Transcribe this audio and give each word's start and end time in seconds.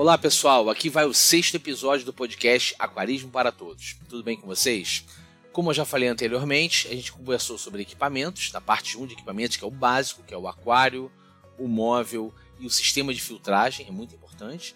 Olá 0.00 0.16
pessoal, 0.16 0.70
aqui 0.70 0.88
vai 0.88 1.04
o 1.04 1.12
sexto 1.12 1.56
episódio 1.56 2.06
do 2.06 2.12
podcast 2.14 2.74
Aquarismo 2.78 3.30
para 3.30 3.52
Todos. 3.52 3.98
Tudo 4.08 4.22
bem 4.22 4.34
com 4.34 4.46
vocês? 4.46 5.04
Como 5.52 5.68
eu 5.68 5.74
já 5.74 5.84
falei 5.84 6.08
anteriormente, 6.08 6.88
a 6.88 6.92
gente 6.92 7.12
conversou 7.12 7.58
sobre 7.58 7.82
equipamentos, 7.82 8.50
na 8.50 8.62
parte 8.62 8.96
1 8.96 9.08
de 9.08 9.12
equipamentos, 9.12 9.58
que 9.58 9.62
é 9.62 9.66
o 9.66 9.70
básico, 9.70 10.22
que 10.22 10.32
é 10.32 10.38
o 10.38 10.48
aquário, 10.48 11.12
o 11.58 11.68
móvel 11.68 12.34
e 12.58 12.64
o 12.64 12.70
sistema 12.70 13.12
de 13.12 13.20
filtragem, 13.20 13.86
é 13.86 13.90
muito 13.90 14.14
importante. 14.14 14.74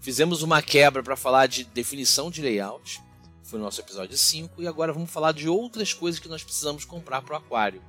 Fizemos 0.00 0.42
uma 0.42 0.60
quebra 0.60 1.00
para 1.00 1.14
falar 1.14 1.46
de 1.46 1.62
definição 1.62 2.28
de 2.28 2.42
layout, 2.42 3.00
foi 3.44 3.60
o 3.60 3.62
nosso 3.62 3.80
episódio 3.80 4.18
5, 4.18 4.60
e 4.60 4.66
agora 4.66 4.92
vamos 4.92 5.12
falar 5.12 5.30
de 5.30 5.48
outras 5.48 5.94
coisas 5.94 6.18
que 6.18 6.28
nós 6.28 6.42
precisamos 6.42 6.84
comprar 6.84 7.22
para 7.22 7.34
o 7.34 7.38
aquário, 7.38 7.80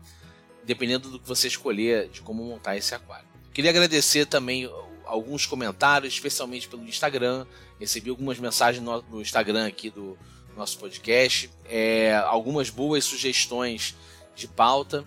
dependendo 0.64 1.10
do 1.10 1.20
que 1.20 1.28
você 1.28 1.48
escolher 1.48 2.08
de 2.10 2.22
como 2.22 2.44
montar 2.44 2.78
esse 2.78 2.94
aquário. 2.94 3.28
Queria 3.52 3.72
agradecer 3.72 4.28
também 4.28 4.70
alguns 5.08 5.46
comentários, 5.46 6.14
especialmente 6.14 6.68
pelo 6.68 6.84
Instagram. 6.84 7.46
Recebi 7.80 8.10
algumas 8.10 8.40
mensagens 8.40 8.84
no, 8.84 9.02
no 9.04 9.22
Instagram 9.22 9.68
aqui 9.68 9.90
do 9.90 10.18
nosso 10.56 10.80
podcast, 10.80 11.50
é, 11.70 12.16
algumas 12.26 12.70
boas 12.70 13.06
sugestões 13.06 13.96
de 14.36 14.48
pauta. 14.48 15.06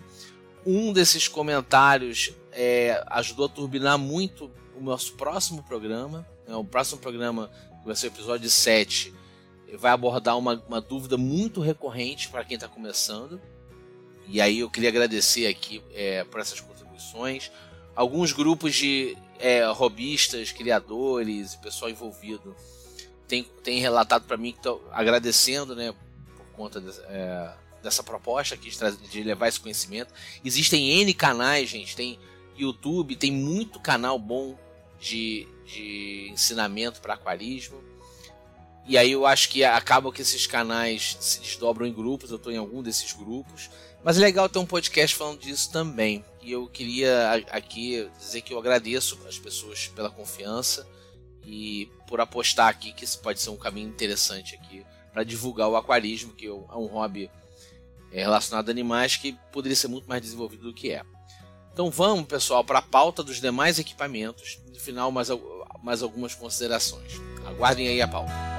Um 0.65 0.93
desses 0.93 1.27
comentários 1.27 2.33
é, 2.51 3.03
ajudou 3.07 3.45
a 3.45 3.49
turbinar 3.49 3.97
muito 3.97 4.49
o 4.77 4.81
nosso 4.81 5.13
próximo 5.13 5.63
programa. 5.63 6.27
Né? 6.47 6.55
O 6.55 6.63
próximo 6.63 6.99
programa, 6.99 7.49
que 7.79 7.85
vai 7.85 7.95
ser 7.95 8.07
o 8.07 8.09
episódio 8.09 8.49
7, 8.49 9.13
vai 9.77 9.91
abordar 9.91 10.37
uma, 10.37 10.61
uma 10.67 10.81
dúvida 10.81 11.17
muito 11.17 11.61
recorrente 11.61 12.29
para 12.29 12.43
quem 12.43 12.55
está 12.55 12.67
começando. 12.67 13.41
E 14.27 14.39
aí 14.39 14.59
eu 14.59 14.69
queria 14.69 14.89
agradecer 14.89 15.47
aqui 15.47 15.83
é, 15.93 16.23
por 16.23 16.39
essas 16.39 16.59
contribuições. 16.59 17.51
Alguns 17.95 18.31
grupos 18.31 18.75
de 18.75 19.17
é, 19.41 19.65
robistas, 19.71 20.51
criadores 20.51 21.53
e 21.53 21.57
pessoal 21.57 21.89
envolvido 21.91 22.55
tem, 23.31 23.43
tem 23.63 23.79
relatado 23.79 24.25
para 24.25 24.35
mim 24.35 24.51
que 24.51 24.57
estão 24.57 24.81
agradecendo 24.91 25.73
né, 25.73 25.93
por 26.35 26.45
conta 26.47 26.81
de, 26.81 26.91
é, 27.05 27.53
dessa 27.81 28.03
proposta 28.03 28.55
aqui 28.55 28.69
de, 28.69 29.09
de, 29.09 29.23
levar 29.23 29.47
esse 29.47 29.59
conhecimento. 29.59 30.13
Existem 30.43 30.99
N 31.01 31.13
canais, 31.13 31.69
gente, 31.69 31.95
tem 31.95 32.19
YouTube, 32.57 33.15
tem 33.15 33.31
muito 33.31 33.79
canal 33.79 34.19
bom 34.19 34.59
de, 34.99 35.47
de 35.65 36.29
ensinamento 36.29 36.99
para 36.99 37.13
aquarismo. 37.13 37.81
E 38.87 38.97
aí 38.97 39.11
eu 39.11 39.25
acho 39.25 39.49
que 39.49 39.63
acaba 39.63 40.11
que 40.11 40.21
esses 40.21 40.47
canais 40.47 41.17
se 41.19 41.39
desdobram 41.39 41.85
em 41.85 41.93
grupos, 41.93 42.31
eu 42.31 42.37
estou 42.37 42.51
em 42.51 42.57
algum 42.57 42.81
desses 42.81 43.13
grupos. 43.13 43.69
Mas 44.03 44.17
é 44.17 44.21
legal 44.21 44.49
ter 44.49 44.59
um 44.59 44.65
podcast 44.65 45.15
falando 45.15 45.39
disso 45.39 45.71
também. 45.71 46.25
E 46.41 46.51
eu 46.51 46.67
queria 46.67 47.45
aqui 47.51 48.09
dizer 48.19 48.41
que 48.41 48.53
eu 48.53 48.57
agradeço 48.57 49.19
as 49.27 49.37
pessoas 49.37 49.87
pela 49.87 50.09
confiança 50.09 50.87
e 51.45 51.89
por 52.07 52.19
apostar 52.19 52.67
aqui 52.67 52.91
que 52.91 53.03
isso 53.03 53.19
pode 53.19 53.39
ser 53.39 53.51
um 53.51 53.57
caminho 53.57 53.89
interessante 53.89 54.55
aqui 54.55 54.83
para 55.13 55.23
divulgar 55.23 55.69
o 55.69 55.75
aquarismo, 55.75 56.33
que 56.33 56.47
é 56.47 56.51
um 56.51 56.87
hobby 56.87 57.29
é, 58.11 58.21
relacionado 58.21 58.69
a 58.69 58.71
animais 58.71 59.17
que 59.17 59.37
poderia 59.51 59.75
ser 59.75 59.87
muito 59.87 60.07
mais 60.07 60.21
desenvolvido 60.21 60.63
do 60.63 60.73
que 60.73 60.91
é. 60.91 61.03
Então 61.73 61.89
vamos, 61.89 62.25
pessoal, 62.25 62.63
para 62.63 62.79
a 62.79 62.83
pauta 62.83 63.23
dos 63.23 63.39
demais 63.39 63.79
equipamentos. 63.79 64.59
No 64.67 64.79
final, 64.79 65.11
mais, 65.11 65.29
mais 65.83 66.01
algumas 66.01 66.35
considerações. 66.35 67.13
Aguardem 67.45 67.87
aí 67.87 68.01
a 68.01 68.07
pauta. 68.07 68.50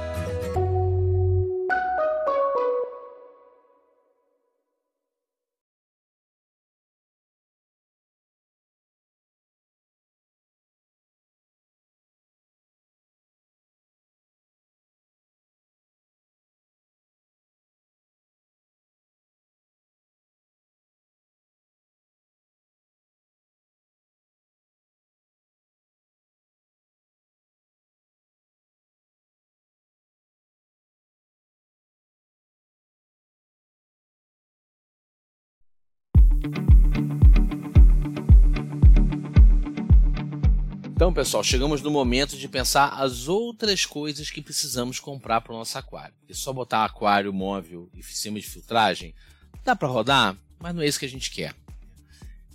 Então, 41.03 41.13
pessoal, 41.13 41.43
chegamos 41.43 41.83
no 41.83 41.91
momento 41.91 42.37
de 42.37 42.47
pensar 42.47 42.91
as 42.91 43.27
outras 43.27 43.85
coisas 43.85 44.31
que 44.31 44.41
precisamos 44.41 45.01
comprar 45.01 45.41
para 45.41 45.53
o 45.53 45.57
nosso 45.57 45.77
aquário. 45.77 46.15
E 46.29 46.33
só 46.33 46.53
botar 46.53 46.85
aquário 46.85 47.33
móvel 47.33 47.91
e 47.93 48.01
sistema 48.05 48.39
de 48.39 48.47
filtragem 48.47 49.13
dá 49.65 49.75
para 49.75 49.89
rodar, 49.89 50.39
mas 50.61 50.73
não 50.73 50.81
é 50.81 50.87
isso 50.87 51.01
que 51.01 51.05
a 51.05 51.09
gente 51.09 51.33
quer. 51.33 51.57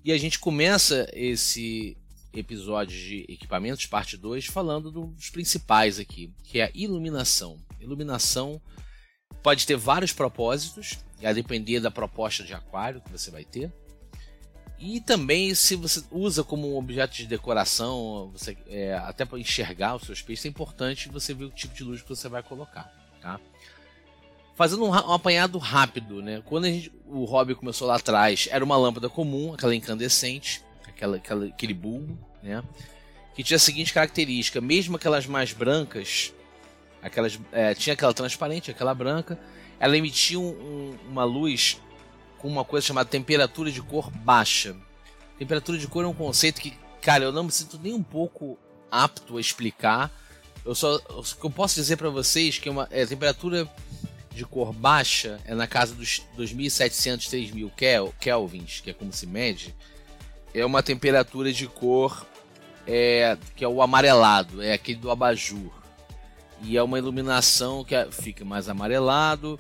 E 0.01 0.13
a 0.13 0.17
gente 0.17 0.39
começa 0.39 1.09
esse 1.11 1.97
episódio 2.31 2.97
de 2.97 3.25
equipamentos, 3.27 3.85
parte 3.85 4.15
2, 4.15 4.45
falando 4.45 4.89
dos 4.91 5.29
principais 5.29 5.99
aqui, 5.99 6.33
que 6.45 6.61
é 6.61 6.67
a 6.67 6.71
iluminação. 6.73 7.57
Iluminação 7.81 8.61
pode 9.43 9.67
ter 9.67 9.75
vários 9.75 10.13
propósitos, 10.13 10.99
a 11.21 11.33
depender 11.33 11.81
da 11.81 11.91
proposta 11.91 12.45
de 12.45 12.53
aquário 12.53 13.01
que 13.01 13.11
você 13.11 13.29
vai 13.29 13.43
ter. 13.43 13.69
E 14.79 15.01
também, 15.01 15.55
se 15.55 15.75
você 15.75 16.03
usa 16.11 16.43
como 16.43 16.71
um 16.71 16.77
objeto 16.77 17.15
de 17.15 17.25
decoração, 17.25 18.29
você, 18.31 18.55
é, 18.67 18.93
até 18.93 19.25
para 19.25 19.39
enxergar 19.39 19.95
os 19.95 20.03
seus 20.03 20.21
peixes, 20.21 20.45
é 20.45 20.49
importante 20.49 21.09
você 21.09 21.33
ver 21.33 21.45
o 21.45 21.49
tipo 21.49 21.73
de 21.73 21.83
luz 21.83 22.01
que 22.01 22.09
você 22.09 22.29
vai 22.29 22.43
colocar. 22.43 22.93
Tá? 23.19 23.39
Fazendo 24.55 24.85
um, 24.85 24.89
um 24.89 25.13
apanhado 25.13 25.57
rápido, 25.57 26.21
né? 26.21 26.43
quando 26.45 26.65
gente, 26.65 26.91
o 27.07 27.25
hobby 27.25 27.55
começou 27.55 27.87
lá 27.87 27.95
atrás, 27.95 28.47
era 28.51 28.63
uma 28.63 28.77
lâmpada 28.77 29.09
comum, 29.09 29.53
aquela 29.53 29.75
incandescente, 29.75 30.63
aquela, 30.87 31.17
aquela, 31.17 31.45
aquele 31.45 31.73
bulbo, 31.73 32.17
né? 32.43 32.63
que 33.33 33.43
tinha 33.43 33.57
a 33.57 33.59
seguinte 33.59 33.91
característica: 33.91 34.61
mesmo 34.61 34.95
aquelas 34.95 35.25
mais 35.25 35.53
brancas, 35.53 36.33
aquelas, 37.01 37.39
é, 37.51 37.73
tinha 37.73 37.93
aquela 37.93 38.13
transparente, 38.13 38.69
aquela 38.69 38.93
branca, 38.93 39.39
ela 39.79 39.97
emitia 39.97 40.39
um, 40.39 40.49
um, 40.49 40.97
uma 41.09 41.23
luz 41.23 41.79
com 42.37 42.47
uma 42.47 42.63
coisa 42.63 42.85
chamada 42.85 43.09
temperatura 43.09 43.71
de 43.71 43.81
cor 43.81 44.09
baixa. 44.11 44.75
Temperatura 45.37 45.77
de 45.77 45.87
cor 45.87 46.03
é 46.03 46.07
um 46.07 46.13
conceito 46.13 46.61
que, 46.61 46.73
cara, 47.01 47.23
eu 47.23 47.31
não 47.31 47.43
me 47.43 47.51
sinto 47.51 47.79
nem 47.81 47.93
um 47.93 48.03
pouco 48.03 48.57
apto 48.91 49.37
a 49.37 49.41
explicar. 49.41 50.11
Eu 50.65 50.75
só 50.75 50.95
o 50.95 51.23
que 51.23 51.45
eu 51.45 51.51
posso 51.51 51.75
dizer 51.75 51.97
para 51.97 52.09
vocês 52.09 52.57
que 52.57 52.67
é 52.67 52.71
uma 52.71 52.87
é, 52.91 53.05
temperatura 53.05 53.67
de 54.31 54.45
cor 54.45 54.71
baixa 54.71 55.39
é 55.45 55.55
na 55.55 55.65
casa 55.65 55.95
dos 55.95 56.21
2700, 56.35 57.27
3000 57.27 57.71
kel, 57.75 58.13
kelvins, 58.19 58.81
que 58.81 58.91
é 58.91 58.93
como 58.93 59.11
se 59.11 59.25
mede. 59.25 59.73
É 60.53 60.65
uma 60.65 60.83
temperatura 60.83 61.51
de 61.51 61.67
cor 61.67 62.25
é, 62.85 63.37
que 63.55 63.63
é 63.63 63.67
o 63.67 63.81
amarelado, 63.81 64.61
é 64.61 64.73
aquele 64.73 64.99
do 64.99 65.11
abajur. 65.11 65.71
E 66.61 66.77
é 66.77 66.81
uma 66.81 66.97
iluminação 66.97 67.83
que 67.83 67.95
fica 68.11 68.43
mais 68.43 68.69
amarelado 68.69 69.59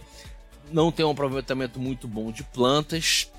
não 0.71 0.91
tem 0.91 1.05
um 1.05 1.11
aproveitamento 1.11 1.79
muito 1.79 2.07
bom 2.07 2.31
de 2.31 2.43
plantas. 2.43 3.31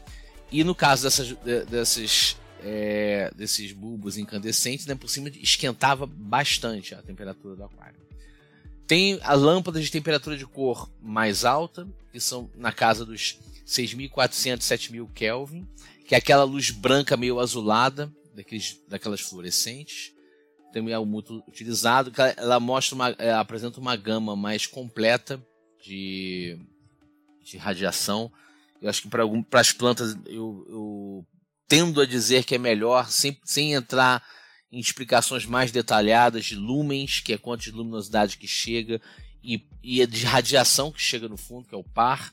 E 0.50 0.64
no 0.64 0.74
caso 0.74 1.02
dessas, 1.02 1.32
desses, 1.68 2.36
é, 2.62 3.30
desses 3.36 3.72
bulbos 3.72 4.16
incandescentes, 4.16 4.86
né, 4.86 4.94
por 4.94 5.08
cima 5.08 5.28
esquentava 5.28 6.06
bastante 6.06 6.94
a 6.94 7.02
temperatura 7.02 7.54
do 7.54 7.64
aquário. 7.64 7.98
Tem 8.86 9.20
a 9.22 9.34
lâmpada 9.34 9.80
de 9.80 9.90
temperatura 9.90 10.36
de 10.36 10.46
cor 10.46 10.90
mais 11.02 11.44
alta, 11.44 11.86
que 12.10 12.18
são 12.18 12.50
na 12.56 12.72
casa 12.72 13.04
dos 13.04 13.38
6.400, 13.66 14.60
7.000 14.60 15.12
Kelvin, 15.12 15.68
que 16.06 16.14
é 16.14 16.18
aquela 16.18 16.44
luz 16.44 16.70
branca 16.70 17.14
meio 17.14 17.38
azulada, 17.38 18.10
daqueles, 18.34 18.81
daquelas 18.88 19.20
fluorescentes. 19.20 20.14
Também 20.72 20.94
é 20.94 20.98
muito 20.98 21.44
utilizado, 21.46 22.10
ela 22.36 22.58
mostra 22.58 22.94
uma, 22.94 23.08
ela 23.19 23.40
apresenta 23.40 23.78
uma 23.78 23.94
gama 23.94 24.34
mais 24.34 24.66
completa 24.66 25.42
de 25.84 26.58
de 27.50 27.56
radiação. 27.56 28.30
Eu 28.80 28.88
acho 28.88 29.02
que 29.02 29.08
para 29.08 29.24
as 29.60 29.72
plantas 29.72 30.16
eu, 30.26 30.66
eu, 30.68 31.26
tendo 31.66 32.00
a 32.00 32.06
dizer 32.06 32.44
que 32.44 32.54
é 32.54 32.58
melhor, 32.58 33.10
sem, 33.10 33.38
sem 33.44 33.74
entrar 33.74 34.22
em 34.70 34.78
explicações 34.78 35.46
mais 35.46 35.72
detalhadas 35.72 36.44
de 36.44 36.54
lumens, 36.54 37.20
que 37.20 37.32
é 37.32 37.38
quanto 37.38 37.62
de 37.62 37.70
luminosidade 37.70 38.36
que 38.36 38.46
chega, 38.46 39.00
e, 39.42 39.66
e 39.82 40.06
de 40.06 40.24
radiação 40.24 40.92
que 40.92 41.00
chega 41.00 41.28
no 41.28 41.36
fundo, 41.36 41.66
que 41.66 41.74
é 41.74 41.78
o 41.78 41.84
par, 41.84 42.32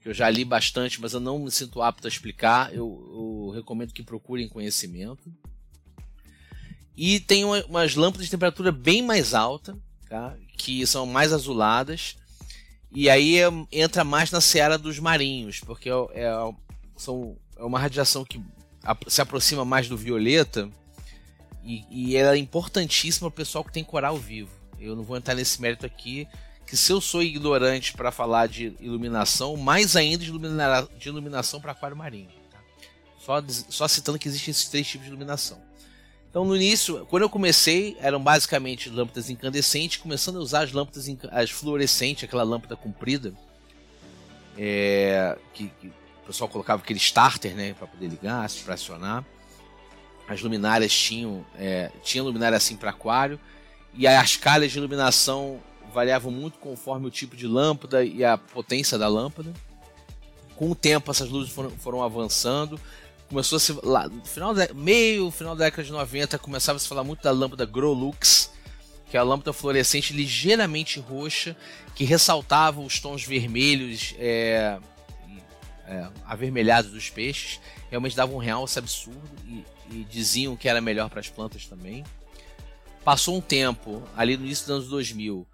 que 0.00 0.08
eu 0.08 0.14
já 0.14 0.28
li 0.30 0.44
bastante, 0.44 1.00
mas 1.00 1.12
eu 1.12 1.20
não 1.20 1.38
me 1.38 1.50
sinto 1.50 1.82
apto 1.82 2.06
a 2.06 2.10
explicar. 2.10 2.72
Eu, 2.74 3.48
eu 3.48 3.52
recomendo 3.54 3.92
que 3.92 4.02
procurem 4.02 4.48
conhecimento. 4.48 5.32
E 6.96 7.20
tem 7.20 7.44
uma, 7.44 7.64
umas 7.64 7.94
lâmpadas 7.94 8.26
de 8.26 8.30
temperatura 8.30 8.70
bem 8.70 9.02
mais 9.02 9.34
alta, 9.34 9.76
tá? 10.08 10.36
que 10.56 10.86
são 10.86 11.06
mais 11.06 11.32
azuladas, 11.32 12.16
e 12.94 13.10
aí 13.10 13.40
é, 13.40 13.50
entra 13.72 14.04
mais 14.04 14.30
na 14.30 14.40
seara 14.40 14.78
dos 14.78 15.00
marinhos, 15.00 15.58
porque 15.60 15.90
é, 15.90 15.92
é, 16.14 16.52
são, 16.96 17.36
é 17.56 17.64
uma 17.64 17.78
radiação 17.78 18.24
que 18.24 18.40
se 19.08 19.20
aproxima 19.20 19.64
mais 19.64 19.88
do 19.88 19.96
violeta 19.96 20.70
e, 21.64 21.84
e 21.90 22.16
ela 22.16 22.36
é 22.36 22.38
importantíssima 22.38 23.28
para 23.28 23.34
o 23.34 23.44
pessoal 23.44 23.64
que 23.64 23.72
tem 23.72 23.82
coral 23.82 24.16
vivo. 24.16 24.50
Eu 24.78 24.94
não 24.94 25.02
vou 25.02 25.16
entrar 25.16 25.34
nesse 25.34 25.60
mérito 25.60 25.84
aqui, 25.84 26.28
que 26.66 26.76
se 26.76 26.92
eu 26.92 27.00
sou 27.00 27.22
ignorante 27.22 27.94
para 27.94 28.12
falar 28.12 28.46
de 28.46 28.76
iluminação, 28.78 29.56
mais 29.56 29.96
ainda 29.96 30.24
de, 30.24 30.30
de 30.30 31.08
iluminação 31.08 31.60
para 31.60 31.72
aquário 31.72 31.96
marinho. 31.96 32.28
Tá? 32.50 32.58
Só, 33.18 33.42
só 33.70 33.88
citando 33.88 34.18
que 34.18 34.28
existem 34.28 34.52
esses 34.52 34.68
três 34.68 34.86
tipos 34.86 35.06
de 35.06 35.10
iluminação. 35.10 35.60
Então, 36.34 36.44
no 36.44 36.56
início, 36.56 37.06
quando 37.08 37.22
eu 37.22 37.30
comecei, 37.30 37.96
eram 38.00 38.20
basicamente 38.20 38.90
lâmpadas 38.90 39.30
incandescentes, 39.30 39.98
começando 39.98 40.38
a 40.38 40.40
usar 40.40 40.64
as 40.64 40.72
lâmpadas 40.72 41.08
as 41.30 41.48
fluorescentes, 41.48 42.24
aquela 42.24 42.42
lâmpada 42.42 42.74
comprida, 42.74 43.32
é, 44.58 45.38
que, 45.52 45.68
que, 45.80 45.86
o 45.86 46.26
pessoal 46.26 46.50
colocava 46.50 46.82
aquele 46.82 46.98
starter, 46.98 47.54
né, 47.54 47.72
para 47.74 47.86
poder 47.86 48.08
ligar, 48.08 48.50
para 48.64 48.74
acionar. 48.74 49.24
As 50.26 50.42
luminárias 50.42 50.92
tinham, 50.92 51.46
é, 51.56 51.92
tinha 52.02 52.20
luminária 52.24 52.56
assim 52.56 52.76
para 52.76 52.90
aquário, 52.90 53.38
e 53.92 54.04
as 54.04 54.36
calhas 54.36 54.72
de 54.72 54.78
iluminação 54.78 55.60
variavam 55.92 56.32
muito 56.32 56.58
conforme 56.58 57.06
o 57.06 57.10
tipo 57.12 57.36
de 57.36 57.46
lâmpada 57.46 58.04
e 58.04 58.24
a 58.24 58.36
potência 58.36 58.98
da 58.98 59.06
lâmpada. 59.06 59.52
Com 60.56 60.68
o 60.68 60.74
tempo, 60.74 61.12
essas 61.12 61.28
luzes 61.28 61.52
foram, 61.52 61.70
foram 61.70 62.02
avançando 62.02 62.80
começou 63.34 63.56
a 63.56 63.60
se 63.60 63.76
lá, 63.82 64.08
final 64.24 64.54
da, 64.54 64.72
meio 64.72 65.28
final 65.32 65.56
da 65.56 65.64
década 65.64 65.82
de 65.82 65.90
90 65.90 66.38
começava 66.38 66.76
a 66.76 66.78
se 66.78 66.86
falar 66.86 67.02
muito 67.02 67.20
da 67.20 67.32
lâmpada 67.32 67.66
Grolux, 67.66 68.48
que 69.10 69.16
é 69.16 69.20
a 69.20 69.24
lâmpada 69.24 69.52
fluorescente 69.52 70.12
ligeiramente 70.12 71.00
roxa 71.00 71.56
que 71.96 72.04
ressaltava 72.04 72.80
os 72.80 73.00
tons 73.00 73.24
vermelhos 73.24 74.14
é, 74.18 74.78
é, 75.88 76.08
avermelhados 76.24 76.92
dos 76.92 77.10
peixes, 77.10 77.60
realmente 77.90 78.14
dava 78.14 78.32
um 78.32 78.38
realce 78.38 78.78
absurdo 78.78 79.20
e, 79.48 79.64
e 79.90 80.04
diziam 80.04 80.54
que 80.54 80.68
era 80.68 80.80
melhor 80.80 81.10
para 81.10 81.18
as 81.18 81.28
plantas 81.28 81.66
também. 81.66 82.04
Passou 83.04 83.36
um 83.36 83.40
tempo, 83.40 84.00
ali 84.16 84.36
no 84.36 84.44
início 84.44 84.64
dos 84.66 84.76
anos 84.76 84.88
2000, 84.88 85.44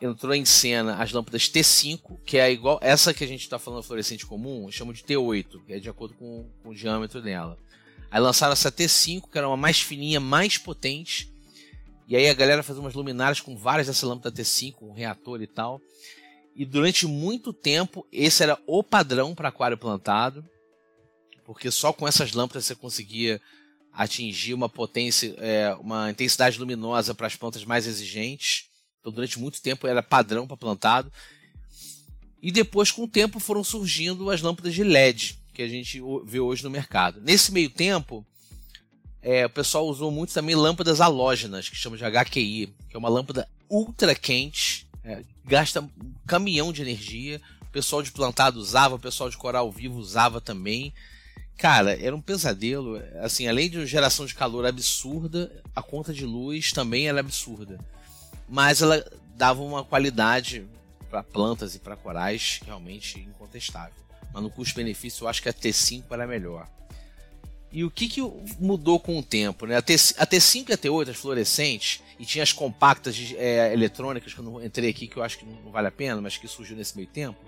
entrou 0.00 0.34
em 0.34 0.44
cena 0.44 0.96
as 1.02 1.12
lâmpadas 1.12 1.48
T5, 1.48 2.18
que 2.24 2.38
é 2.38 2.50
igual 2.50 2.78
essa 2.82 3.14
que 3.14 3.24
a 3.24 3.26
gente 3.26 3.42
está 3.42 3.58
falando 3.58 3.82
fluorescente 3.82 4.26
comum, 4.26 4.70
chama 4.70 4.92
de 4.92 5.02
T8, 5.02 5.64
que 5.64 5.72
é 5.72 5.78
de 5.78 5.88
acordo 5.88 6.14
com, 6.14 6.48
com, 6.62 6.70
o 6.70 6.74
diâmetro 6.74 7.22
dela. 7.22 7.58
Aí 8.10 8.20
lançaram 8.20 8.52
essa 8.52 8.70
T5, 8.70 9.30
que 9.30 9.38
era 9.38 9.48
uma 9.48 9.56
mais 9.56 9.80
fininha, 9.80 10.20
mais 10.20 10.58
potente. 10.58 11.32
E 12.06 12.16
aí 12.16 12.28
a 12.28 12.34
galera 12.34 12.62
fazia 12.62 12.82
umas 12.82 12.94
luminárias 12.94 13.40
com 13.40 13.56
várias 13.56 13.86
dessa 13.86 14.06
lâmpada 14.06 14.34
T5, 14.34 14.74
um 14.82 14.92
reator 14.92 15.40
e 15.40 15.46
tal. 15.46 15.80
E 16.54 16.64
durante 16.64 17.06
muito 17.06 17.52
tempo 17.52 18.06
esse 18.12 18.42
era 18.42 18.58
o 18.66 18.82
padrão 18.82 19.34
para 19.34 19.48
aquário 19.48 19.78
plantado, 19.78 20.44
porque 21.44 21.70
só 21.70 21.92
com 21.92 22.06
essas 22.06 22.32
lâmpadas 22.32 22.64
você 22.64 22.74
conseguia 22.74 23.40
atingir 23.92 24.54
uma 24.54 24.68
potência, 24.68 25.34
é, 25.38 25.74
uma 25.80 26.10
intensidade 26.10 26.58
luminosa 26.58 27.14
para 27.14 27.26
as 27.26 27.36
plantas 27.36 27.64
mais 27.64 27.86
exigentes. 27.86 28.68
Então, 29.04 29.12
durante 29.12 29.38
muito 29.38 29.60
tempo 29.60 29.86
era 29.86 30.02
padrão 30.02 30.46
para 30.46 30.56
plantado. 30.56 31.12
E 32.40 32.50
depois, 32.50 32.90
com 32.90 33.04
o 33.04 33.08
tempo, 33.08 33.38
foram 33.38 33.62
surgindo 33.62 34.30
as 34.30 34.40
lâmpadas 34.40 34.72
de 34.72 34.82
LED 34.82 35.38
que 35.52 35.60
a 35.60 35.68
gente 35.68 36.00
vê 36.24 36.40
hoje 36.40 36.64
no 36.64 36.70
mercado. 36.70 37.20
Nesse 37.20 37.52
meio 37.52 37.68
tempo, 37.68 38.26
é, 39.20 39.44
o 39.44 39.50
pessoal 39.50 39.86
usou 39.86 40.10
muito 40.10 40.32
também 40.32 40.54
lâmpadas 40.54 41.02
halógenas, 41.02 41.68
que 41.68 41.76
chamam 41.76 41.98
de 41.98 42.04
HQI, 42.04 42.74
que 42.88 42.96
é 42.96 42.98
uma 42.98 43.10
lâmpada 43.10 43.46
ultra 43.68 44.14
quente, 44.14 44.88
é, 45.04 45.22
gasta 45.44 45.82
um 45.82 45.90
caminhão 46.26 46.72
de 46.72 46.80
energia. 46.80 47.42
O 47.60 47.66
pessoal 47.66 48.02
de 48.02 48.10
plantado 48.10 48.58
usava, 48.58 48.94
o 48.94 48.98
pessoal 48.98 49.28
de 49.28 49.36
coral 49.36 49.70
vivo 49.70 49.98
usava 49.98 50.40
também. 50.40 50.94
Cara, 51.58 51.94
era 52.02 52.16
um 52.16 52.22
pesadelo. 52.22 53.00
Assim, 53.20 53.46
além 53.46 53.68
de 53.68 53.76
uma 53.76 53.86
geração 53.86 54.24
de 54.24 54.34
calor 54.34 54.64
absurda, 54.64 55.62
a 55.76 55.82
conta 55.82 56.12
de 56.12 56.24
luz 56.24 56.72
também 56.72 57.06
era 57.06 57.20
absurda 57.20 57.78
mas 58.48 58.82
ela 58.82 59.04
dava 59.36 59.62
uma 59.62 59.84
qualidade 59.84 60.66
para 61.10 61.22
plantas 61.22 61.74
e 61.74 61.78
para 61.78 61.96
corais 61.96 62.60
realmente 62.64 63.20
incontestável. 63.20 63.94
Mas 64.32 64.42
no 64.42 64.50
custo-benefício 64.50 65.24
eu 65.24 65.28
acho 65.28 65.42
que 65.42 65.48
a 65.48 65.52
T5 65.52 66.04
era 66.10 66.26
melhor. 66.26 66.68
E 67.70 67.84
o 67.84 67.90
que, 67.90 68.08
que 68.08 68.20
mudou 68.60 69.00
com 69.00 69.18
o 69.18 69.22
tempo? 69.22 69.66
Né? 69.66 69.76
A, 69.76 69.82
T, 69.82 69.94
a 69.94 70.26
T5 70.26 70.68
e 70.68 70.72
a 70.72 70.78
T8, 70.78 71.10
as 71.10 71.16
fluorescentes, 71.16 72.00
e 72.20 72.24
tinha 72.24 72.44
as 72.44 72.52
compactas 72.52 73.16
é, 73.36 73.72
eletrônicas, 73.72 74.32
que 74.32 74.38
eu 74.38 74.44
não 74.44 74.64
entrei 74.64 74.90
aqui, 74.90 75.08
que 75.08 75.16
eu 75.16 75.24
acho 75.24 75.38
que 75.38 75.44
não 75.44 75.72
vale 75.72 75.88
a 75.88 75.90
pena, 75.90 76.20
mas 76.20 76.36
que 76.36 76.46
surgiu 76.46 76.76
nesse 76.76 76.94
meio 76.96 77.08
tempo. 77.08 77.38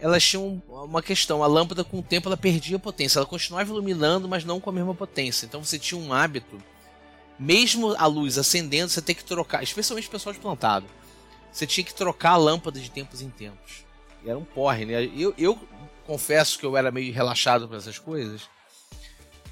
Elas 0.00 0.24
tinham 0.24 0.60
uma 0.68 1.00
questão, 1.00 1.44
a 1.44 1.46
lâmpada 1.46 1.84
com 1.84 2.00
o 2.00 2.02
tempo 2.02 2.28
ela 2.28 2.36
perdia 2.36 2.80
potência, 2.80 3.20
ela 3.20 3.26
continuava 3.26 3.70
iluminando, 3.70 4.28
mas 4.28 4.44
não 4.44 4.58
com 4.58 4.70
a 4.70 4.72
mesma 4.72 4.92
potência. 4.92 5.46
Então 5.46 5.64
você 5.64 5.78
tinha 5.78 6.00
um 6.00 6.12
hábito 6.12 6.60
mesmo 7.42 7.94
a 7.98 8.06
luz 8.06 8.38
acendendo, 8.38 8.88
você 8.88 9.02
tem 9.02 9.14
que 9.14 9.24
trocar, 9.24 9.62
especialmente 9.62 10.06
o 10.06 10.10
pessoal 10.10 10.32
de 10.32 10.38
plantado. 10.38 10.86
Você 11.50 11.66
tinha 11.66 11.84
que 11.84 11.92
trocar 11.92 12.30
a 12.30 12.36
lâmpada 12.36 12.78
de 12.78 12.90
tempos 12.90 13.20
em 13.20 13.28
tempos. 13.28 13.84
E 14.24 14.30
era 14.30 14.38
um 14.38 14.44
porre, 14.44 14.86
né? 14.86 15.10
Eu, 15.16 15.34
eu 15.36 15.58
confesso 16.06 16.58
que 16.58 16.64
eu 16.64 16.76
era 16.76 16.92
meio 16.92 17.12
relaxado 17.12 17.66
para 17.66 17.76
essas 17.76 17.98
coisas. 17.98 18.42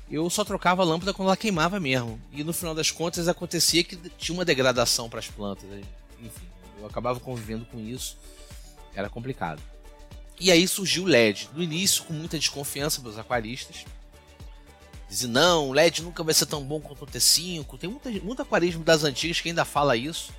Eu 0.09 0.31
só 0.31 0.45
trocava 0.45 0.83
a 0.83 0.85
lâmpada 0.85 1.13
quando 1.13 1.29
ela 1.29 1.37
queimava 1.37 1.81
mesmo. 1.81 2.21
E 2.33 2.45
no 2.45 2.53
final 2.53 2.75
das 2.75 2.91
contas 2.91 3.27
acontecia 3.27 3.83
que 3.83 3.97
tinha 4.17 4.35
uma 4.35 4.45
degradação 4.45 5.11
para 5.11 5.19
as 5.19 5.27
plantas. 5.27 5.69
Né? 5.69 5.83
Enfim, 6.21 6.47
eu 6.79 6.87
acabava 6.87 7.19
convivendo 7.19 7.65
com 7.67 7.79
isso. 7.81 8.17
Era 8.95 9.11
complicado. 9.11 9.61
E 10.39 10.51
aí 10.51 10.67
surgiu 10.67 11.05
o 11.05 11.07
LED. 11.07 11.51
No 11.55 11.63
início, 11.63 12.05
com 12.05 12.13
muita 12.13 12.39
desconfiança 12.39 13.03
dos 13.03 13.19
aquaristas 13.19 13.85
dizem, 15.11 15.29
não, 15.29 15.69
o 15.69 15.73
LED 15.73 16.03
nunca 16.03 16.23
vai 16.23 16.33
ser 16.33 16.47
tão 16.47 16.63
bom 16.63 16.81
quanto 16.81 17.03
o 17.03 17.07
T5. 17.07 17.79
Tem 17.79 17.91
muita, 17.91 18.11
muito 18.25 18.41
aquarismo 18.41 18.85
das 18.85 19.05
antigas 19.05 19.41
que 19.41 19.49
ainda 19.49 19.65
fala 19.65 19.97
isso. 19.97 20.33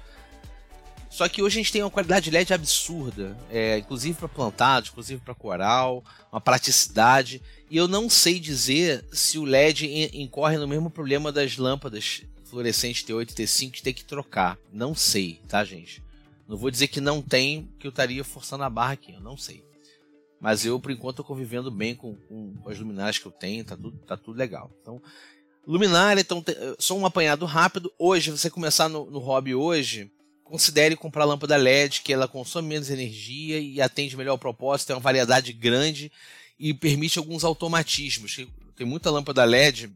Só 1.09 1.27
que 1.27 1.41
hoje 1.41 1.59
a 1.59 1.61
gente 1.61 1.73
tem 1.73 1.83
uma 1.83 1.91
qualidade 1.91 2.25
de 2.25 2.31
LED 2.31 2.53
absurda, 2.53 3.37
é, 3.49 3.79
inclusive 3.79 4.17
para 4.17 4.29
plantados, 4.29 4.89
inclusive 4.89 5.19
para 5.19 5.35
coral, 5.35 6.05
uma 6.31 6.39
praticidade. 6.39 7.41
E 7.69 7.75
eu 7.75 7.85
não 7.85 8.09
sei 8.09 8.39
dizer 8.39 9.03
se 9.11 9.37
o 9.37 9.43
LED 9.43 10.09
incorre 10.13 10.57
no 10.57 10.67
mesmo 10.67 10.89
problema 10.89 11.29
das 11.29 11.57
lâmpadas 11.57 12.21
fluorescentes 12.45 13.03
T8 13.03 13.29
e 13.29 13.33
T5 13.33 13.71
de 13.71 13.83
ter 13.83 13.93
que 13.93 14.05
trocar. 14.05 14.57
Não 14.71 14.95
sei, 14.95 15.41
tá, 15.49 15.65
gente? 15.65 16.01
Não 16.47 16.55
vou 16.55 16.71
dizer 16.71 16.87
que 16.87 17.01
não 17.01 17.21
tem, 17.21 17.69
que 17.77 17.85
eu 17.85 17.89
estaria 17.89 18.23
forçando 18.23 18.63
a 18.63 18.69
barra 18.69 18.93
aqui, 18.93 19.11
eu 19.11 19.21
não 19.21 19.35
sei. 19.35 19.63
Mas 20.41 20.65
eu, 20.65 20.79
por 20.79 20.89
enquanto, 20.89 21.21
estou 21.21 21.25
convivendo 21.25 21.69
bem 21.69 21.93
com, 21.93 22.15
com, 22.15 22.55
as 22.65 22.79
luminárias 22.79 23.19
que 23.19 23.27
eu 23.27 23.31
tenho, 23.31 23.63
tá 23.63 23.77
tudo, 23.77 23.95
tá 23.99 24.17
tudo 24.17 24.35
legal. 24.35 24.71
Então, 24.81 24.99
luminária, 25.67 26.19
então, 26.19 26.43
só 26.79 26.97
um 26.97 27.05
apanhado 27.05 27.45
rápido. 27.45 27.93
Hoje, 27.99 28.31
você 28.31 28.49
começar 28.49 28.89
no, 28.89 29.05
no 29.05 29.19
hobby 29.19 29.53
hoje, 29.53 30.11
considere 30.43 30.95
comprar 30.95 31.25
lâmpada 31.25 31.55
LED, 31.55 32.01
que 32.01 32.11
ela 32.11 32.27
consome 32.27 32.67
menos 32.67 32.89
energia 32.89 33.59
e 33.59 33.79
atende 33.79 34.17
melhor 34.17 34.31
ao 34.31 34.37
propósito, 34.39 34.87
tem 34.87 34.95
uma 34.95 35.01
variedade 35.01 35.53
grande 35.53 36.11
e 36.59 36.73
permite 36.73 37.19
alguns 37.19 37.43
automatismos. 37.43 38.43
Tem 38.75 38.85
muita 38.85 39.11
lâmpada 39.11 39.43
LED 39.43 39.91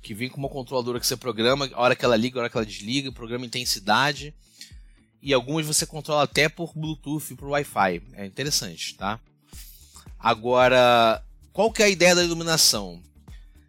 que 0.00 0.14
vem 0.14 0.30
com 0.30 0.38
uma 0.38 0.48
controladora 0.48 0.98
que 0.98 1.06
você 1.06 1.16
programa, 1.16 1.68
a 1.74 1.82
hora 1.82 1.94
que 1.94 2.06
ela 2.06 2.16
liga, 2.16 2.38
a 2.38 2.40
hora 2.40 2.50
que 2.50 2.56
ela 2.56 2.64
desliga, 2.64 3.12
programa 3.12 3.44
intensidade. 3.44 4.32
E 5.20 5.34
algumas 5.34 5.66
você 5.66 5.84
controla 5.84 6.22
até 6.22 6.48
por 6.48 6.72
Bluetooth, 6.74 7.34
por 7.34 7.50
Wi-Fi. 7.50 8.02
É 8.14 8.24
interessante, 8.24 8.94
tá? 8.96 9.20
Agora, 10.18 11.22
qual 11.52 11.72
que 11.72 11.82
é 11.82 11.86
a 11.86 11.90
ideia 11.90 12.14
da 12.14 12.24
iluminação? 12.24 13.00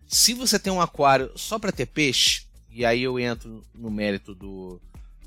Se 0.08 0.34
você 0.34 0.58
tem 0.58 0.74
um 0.74 0.82
aquário 0.82 1.32
só 1.36 1.60
para 1.60 1.72
ter 1.72 1.86
peixe, 1.86 2.44
e 2.72 2.84
aí 2.84 3.04
eu 3.04 3.20
entro 3.20 3.64
no 3.76 3.92
mérito 3.92 4.34
do 4.34 4.82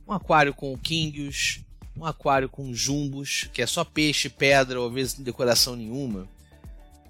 um 0.07 0.13
aquário 0.13 0.53
com 0.53 0.77
kingios, 0.77 1.61
um 1.97 2.05
aquário 2.05 2.49
com 2.49 2.75
jumbos, 2.75 3.49
que 3.53 3.63
é 3.63 3.67
só 3.67 3.85
peixe, 3.85 4.29
pedra, 4.29 4.81
ou 4.81 4.89
às 4.89 4.95
vezes 4.95 5.15
decoração 5.15 5.77
nenhuma. 5.77 6.29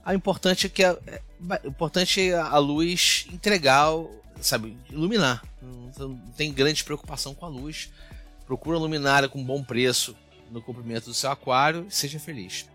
O 0.04 0.12
importante 0.12 0.66
é 0.66 0.68
que 0.68 0.84
a, 0.84 0.98
é, 1.06 1.20
importante 1.64 2.20
é 2.20 2.34
a 2.34 2.58
luz 2.58 3.26
entregar, 3.32 3.88
sabe, 4.40 4.76
iluminar. 4.90 5.42
Não, 5.62 6.08
não 6.08 6.16
tem 6.36 6.52
grande 6.52 6.82
preocupação 6.82 7.34
com 7.34 7.46
a 7.46 7.48
luz. 7.48 7.90
Procura 8.46 8.78
luminária 8.78 9.28
com 9.28 9.42
bom 9.42 9.62
preço 9.62 10.16
no 10.50 10.60
comprimento 10.60 11.06
do 11.06 11.14
seu 11.14 11.30
aquário 11.30 11.86
e 11.88 11.94
seja 11.94 12.18
feliz. 12.18 12.66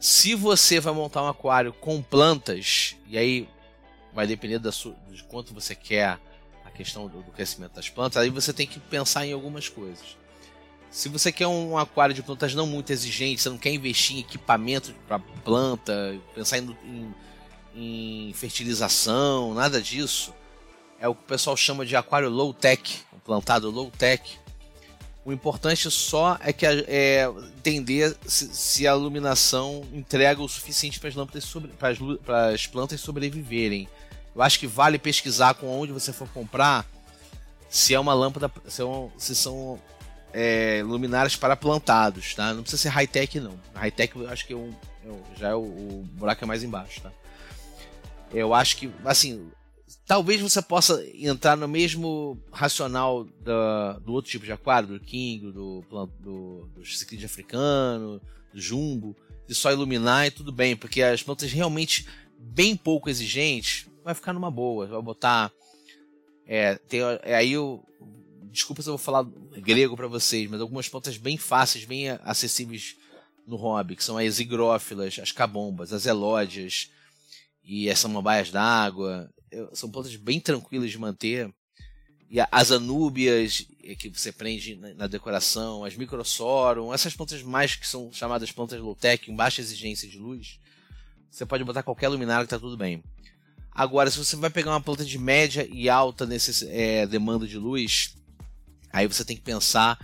Se 0.00 0.34
você 0.34 0.78
vai 0.78 0.94
montar 0.94 1.22
um 1.22 1.28
aquário 1.28 1.72
com 1.72 2.00
plantas, 2.00 2.96
e 3.08 3.18
aí 3.18 3.48
vai 4.12 4.26
depender 4.26 4.58
da 4.58 4.70
sua, 4.70 4.94
de 5.10 5.22
quanto 5.24 5.52
você 5.52 5.74
quer 5.74 6.18
a 6.64 6.70
questão 6.70 7.08
do, 7.08 7.22
do 7.22 7.32
crescimento 7.32 7.72
das 7.72 7.88
plantas, 7.88 8.22
aí 8.22 8.30
você 8.30 8.52
tem 8.52 8.66
que 8.66 8.78
pensar 8.78 9.26
em 9.26 9.32
algumas 9.32 9.68
coisas. 9.68 10.16
Se 10.90 11.08
você 11.08 11.30
quer 11.30 11.46
um 11.46 11.76
aquário 11.76 12.14
de 12.14 12.22
plantas 12.22 12.54
não 12.54 12.66
muito 12.66 12.90
exigente, 12.90 13.42
você 13.42 13.50
não 13.50 13.58
quer 13.58 13.70
investir 13.70 14.16
em 14.16 14.20
equipamento 14.20 14.94
para 15.06 15.18
planta, 15.18 16.18
pensar 16.34 16.58
em, 16.58 16.76
em, 16.84 17.14
em, 17.74 18.32
fertilização, 18.32 19.52
nada 19.52 19.82
disso, 19.82 20.32
é 20.98 21.06
o 21.06 21.14
que 21.14 21.22
o 21.22 21.26
pessoal 21.26 21.56
chama 21.56 21.84
de 21.84 21.94
aquário 21.94 22.30
low 22.30 22.54
tech, 22.54 23.02
um 23.12 23.18
plantado 23.18 23.70
low 23.70 23.90
tech. 23.90 24.38
O 25.28 25.32
importante 25.34 25.90
só 25.90 26.38
é 26.40 26.54
que 26.54 26.64
é 26.64 27.28
entender 27.58 28.16
se, 28.26 28.48
se, 28.48 28.88
a 28.88 28.92
iluminação 28.92 29.86
entrega 29.92 30.40
o 30.40 30.48
suficiente 30.48 30.98
para 30.98 31.10
as 31.10 31.14
lâmpadas 31.14 31.44
sobre, 31.44 31.70
para, 31.72 31.90
as, 31.90 31.98
as 32.54 32.66
plantas 32.66 32.98
sobreviverem. 33.02 33.86
Eu 34.34 34.40
acho 34.40 34.58
que 34.58 34.66
vale 34.66 34.98
pesquisar 34.98 35.52
com 35.52 35.66
onde 35.66 35.92
você 35.92 36.14
for 36.14 36.26
comprar 36.30 36.86
se 37.68 37.92
é 37.92 38.00
uma 38.00 38.14
lâmpada, 38.14 38.50
se, 38.68 38.80
é 38.80 38.86
se 39.18 39.34
são 39.34 39.78
é, 40.32 40.82
luminárias 40.82 41.36
para 41.36 41.54
plantados, 41.54 42.34
tá? 42.34 42.54
Não 42.54 42.62
precisa 42.62 42.80
ser 42.80 42.88
high-tech, 42.88 43.38
não. 43.38 43.60
High-tech 43.74 44.16
eu 44.16 44.30
acho 44.30 44.46
que 44.46 44.54
é 44.54 44.56
é 44.56 45.38
já 45.38 45.48
é 45.50 45.54
o, 45.54 45.60
o 45.60 46.08
buraco 46.12 46.42
é 46.42 46.46
mais 46.46 46.64
embaixo, 46.64 47.02
tá? 47.02 47.12
Eu 48.32 48.54
acho 48.54 48.78
que, 48.78 48.90
assim, 49.04 49.50
talvez 50.08 50.40
você 50.40 50.62
possa 50.62 51.06
entrar 51.14 51.54
no 51.54 51.68
mesmo 51.68 52.42
racional 52.50 53.26
da, 53.42 53.92
do 53.98 54.14
outro 54.14 54.30
tipo 54.30 54.46
de 54.46 54.52
aquário, 54.52 54.88
do 54.88 54.98
King, 54.98 55.52
do, 55.52 55.84
do, 56.18 56.68
do 56.74 56.84
ciclide 56.84 57.26
africano, 57.26 58.18
do 58.52 58.58
jumbo, 58.58 59.14
de 59.46 59.54
só 59.54 59.70
iluminar 59.70 60.26
e 60.26 60.30
tudo 60.30 60.50
bem, 60.50 60.74
porque 60.74 61.02
as 61.02 61.22
plantas 61.22 61.52
realmente 61.52 62.06
bem 62.38 62.74
pouco 62.74 63.10
exigentes 63.10 63.86
vai 64.02 64.14
ficar 64.14 64.32
numa 64.32 64.50
boa. 64.50 64.86
Vai 64.86 65.02
botar. 65.02 65.52
É, 66.46 66.76
tem, 66.76 67.00
é, 67.22 67.34
aí 67.36 67.52
eu. 67.52 67.84
Desculpa 68.50 68.80
se 68.80 68.88
eu 68.88 68.96
vou 68.96 68.98
falar 68.98 69.24
grego 69.58 69.94
para 69.94 70.08
vocês, 70.08 70.48
mas 70.48 70.60
algumas 70.60 70.88
plantas 70.88 71.18
bem 71.18 71.36
fáceis, 71.36 71.84
bem 71.84 72.08
acessíveis 72.22 72.96
no 73.46 73.56
hobby, 73.56 73.94
que 73.94 74.02
são 74.02 74.16
as 74.16 74.40
higrófilas, 74.40 75.18
as 75.22 75.30
cabombas, 75.30 75.92
as 75.92 76.06
elódias 76.06 76.90
e 77.62 77.90
as 77.90 77.98
samambaias 77.98 78.50
d'água. 78.50 79.30
São 79.72 79.90
plantas 79.90 80.14
bem 80.16 80.40
tranquilas 80.40 80.90
de 80.90 80.98
manter. 80.98 81.52
E 82.30 82.38
as 82.52 82.70
anúbias, 82.70 83.66
é, 83.82 83.94
que 83.94 84.10
você 84.10 84.30
prende 84.30 84.76
na 84.96 85.06
decoração, 85.06 85.82
as 85.82 85.96
microsorum, 85.96 86.92
essas 86.92 87.14
plantas 87.14 87.42
mais 87.42 87.74
que 87.74 87.88
são 87.88 88.12
chamadas 88.12 88.52
plantas 88.52 88.78
low-tech, 88.80 89.24
com 89.24 89.34
baixa 89.34 89.62
exigência 89.62 90.06
de 90.06 90.18
luz, 90.18 90.58
você 91.30 91.46
pode 91.46 91.64
botar 91.64 91.82
qualquer 91.82 92.08
luminária 92.08 92.44
que 92.44 92.50
tá 92.50 92.58
tudo 92.58 92.76
bem. 92.76 93.02
Agora, 93.70 94.10
se 94.10 94.18
você 94.18 94.36
vai 94.36 94.50
pegar 94.50 94.72
uma 94.72 94.80
planta 94.80 95.04
de 95.04 95.18
média 95.18 95.66
e 95.70 95.88
alta 95.88 96.26
necess... 96.26 96.62
é, 96.68 97.06
demanda 97.06 97.46
de 97.46 97.56
luz, 97.56 98.14
aí 98.92 99.06
você 99.06 99.24
tem 99.24 99.36
que 99.36 99.42
pensar 99.42 99.98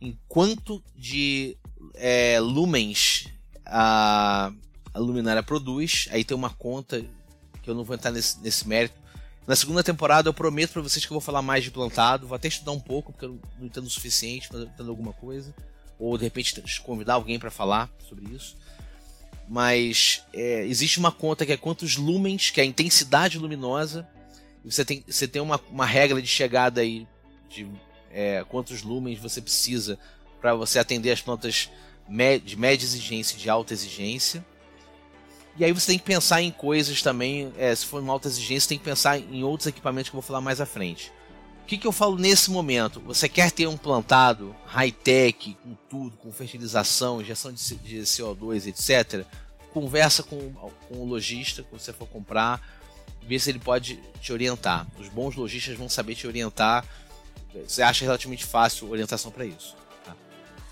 em 0.00 0.18
quanto 0.26 0.82
de 0.96 1.56
é, 1.94 2.40
lumens 2.40 3.28
a, 3.64 4.52
a 4.94 4.98
luminária 4.98 5.42
produz. 5.42 6.08
Aí 6.10 6.24
tem 6.24 6.36
uma 6.36 6.50
conta 6.50 7.04
que 7.68 7.72
eu 7.72 7.74
não 7.74 7.84
vou 7.84 7.94
entrar 7.94 8.10
nesse, 8.10 8.40
nesse 8.40 8.66
mérito. 8.66 8.98
Na 9.46 9.54
segunda 9.54 9.84
temporada 9.84 10.26
eu 10.26 10.32
prometo 10.32 10.72
para 10.72 10.80
vocês 10.80 11.04
que 11.04 11.12
eu 11.12 11.16
vou 11.16 11.20
falar 11.20 11.42
mais 11.42 11.62
de 11.62 11.70
plantado. 11.70 12.26
Vou 12.26 12.34
até 12.34 12.48
estudar 12.48 12.72
um 12.72 12.80
pouco, 12.80 13.12
porque 13.12 13.26
eu 13.26 13.38
não 13.58 13.66
entendo 13.66 13.84
o 13.84 13.90
suficiente, 13.90 14.48
eu 14.50 14.62
entendo 14.62 14.88
alguma 14.88 15.12
coisa. 15.12 15.54
Ou 15.98 16.16
de 16.16 16.24
repente 16.24 16.62
convidar 16.80 17.14
alguém 17.14 17.38
para 17.38 17.50
falar 17.50 17.90
sobre 18.08 18.34
isso. 18.34 18.56
Mas 19.46 20.22
é, 20.32 20.64
existe 20.66 20.98
uma 20.98 21.12
conta 21.12 21.44
que 21.44 21.52
é 21.52 21.58
quantos 21.58 21.96
lumens, 21.96 22.50
que 22.50 22.58
é 22.58 22.64
a 22.64 22.66
intensidade 22.66 23.38
luminosa. 23.38 24.08
Você 24.64 24.82
tem, 24.84 25.04
você 25.06 25.28
tem 25.28 25.42
uma, 25.42 25.60
uma 25.70 25.84
regra 25.84 26.22
de 26.22 26.28
chegada 26.28 26.80
aí 26.80 27.06
de 27.50 27.66
é, 28.10 28.44
quantos 28.48 28.82
lumens 28.82 29.18
você 29.18 29.42
precisa 29.42 29.98
para 30.40 30.54
você 30.54 30.78
atender 30.78 31.10
as 31.10 31.20
plantas 31.20 31.70
de 32.44 32.56
média 32.56 32.84
exigência 32.84 33.36
e 33.36 33.38
de 33.38 33.50
alta 33.50 33.74
exigência. 33.74 34.44
E 35.58 35.64
aí 35.64 35.72
você 35.72 35.88
tem 35.88 35.98
que 35.98 36.04
pensar 36.04 36.40
em 36.40 36.52
coisas 36.52 37.02
também, 37.02 37.52
é, 37.58 37.74
se 37.74 37.84
for 37.84 38.00
uma 38.00 38.12
alta 38.12 38.28
exigência, 38.28 38.68
tem 38.68 38.78
que 38.78 38.84
pensar 38.84 39.18
em 39.18 39.42
outros 39.42 39.66
equipamentos 39.66 40.08
que 40.08 40.14
eu 40.14 40.20
vou 40.20 40.26
falar 40.26 40.40
mais 40.40 40.60
à 40.60 40.66
frente. 40.66 41.10
O 41.64 41.66
que, 41.66 41.76
que 41.76 41.86
eu 41.86 41.90
falo 41.90 42.16
nesse 42.16 42.48
momento? 42.48 43.00
Você 43.00 43.28
quer 43.28 43.50
ter 43.50 43.66
um 43.66 43.76
plantado 43.76 44.54
high-tech, 44.66 45.56
com 45.62 45.74
tudo, 45.90 46.16
com 46.16 46.30
fertilização, 46.30 47.20
injeção 47.20 47.52
de, 47.52 47.74
de 47.74 47.98
CO2, 48.02 48.68
etc. 48.68 49.26
Conversa 49.72 50.22
com, 50.22 50.52
com 50.52 50.94
o 50.94 51.04
lojista 51.04 51.64
quando 51.64 51.80
você 51.80 51.92
for 51.92 52.06
comprar, 52.06 52.62
vê 53.26 53.36
se 53.38 53.50
ele 53.50 53.58
pode 53.58 54.00
te 54.20 54.32
orientar. 54.32 54.86
Os 54.98 55.08
bons 55.08 55.34
lojistas 55.34 55.76
vão 55.76 55.88
saber 55.88 56.14
te 56.14 56.26
orientar. 56.26 56.86
Você 57.66 57.82
acha 57.82 58.04
relativamente 58.04 58.44
fácil 58.44 58.88
orientação 58.88 59.32
para 59.32 59.44
isso. 59.44 59.76
Tá? 60.04 60.14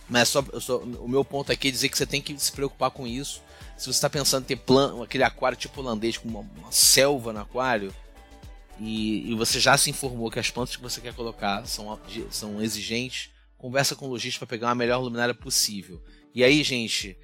Mas 0.08 0.28
só, 0.28 0.44
só, 0.60 0.78
o 0.78 1.08
meu 1.08 1.24
ponto 1.24 1.50
aqui 1.50 1.68
é 1.68 1.70
dizer 1.72 1.88
que 1.88 1.98
você 1.98 2.06
tem 2.06 2.22
que 2.22 2.38
se 2.38 2.52
preocupar 2.52 2.92
com 2.92 3.04
isso 3.04 3.42
se 3.76 3.84
você 3.84 3.90
está 3.90 4.08
pensando 4.08 4.44
em 4.44 4.46
ter 4.46 4.56
plan, 4.56 5.02
aquele 5.02 5.24
aquário 5.24 5.56
tipo 5.56 5.80
holandês 5.80 6.16
com 6.16 6.28
uma, 6.28 6.40
uma 6.40 6.72
selva 6.72 7.32
no 7.32 7.40
aquário 7.40 7.94
e, 8.78 9.30
e, 9.30 9.34
você 9.34 9.58
já 9.58 9.76
se 9.76 9.88
informou 9.88 10.30
que 10.30 10.38
as 10.38 10.50
plantas 10.50 10.76
que 10.76 10.82
você 10.82 11.00
quer 11.00 11.14
colocar 11.14 11.64
são, 11.66 11.98
são 12.30 12.62
exigentes, 12.62 13.30
conversa 13.56 13.94
com 13.94 14.06
o 14.06 14.08
lojista 14.08 14.40
para 14.40 14.48
pegar 14.48 14.70
a 14.70 14.74
melhor 14.74 14.98
luminária 14.98 15.34
possível. 15.34 16.02
E 16.34 16.44
aí, 16.44 16.62
gente, 16.62 17.16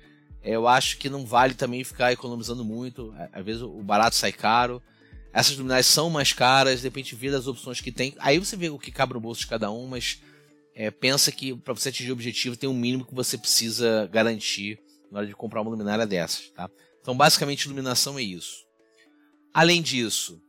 eu 0.42 0.66
acho 0.66 0.96
que 0.96 1.10
não 1.10 1.26
vale 1.26 1.54
também 1.54 1.84
ficar 1.84 2.12
economizando 2.12 2.64
muito. 2.64 3.14
Às 3.32 3.44
vezes 3.44 3.62
o 3.62 3.82
barato 3.82 4.16
sai 4.16 4.32
caro. 4.32 4.82
Essas 5.32 5.56
luminárias 5.56 5.86
são 5.86 6.08
mais 6.08 6.32
caras, 6.32 6.80
de 6.80 6.86
repente 6.86 7.14
das 7.30 7.46
opções 7.46 7.80
que 7.80 7.92
tem. 7.92 8.14
Aí 8.18 8.38
você 8.38 8.56
vê 8.56 8.70
o 8.70 8.78
que 8.78 8.90
cabe 8.90 9.12
no 9.12 9.20
bolso 9.20 9.42
de 9.42 9.46
cada 9.46 9.70
um, 9.70 9.86
mas 9.86 10.22
é, 10.74 10.90
pensa 10.90 11.30
que 11.30 11.54
para 11.54 11.74
você 11.74 11.90
atingir 11.90 12.10
o 12.10 12.14
objetivo 12.14 12.56
tem 12.56 12.68
um 12.68 12.74
mínimo 12.74 13.04
que 13.04 13.14
você 13.14 13.36
precisa 13.36 14.08
garantir 14.10 14.78
na 15.12 15.18
hora 15.18 15.26
de 15.26 15.36
comprar 15.36 15.60
uma 15.60 15.70
luminária 15.70 16.06
dessas. 16.06 16.48
Tá? 16.50 16.68
Então, 17.00 17.14
basicamente, 17.14 17.66
iluminação 17.66 18.18
é 18.18 18.22
isso. 18.22 18.64
Além 19.52 19.82
disso, 19.82 20.42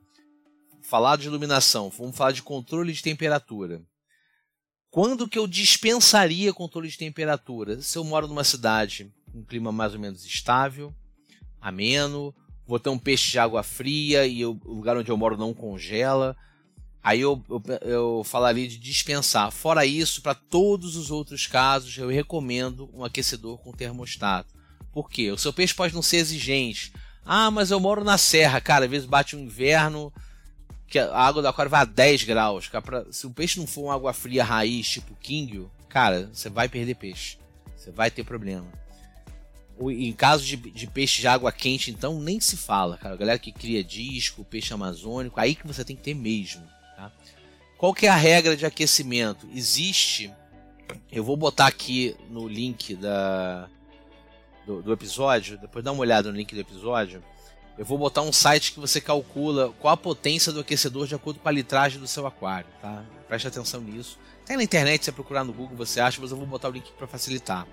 falar 0.81 1.17
de 1.17 1.27
iluminação, 1.27 1.89
vamos 1.89 2.15
falar 2.15 2.31
de 2.31 2.41
controle 2.41 2.93
de 2.93 3.03
temperatura. 3.03 3.81
Quando 4.89 5.27
que 5.27 5.37
eu 5.37 5.47
dispensaria 5.47 6.53
controle 6.53 6.87
de 6.87 6.97
temperatura? 6.97 7.81
Se 7.81 7.97
eu 7.97 8.03
moro 8.03 8.27
numa 8.27 8.43
cidade 8.43 9.11
com 9.31 9.39
um 9.39 9.43
clima 9.43 9.71
mais 9.71 9.93
ou 9.93 9.99
menos 9.99 10.23
estável, 10.23 10.95
ameno, 11.59 12.33
vou 12.65 12.79
ter 12.79 12.89
um 12.89 12.99
peixe 12.99 13.31
de 13.31 13.39
água 13.39 13.63
fria 13.63 14.25
e 14.25 14.39
eu, 14.39 14.57
o 14.63 14.73
lugar 14.75 14.95
onde 14.95 15.11
eu 15.11 15.17
moro 15.17 15.35
não 15.35 15.53
congela, 15.53 16.37
aí 17.03 17.19
eu, 17.21 17.43
eu, 17.49 17.63
eu 17.81 18.23
falaria 18.23 18.67
de 18.67 18.77
dispensar. 18.77 19.51
Fora 19.51 19.85
isso, 19.85 20.21
para 20.21 20.33
todos 20.33 20.95
os 20.95 21.11
outros 21.11 21.45
casos, 21.45 21.97
eu 21.97 22.07
recomendo 22.07 22.89
um 22.93 23.03
aquecedor 23.03 23.57
com 23.57 23.71
termostato. 23.71 24.53
Por 24.91 25.09
quê? 25.09 25.31
O 25.31 25.37
seu 25.37 25.51
peixe 25.51 25.73
pode 25.73 25.93
não 25.93 26.01
ser 26.01 26.17
exigente. 26.17 26.93
Ah, 27.25 27.49
mas 27.51 27.71
eu 27.71 27.79
moro 27.79 28.03
na 28.03 28.17
serra, 28.17 28.61
cara. 28.61 28.85
Às 28.85 28.91
vezes 28.91 29.07
bate 29.07 29.35
um 29.35 29.39
inverno 29.39 30.13
que 30.87 30.99
a 30.99 31.17
água 31.17 31.41
do 31.41 31.47
aquário 31.47 31.71
vai 31.71 31.81
a 31.81 31.85
10 31.85 32.23
graus. 32.23 32.69
Se 33.11 33.25
o 33.25 33.31
peixe 33.31 33.59
não 33.59 33.65
for 33.65 33.85
uma 33.85 33.95
água 33.95 34.13
fria 34.13 34.43
raiz, 34.43 34.87
tipo 34.87 35.15
King, 35.15 35.67
cara, 35.89 36.29
você 36.31 36.49
vai 36.49 36.69
perder 36.69 36.95
peixe. 36.95 37.37
Você 37.75 37.91
vai 37.91 38.11
ter 38.11 38.23
problema. 38.23 38.67
Em 39.79 40.13
caso 40.13 40.45
de, 40.45 40.55
de, 40.55 40.85
peixe 40.85 41.19
de 41.19 41.27
água 41.27 41.51
quente, 41.51 41.89
então, 41.89 42.21
nem 42.21 42.39
se 42.39 42.55
fala, 42.55 42.95
cara. 42.95 43.15
A 43.15 43.17
galera 43.17 43.39
que 43.39 43.51
cria 43.51 43.83
disco, 43.83 44.45
peixe 44.45 44.73
amazônico, 44.73 45.39
aí 45.39 45.55
que 45.55 45.65
você 45.65 45.83
tem 45.83 45.95
que 45.95 46.03
ter 46.03 46.13
mesmo. 46.13 46.63
Tá? 46.95 47.11
Qual 47.77 47.93
que 47.93 48.05
é 48.05 48.09
a 48.09 48.15
regra 48.15 48.55
de 48.55 48.65
aquecimento? 48.65 49.47
Existe. 49.53 50.33
Eu 51.11 51.23
vou 51.23 51.35
botar 51.35 51.67
aqui 51.67 52.15
no 52.29 52.47
link 52.47 52.95
da, 52.95 53.67
do, 54.65 54.81
do 54.81 54.93
episódio, 54.93 55.57
depois 55.57 55.83
dá 55.83 55.91
uma 55.91 56.01
olhada 56.01 56.31
no 56.31 56.37
link 56.37 56.53
do 56.53 56.61
episódio, 56.61 57.23
eu 57.77 57.85
vou 57.85 57.97
botar 57.97 58.21
um 58.21 58.31
site 58.31 58.71
que 58.71 58.79
você 58.79 59.01
calcula 59.01 59.73
qual 59.79 59.93
a 59.93 59.97
potência 59.97 60.51
do 60.51 60.59
aquecedor 60.59 61.07
de 61.07 61.15
acordo 61.15 61.39
com 61.39 61.49
a 61.49 61.51
litragem 61.51 61.99
do 61.99 62.07
seu 62.07 62.27
aquário, 62.27 62.69
tá? 62.79 63.03
Preste 63.27 63.47
atenção 63.47 63.81
nisso. 63.81 64.19
Tem 64.45 64.55
na 64.55 64.63
internet, 64.63 64.99
se 64.99 65.05
você 65.05 65.11
procurar 65.11 65.43
no 65.43 65.53
Google, 65.53 65.75
você 65.75 65.99
acha, 65.99 66.21
mas 66.21 66.29
eu 66.29 66.37
vou 66.37 66.45
botar 66.45 66.69
o 66.69 66.71
link 66.71 66.91
para 66.91 67.07
facilitar. 67.07 67.65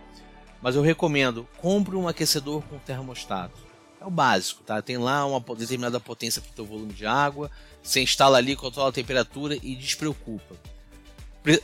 Mas 0.62 0.74
eu 0.74 0.82
recomendo, 0.82 1.46
compre 1.58 1.96
um 1.96 2.08
aquecedor 2.08 2.62
com 2.62 2.78
termostato. 2.78 3.69
É 4.00 4.06
o 4.06 4.10
básico, 4.10 4.62
tá? 4.62 4.80
Tem 4.80 4.96
lá 4.96 5.26
uma 5.26 5.40
determinada 5.54 6.00
potência 6.00 6.40
para 6.40 6.50
o 6.50 6.54
seu 6.54 6.64
volume 6.64 6.92
de 6.92 7.04
água, 7.04 7.50
você 7.82 8.00
instala 8.00 8.38
ali, 8.38 8.56
controla 8.56 8.88
a 8.88 8.92
temperatura 8.92 9.56
e 9.62 9.76
despreocupa. 9.76 10.56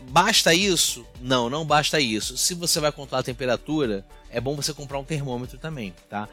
Basta 0.09 0.55
isso? 0.55 1.07
Não, 1.21 1.49
não 1.49 1.64
basta 1.64 2.00
isso. 2.00 2.37
Se 2.37 2.55
você 2.55 2.81
vai 2.81 2.93
controlar 2.93 3.21
a 3.21 3.25
temperatura, 3.25 4.05
é 4.31 4.40
bom 4.40 4.55
você 4.55 4.73
comprar 4.73 4.99
um 4.99 5.05
termômetro 5.05 5.59
também, 5.59 5.95
tá? 6.09 6.28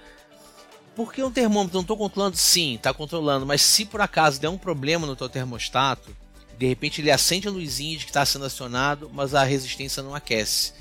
Por 0.96 1.12
que 1.12 1.24
um 1.24 1.32
termômetro? 1.32 1.76
Não 1.76 1.82
estou 1.82 1.98
controlando? 1.98 2.38
Sim, 2.38 2.76
está 2.76 2.94
controlando, 2.94 3.46
mas 3.46 3.62
se 3.62 3.86
por 3.86 4.00
acaso 4.00 4.40
der 4.40 4.50
um 4.50 4.58
problema 4.58 5.08
no 5.08 5.16
teu 5.16 5.28
termostato, 5.28 6.16
de 6.58 6.68
repente 6.68 7.02
ele 7.02 7.12
acende 7.12 7.48
a 7.48 7.52
luzinha 7.52 7.98
de 7.98 8.06
que 8.06 8.12
está 8.12 8.26
sendo 8.26 8.46
acionado, 8.46 9.10
mas 9.14 9.34
a 9.34 9.44
resistência 9.44 10.04
não 10.04 10.14
aquece. 10.14 10.74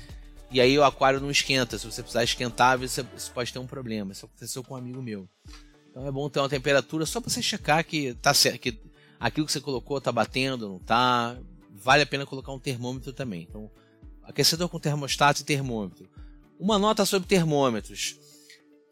E 0.53 0.61
aí 0.61 0.77
o 0.77 0.83
aquário 0.83 1.19
não 1.19 1.31
esquenta. 1.31 1.77
Se 1.77 1.85
você 1.85 2.01
precisar 2.01 2.23
esquentar, 2.23 2.77
você, 2.77 3.01
você 3.01 3.31
pode 3.31 3.51
ter 3.51 3.59
um 3.59 3.67
problema. 3.67 4.11
Isso 4.11 4.25
aconteceu 4.25 4.63
com 4.63 4.75
um 4.75 4.77
amigo 4.77 5.01
meu. 5.01 5.27
Então 5.89 6.07
é 6.07 6.11
bom 6.11 6.29
ter 6.29 6.39
uma 6.39 6.49
temperatura 6.49 7.05
só 7.05 7.19
para 7.19 7.29
você 7.29 7.41
checar 7.41 7.83
que 7.83 8.13
tá 8.15 8.33
certo, 8.33 8.59
que 8.59 8.79
aquilo 9.19 9.45
que 9.45 9.51
você 9.51 9.59
colocou 9.59 9.97
está 9.97 10.11
batendo, 10.11 10.69
não 10.69 10.77
está 10.77 11.37
vale 11.83 12.03
a 12.03 12.05
pena 12.05 12.25
colocar 12.25 12.51
um 12.53 12.59
termômetro 12.59 13.11
também. 13.11 13.45
Então, 13.49 13.69
aquecedor 14.23 14.69
com 14.69 14.79
termostato 14.79 15.41
e 15.41 15.43
termômetro. 15.43 16.07
Uma 16.59 16.79
nota 16.79 17.05
sobre 17.05 17.27
termômetros. 17.27 18.17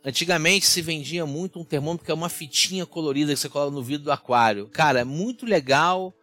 Antigamente 0.03 0.65
se 0.65 0.82
vendia 0.82 1.25
muito 1.25 1.60
um 1.60 1.63
termômetro 1.63 2.06
que 2.06 2.12
é 2.12 2.13
uma 2.13 2.27
fitinha 2.27 2.86
colorida 2.86 3.34
que 3.34 3.39
você 3.39 3.48
coloca 3.48 3.72
no 3.72 3.84
vidro 3.84 4.06
do 4.06 4.12
aquário. 4.12 4.68
Cara, 4.68 5.01
é 5.01 5.03
muito 5.03 5.46
legal, 5.46 6.13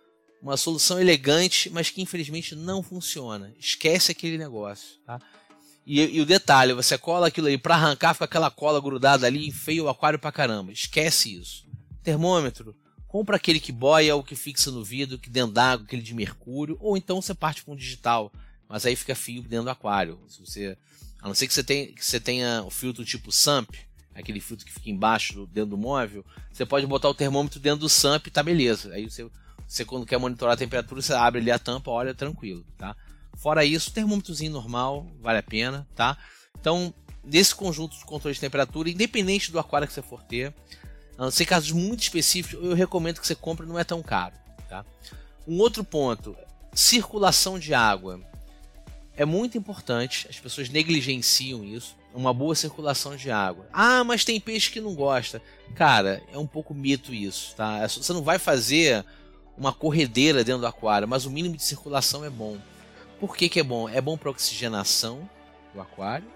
uma 0.40 0.57
solução 0.57 1.00
elegante, 1.00 1.68
mas 1.71 1.90
que 1.90 2.00
infelizmente 2.00 2.54
não 2.54 2.83
funciona. 2.83 3.52
Esquece 3.59 4.12
aquele 4.12 4.38
negócio, 4.38 4.99
tá? 5.04 5.21
E, 5.85 6.00
e 6.00 6.21
o 6.21 6.26
detalhe, 6.26 6.75
você 6.75 6.99
cola 6.99 7.28
aquilo 7.28 7.47
aí 7.47 7.57
para 7.57 7.75
arrancar, 7.75 8.12
fica 8.12 8.26
aquela 8.26 8.50
cola 8.50 8.80
grudada 8.80 9.26
ali, 9.26 9.49
enfeia 9.49 9.83
o 9.83 9.88
aquário 9.88 10.18
pra 10.18 10.30
caramba. 10.30 10.71
Esquece 10.71 11.35
isso. 11.35 11.66
Termômetro, 12.02 12.76
compra 13.07 13.37
aquele 13.37 13.59
que 13.59 13.73
boia 13.73 14.14
ou 14.14 14.23
que 14.23 14.37
fixa 14.37 14.71
no 14.71 14.85
vidro, 14.85 15.18
que 15.18 15.30
dentro 15.30 15.54
d'água, 15.54 15.87
aquele 15.87 16.02
de 16.02 16.14
mercúrio, 16.14 16.76
ou 16.78 16.97
então 16.97 17.23
você 17.23 17.35
parte 17.35 17.64
com 17.64 17.73
um 17.73 17.76
digital, 17.76 18.30
mas 18.68 18.85
aí 18.85 18.95
fica 18.95 19.14
fio 19.14 19.42
dentro 19.42 19.64
do 19.64 19.71
aquário. 19.71 20.21
Se 20.28 20.40
você, 20.40 20.76
a 21.23 21.26
não 21.26 21.35
ser 21.35 21.49
que 21.49 21.54
você, 21.54 21.64
tenha, 21.64 21.87
que 21.87 22.04
você 22.04 22.21
tenha 22.21 22.62
o 22.64 22.71
filtro 22.71 23.02
tipo 23.02 23.33
SAMP, 23.33 23.75
aquele 24.14 24.40
filtro 24.40 24.66
que 24.66 24.73
fica 24.73 24.90
embaixo 24.90 25.47
dentro 25.47 25.71
do 25.71 25.78
móvel, 25.78 26.23
você 26.52 26.66
pode 26.66 26.87
botar 26.87 27.09
o 27.09 27.14
termômetro 27.14 27.59
dentro 27.59 27.80
do 27.80 27.88
SAMP 27.88 28.26
e 28.26 28.30
tá 28.30 28.42
beleza. 28.42 28.92
Aí 28.92 29.09
você, 29.09 29.26
você 29.68 29.84
quando 29.84 30.06
quer 30.06 30.18
monitorar 30.18 30.54
a 30.54 30.56
temperatura, 30.56 31.02
você 31.02 31.12
abre 31.12 31.40
ali 31.42 31.50
a 31.50 31.58
tampa, 31.58 31.90
olha 31.90 32.14
tranquilo, 32.14 32.64
tá? 32.78 32.96
Fora 33.37 33.64
isso, 33.64 33.92
termômetrozinho 33.92 34.50
normal, 34.50 35.06
vale 35.20 35.38
a 35.38 35.42
pena, 35.42 35.87
tá? 35.94 36.16
Então, 36.58 36.92
nesse 37.22 37.54
conjunto 37.54 37.96
de 37.96 38.04
controle 38.04 38.34
de 38.34 38.40
temperatura, 38.40 38.88
independente 38.88 39.52
do 39.52 39.58
aquário 39.58 39.87
que 39.87 39.92
você 39.92 40.00
for 40.00 40.22
ter, 40.22 40.54
a 41.18 41.25
não 41.25 41.30
ser 41.30 41.44
casos 41.44 41.70
muito 41.70 42.00
específicos, 42.00 42.64
eu 42.64 42.75
recomendo 42.75 43.20
que 43.20 43.26
você 43.26 43.34
compre, 43.34 43.66
não 43.66 43.78
é 43.78 43.84
tão 43.84 44.02
caro, 44.02 44.34
tá? 44.70 44.84
Um 45.46 45.58
outro 45.58 45.84
ponto, 45.84 46.34
circulação 46.72 47.58
de 47.58 47.75
água. 47.75 48.20
É 49.14 49.25
muito 49.25 49.58
importante, 49.58 50.26
as 50.30 50.40
pessoas 50.40 50.70
negligenciam 50.70 51.62
isso, 51.62 51.94
uma 52.14 52.32
boa 52.32 52.54
circulação 52.54 53.16
de 53.16 53.30
água. 53.30 53.66
Ah, 53.72 54.02
mas 54.02 54.25
tem 54.25 54.40
peixe 54.40 54.70
que 54.70 54.80
não 54.80 54.94
gosta. 54.94 55.42
Cara, 55.75 56.22
é 56.32 56.38
um 56.38 56.46
pouco 56.46 56.72
mito 56.72 57.12
isso, 57.12 57.54
tá? 57.54 57.78
É 57.78 57.88
você 57.88 58.12
não 58.12 58.22
vai 58.22 58.38
fazer 58.38 59.04
uma 59.59 59.73
corredeira 59.73 60.45
dentro 60.45 60.61
do 60.61 60.67
aquário, 60.67 61.09
mas 61.09 61.27
o 61.27 61.31
mínimo 61.31 61.57
de 61.57 61.62
circulação 61.62 62.25
é 62.25 62.31
bom. 62.31 62.57
Por 63.19 63.37
que, 63.37 63.49
que 63.49 63.61
é 63.61 63.62
bom? 63.62 63.88
É 63.88 64.00
bom 64.00 64.17
para 64.17 64.31
oxigenação 64.31 65.29
do 65.75 65.81
aquário 65.81 66.27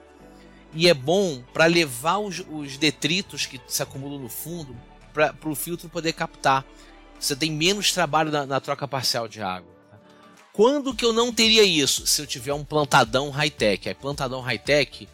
e 0.74 0.88
é 0.88 0.94
bom 0.94 1.42
para 1.52 1.66
levar 1.66 2.18
os, 2.18 2.42
os, 2.50 2.76
detritos 2.76 3.46
que 3.46 3.60
se 3.66 3.82
acumulam 3.82 4.18
no 4.18 4.28
fundo 4.28 4.74
para 5.12 5.34
o 5.44 5.54
filtro 5.54 5.88
poder 5.88 6.12
captar. 6.12 6.64
Você 7.18 7.36
tem 7.36 7.52
menos 7.52 7.92
trabalho 7.92 8.32
na, 8.32 8.46
na 8.46 8.60
troca 8.60 8.88
parcial 8.88 9.28
de 9.28 9.40
água. 9.42 9.70
Quando 10.52 10.94
que 10.94 11.04
eu 11.04 11.12
não 11.12 11.32
teria 11.32 11.62
isso? 11.62 12.06
Se 12.06 12.20
eu 12.20 12.26
tiver 12.26 12.52
um 12.52 12.64
plantadão 12.64 13.30
high-tech. 13.30 13.88
Aí, 13.88 13.94
plantadão 13.94 14.40
high-tech, 14.40 15.08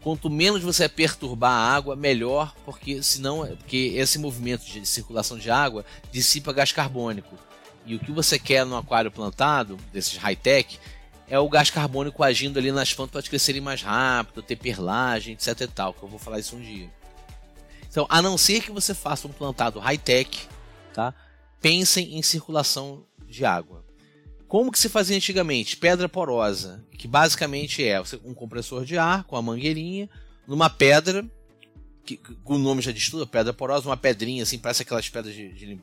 quanto 0.00 0.28
menos 0.28 0.62
você 0.62 0.88
perturbar 0.88 1.50
a 1.50 1.74
água, 1.74 1.96
melhor, 1.96 2.54
porque 2.64 3.02
senão, 3.02 3.46
porque 3.56 3.94
esse 3.96 4.18
movimento 4.18 4.64
de 4.64 4.84
circulação 4.84 5.38
de 5.38 5.50
água 5.50 5.84
dissipa 6.12 6.52
gás 6.52 6.70
carbônico. 6.70 7.36
E 7.84 7.94
o 7.94 7.98
que 7.98 8.12
você 8.12 8.38
quer 8.38 8.64
no 8.64 8.76
aquário 8.76 9.10
plantado, 9.10 9.76
desses 9.92 10.16
high-tech, 10.16 10.78
é 11.28 11.38
o 11.38 11.48
gás 11.48 11.70
carbônico 11.70 12.22
agindo 12.22 12.58
ali 12.58 12.70
nas 12.70 12.92
plantas 12.92 13.28
crescerem 13.28 13.60
mais 13.60 13.82
rápido, 13.82 14.42
ter 14.42 14.56
perlagem, 14.56 15.34
etc 15.34 15.60
e 15.60 15.66
tal, 15.66 15.94
que 15.94 16.02
eu 16.02 16.08
vou 16.08 16.18
falar 16.18 16.38
isso 16.38 16.56
um 16.56 16.60
dia. 16.60 16.90
Então, 17.88 18.06
a 18.08 18.20
não 18.20 18.36
ser 18.36 18.62
que 18.62 18.72
você 18.72 18.92
faça 18.94 19.28
um 19.28 19.32
plantado 19.32 19.78
high-tech, 19.78 20.48
tá? 20.92 21.14
Pensem 21.60 22.18
em 22.18 22.22
circulação 22.22 23.06
de 23.26 23.44
água. 23.44 23.84
Como 24.48 24.70
que 24.70 24.78
se 24.78 24.88
fazia 24.88 25.16
antigamente? 25.16 25.76
Pedra 25.76 26.08
porosa, 26.08 26.84
que 26.98 27.08
basicamente 27.08 27.84
é 27.84 28.00
um 28.24 28.34
compressor 28.34 28.84
de 28.84 28.98
ar 28.98 29.24
com 29.24 29.36
a 29.36 29.42
mangueirinha 29.42 30.08
numa 30.46 30.68
pedra, 30.68 31.24
que, 32.04 32.20
o 32.44 32.58
nome 32.58 32.82
já 32.82 32.92
diz 32.92 33.08
tudo, 33.08 33.26
pedra 33.26 33.52
porosa, 33.52 33.88
uma 33.88 33.96
pedrinha 33.96 34.42
assim, 34.42 34.58
parece 34.58 34.82
aquelas 34.82 35.08
pedras 35.08 35.34
de, 35.34 35.52
de, 35.52 35.80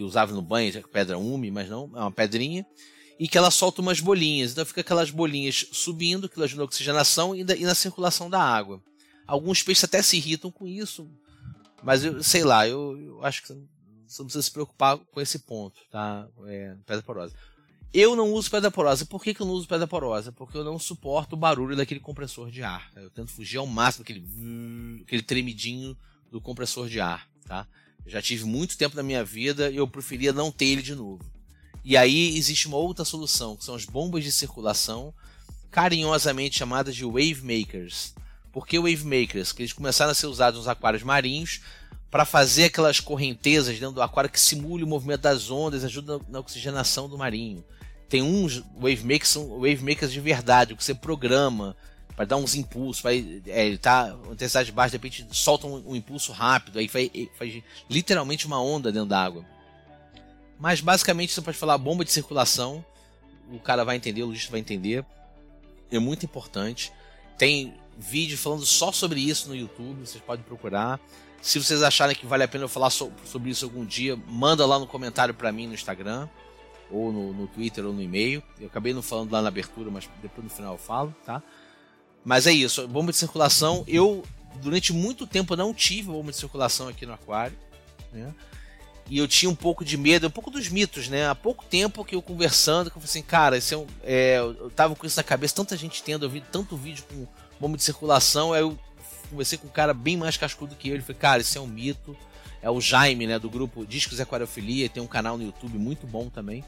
que 0.00 0.04
usava 0.04 0.32
no 0.32 0.40
banho, 0.40 0.72
pedra 0.88 1.18
úmida, 1.18 1.52
mas 1.52 1.68
não, 1.68 1.90
é 1.94 2.00
uma 2.00 2.10
pedrinha 2.10 2.64
e 3.18 3.28
que 3.28 3.36
ela 3.36 3.50
solta 3.50 3.82
umas 3.82 4.00
bolinhas. 4.00 4.52
Então 4.52 4.64
fica 4.64 4.80
aquelas 4.80 5.10
bolinhas 5.10 5.66
subindo, 5.72 6.26
que 6.26 6.42
ajuda 6.42 6.62
na 6.62 6.64
oxigenação 6.64 7.36
e, 7.36 7.40
e 7.40 7.64
na 7.64 7.74
circulação 7.74 8.30
da 8.30 8.42
água. 8.42 8.82
Alguns 9.26 9.62
peixes 9.62 9.84
até 9.84 10.00
se 10.00 10.16
irritam 10.16 10.50
com 10.50 10.66
isso, 10.66 11.06
mas 11.82 12.02
eu 12.02 12.22
sei 12.22 12.44
lá, 12.44 12.66
eu, 12.66 12.98
eu 12.98 13.24
acho 13.24 13.42
que 13.42 13.48
você 13.48 14.22
não 14.22 14.24
precisa 14.24 14.42
se 14.42 14.50
preocupar 14.50 14.96
com 14.96 15.20
esse 15.20 15.40
ponto, 15.40 15.78
tá? 15.90 16.26
É, 16.46 16.74
pedra 16.86 17.02
porosa. 17.02 17.36
Eu 17.92 18.16
não 18.16 18.32
uso 18.32 18.50
pedra 18.50 18.70
porosa. 18.70 19.04
Por 19.04 19.22
que, 19.22 19.34
que 19.34 19.42
eu 19.42 19.46
não 19.46 19.52
uso 19.52 19.68
pedra 19.68 19.86
porosa? 19.86 20.32
Porque 20.32 20.56
eu 20.56 20.64
não 20.64 20.78
suporto 20.78 21.34
o 21.34 21.38
barulho 21.38 21.76
daquele 21.76 22.00
compressor 22.00 22.50
de 22.50 22.62
ar. 22.62 22.90
Tá? 22.92 23.02
Eu 23.02 23.10
tento 23.10 23.32
fugir 23.32 23.58
ao 23.58 23.66
máximo 23.66 24.02
daquele 24.02 24.24
aquele 25.02 25.22
tremidinho 25.22 25.94
do 26.30 26.40
compressor 26.40 26.88
de 26.88 27.00
ar, 27.00 27.28
tá? 27.44 27.68
Já 28.06 28.20
tive 28.20 28.44
muito 28.44 28.76
tempo 28.76 28.96
na 28.96 29.02
minha 29.02 29.24
vida 29.24 29.70
e 29.70 29.76
eu 29.76 29.86
preferia 29.86 30.32
não 30.32 30.50
ter 30.50 30.66
ele 30.66 30.82
de 30.82 30.94
novo. 30.94 31.24
E 31.84 31.96
aí 31.96 32.36
existe 32.36 32.68
uma 32.68 32.76
outra 32.76 33.04
solução, 33.04 33.56
que 33.56 33.64
são 33.64 33.74
as 33.74 33.84
bombas 33.84 34.24
de 34.24 34.32
circulação, 34.32 35.14
carinhosamente 35.70 36.58
chamadas 36.58 36.94
de 36.94 37.04
wave 37.04 37.42
makers. 37.42 38.14
Por 38.52 38.66
que 38.66 38.78
wave 38.78 39.04
makers? 39.04 39.52
Que 39.52 39.62
eles 39.62 39.72
começaram 39.72 40.10
a 40.10 40.14
ser 40.14 40.26
usados 40.26 40.58
nos 40.58 40.68
aquários 40.68 41.02
marinhos 41.02 41.60
para 42.10 42.24
fazer 42.24 42.64
aquelas 42.64 42.98
correntezas 42.98 43.78
dentro 43.78 43.94
do 43.94 44.02
aquário 44.02 44.28
que 44.28 44.40
simule 44.40 44.82
o 44.82 44.86
movimento 44.86 45.20
das 45.20 45.50
ondas, 45.50 45.84
ajuda 45.84 46.20
na 46.28 46.40
oxigenação 46.40 47.08
do 47.08 47.16
marinho. 47.16 47.64
Tem 48.08 48.20
uns 48.20 48.62
wave 48.76 49.04
makers 49.04 49.28
são 49.28 49.48
wave 49.60 49.84
makers 49.84 50.12
de 50.12 50.20
verdade, 50.20 50.74
que 50.74 50.82
você 50.82 50.92
programa 50.92 51.76
para 52.20 52.26
dar 52.26 52.36
uns 52.36 52.54
impulsos, 52.54 53.02
vai, 53.02 53.40
é, 53.46 53.66
ele 53.66 53.78
tá 53.78 54.14
intensidade 54.30 54.70
baixa, 54.70 54.90
de 54.90 54.96
repente 54.98 55.26
solta 55.30 55.66
um, 55.66 55.92
um 55.92 55.96
impulso 55.96 56.32
rápido, 56.32 56.78
aí 56.78 56.86
faz, 56.86 57.10
faz 57.38 57.62
literalmente 57.88 58.46
uma 58.46 58.62
onda 58.62 58.92
dentro 58.92 59.08
da 59.08 59.24
água. 59.24 59.42
Mas 60.58 60.82
basicamente 60.82 61.32
você 61.32 61.40
pode 61.40 61.56
falar 61.56 61.78
bomba 61.78 62.04
de 62.04 62.12
circulação, 62.12 62.84
o 63.50 63.58
cara 63.58 63.86
vai 63.86 63.96
entender, 63.96 64.22
o 64.22 64.26
logista 64.26 64.50
vai 64.50 64.60
entender. 64.60 65.02
É 65.90 65.98
muito 65.98 66.26
importante. 66.26 66.92
Tem 67.38 67.72
vídeo 67.96 68.36
falando 68.36 68.66
só 68.66 68.92
sobre 68.92 69.18
isso 69.18 69.48
no 69.48 69.56
YouTube, 69.56 70.06
vocês 70.06 70.22
podem 70.22 70.44
procurar. 70.44 71.00
Se 71.40 71.58
vocês 71.58 71.82
acharem 71.82 72.14
que 72.14 72.26
vale 72.26 72.44
a 72.44 72.48
pena 72.48 72.64
eu 72.64 72.68
falar 72.68 72.90
sobre 72.90 73.48
isso 73.48 73.64
algum 73.64 73.82
dia, 73.82 74.14
manda 74.28 74.66
lá 74.66 74.78
no 74.78 74.86
comentário 74.86 75.32
para 75.32 75.50
mim 75.50 75.66
no 75.66 75.72
Instagram, 75.72 76.28
ou 76.90 77.10
no, 77.10 77.32
no, 77.32 77.46
Twitter, 77.46 77.86
ou 77.86 77.94
no 77.94 78.02
e-mail. 78.02 78.42
Eu 78.60 78.66
acabei 78.66 78.92
não 78.92 79.00
falando 79.00 79.32
lá 79.32 79.40
na 79.40 79.48
abertura, 79.48 79.90
mas 79.90 80.06
depois 80.20 80.44
no 80.44 80.50
final 80.50 80.74
eu 80.74 80.78
falo, 80.78 81.16
tá? 81.24 81.42
Mas 82.24 82.46
é 82.46 82.52
isso, 82.52 82.86
bomba 82.86 83.12
de 83.12 83.18
circulação. 83.18 83.84
Eu, 83.86 84.24
durante 84.56 84.92
muito 84.92 85.26
tempo, 85.26 85.56
não 85.56 85.72
tive 85.72 86.10
bomba 86.10 86.30
de 86.30 86.36
circulação 86.36 86.88
aqui 86.88 87.06
no 87.06 87.12
aquário. 87.12 87.56
Né? 88.12 88.32
E 89.08 89.18
eu 89.18 89.26
tinha 89.26 89.50
um 89.50 89.54
pouco 89.54 89.84
de 89.84 89.96
medo, 89.96 90.26
um 90.26 90.30
pouco 90.30 90.50
dos 90.50 90.68
mitos, 90.68 91.08
né? 91.08 91.28
Há 91.28 91.34
pouco 91.34 91.64
tempo 91.64 92.04
que 92.04 92.14
eu 92.14 92.22
conversando, 92.22 92.90
que 92.90 92.96
eu 92.96 93.00
falei 93.00 93.10
assim, 93.10 93.22
cara, 93.22 93.58
esse 93.58 93.74
é, 93.74 93.76
um, 93.76 93.86
é 94.04 94.36
eu 94.38 94.70
tava 94.70 94.94
com 94.94 95.04
isso 95.04 95.16
na 95.16 95.24
cabeça, 95.24 95.54
tanta 95.54 95.76
gente 95.76 96.00
tendo, 96.02 96.24
eu 96.24 96.30
vi 96.30 96.40
tanto 96.40 96.76
vídeo 96.76 97.04
com 97.10 97.26
bomba 97.58 97.76
de 97.76 97.82
circulação, 97.82 98.52
aí 98.52 98.60
eu 98.60 98.78
conversei 99.28 99.58
com 99.58 99.66
um 99.66 99.70
cara 99.70 99.92
bem 99.92 100.16
mais 100.16 100.36
cascudo 100.36 100.76
que 100.76 100.88
eu, 100.88 100.94
ele 100.94 101.02
falou, 101.02 101.20
cara, 101.20 101.42
isso 101.42 101.58
é 101.58 101.60
um 101.60 101.66
mito. 101.66 102.16
É 102.62 102.70
o 102.70 102.80
Jaime, 102.80 103.26
né, 103.26 103.38
do 103.38 103.48
grupo 103.48 103.86
Discos 103.86 104.20
Aquariofilia, 104.20 104.88
tem 104.88 105.02
um 105.02 105.06
canal 105.06 105.38
no 105.38 105.44
YouTube 105.44 105.78
muito 105.78 106.06
bom 106.06 106.28
também. 106.28 106.62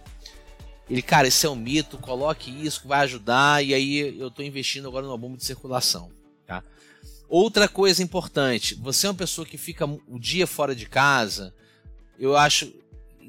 Ele, 0.90 1.02
cara, 1.02 1.28
isso 1.28 1.46
é 1.46 1.50
um 1.50 1.56
mito, 1.56 1.96
coloque 1.98 2.50
isso 2.50 2.82
que 2.82 2.88
vai 2.88 3.00
ajudar, 3.00 3.64
e 3.64 3.72
aí 3.72 4.18
eu 4.18 4.30
tô 4.30 4.42
investindo 4.42 4.88
agora 4.88 5.06
numa 5.06 5.16
bomba 5.16 5.36
de 5.36 5.44
circulação, 5.44 6.10
tá? 6.46 6.62
Outra 7.28 7.68
coisa 7.68 8.02
importante, 8.02 8.74
você 8.74 9.06
é 9.06 9.10
uma 9.10 9.16
pessoa 9.16 9.46
que 9.46 9.56
fica 9.56 9.86
o 9.86 10.18
dia 10.18 10.46
fora 10.46 10.74
de 10.74 10.86
casa, 10.86 11.54
eu 12.18 12.36
acho 12.36 12.72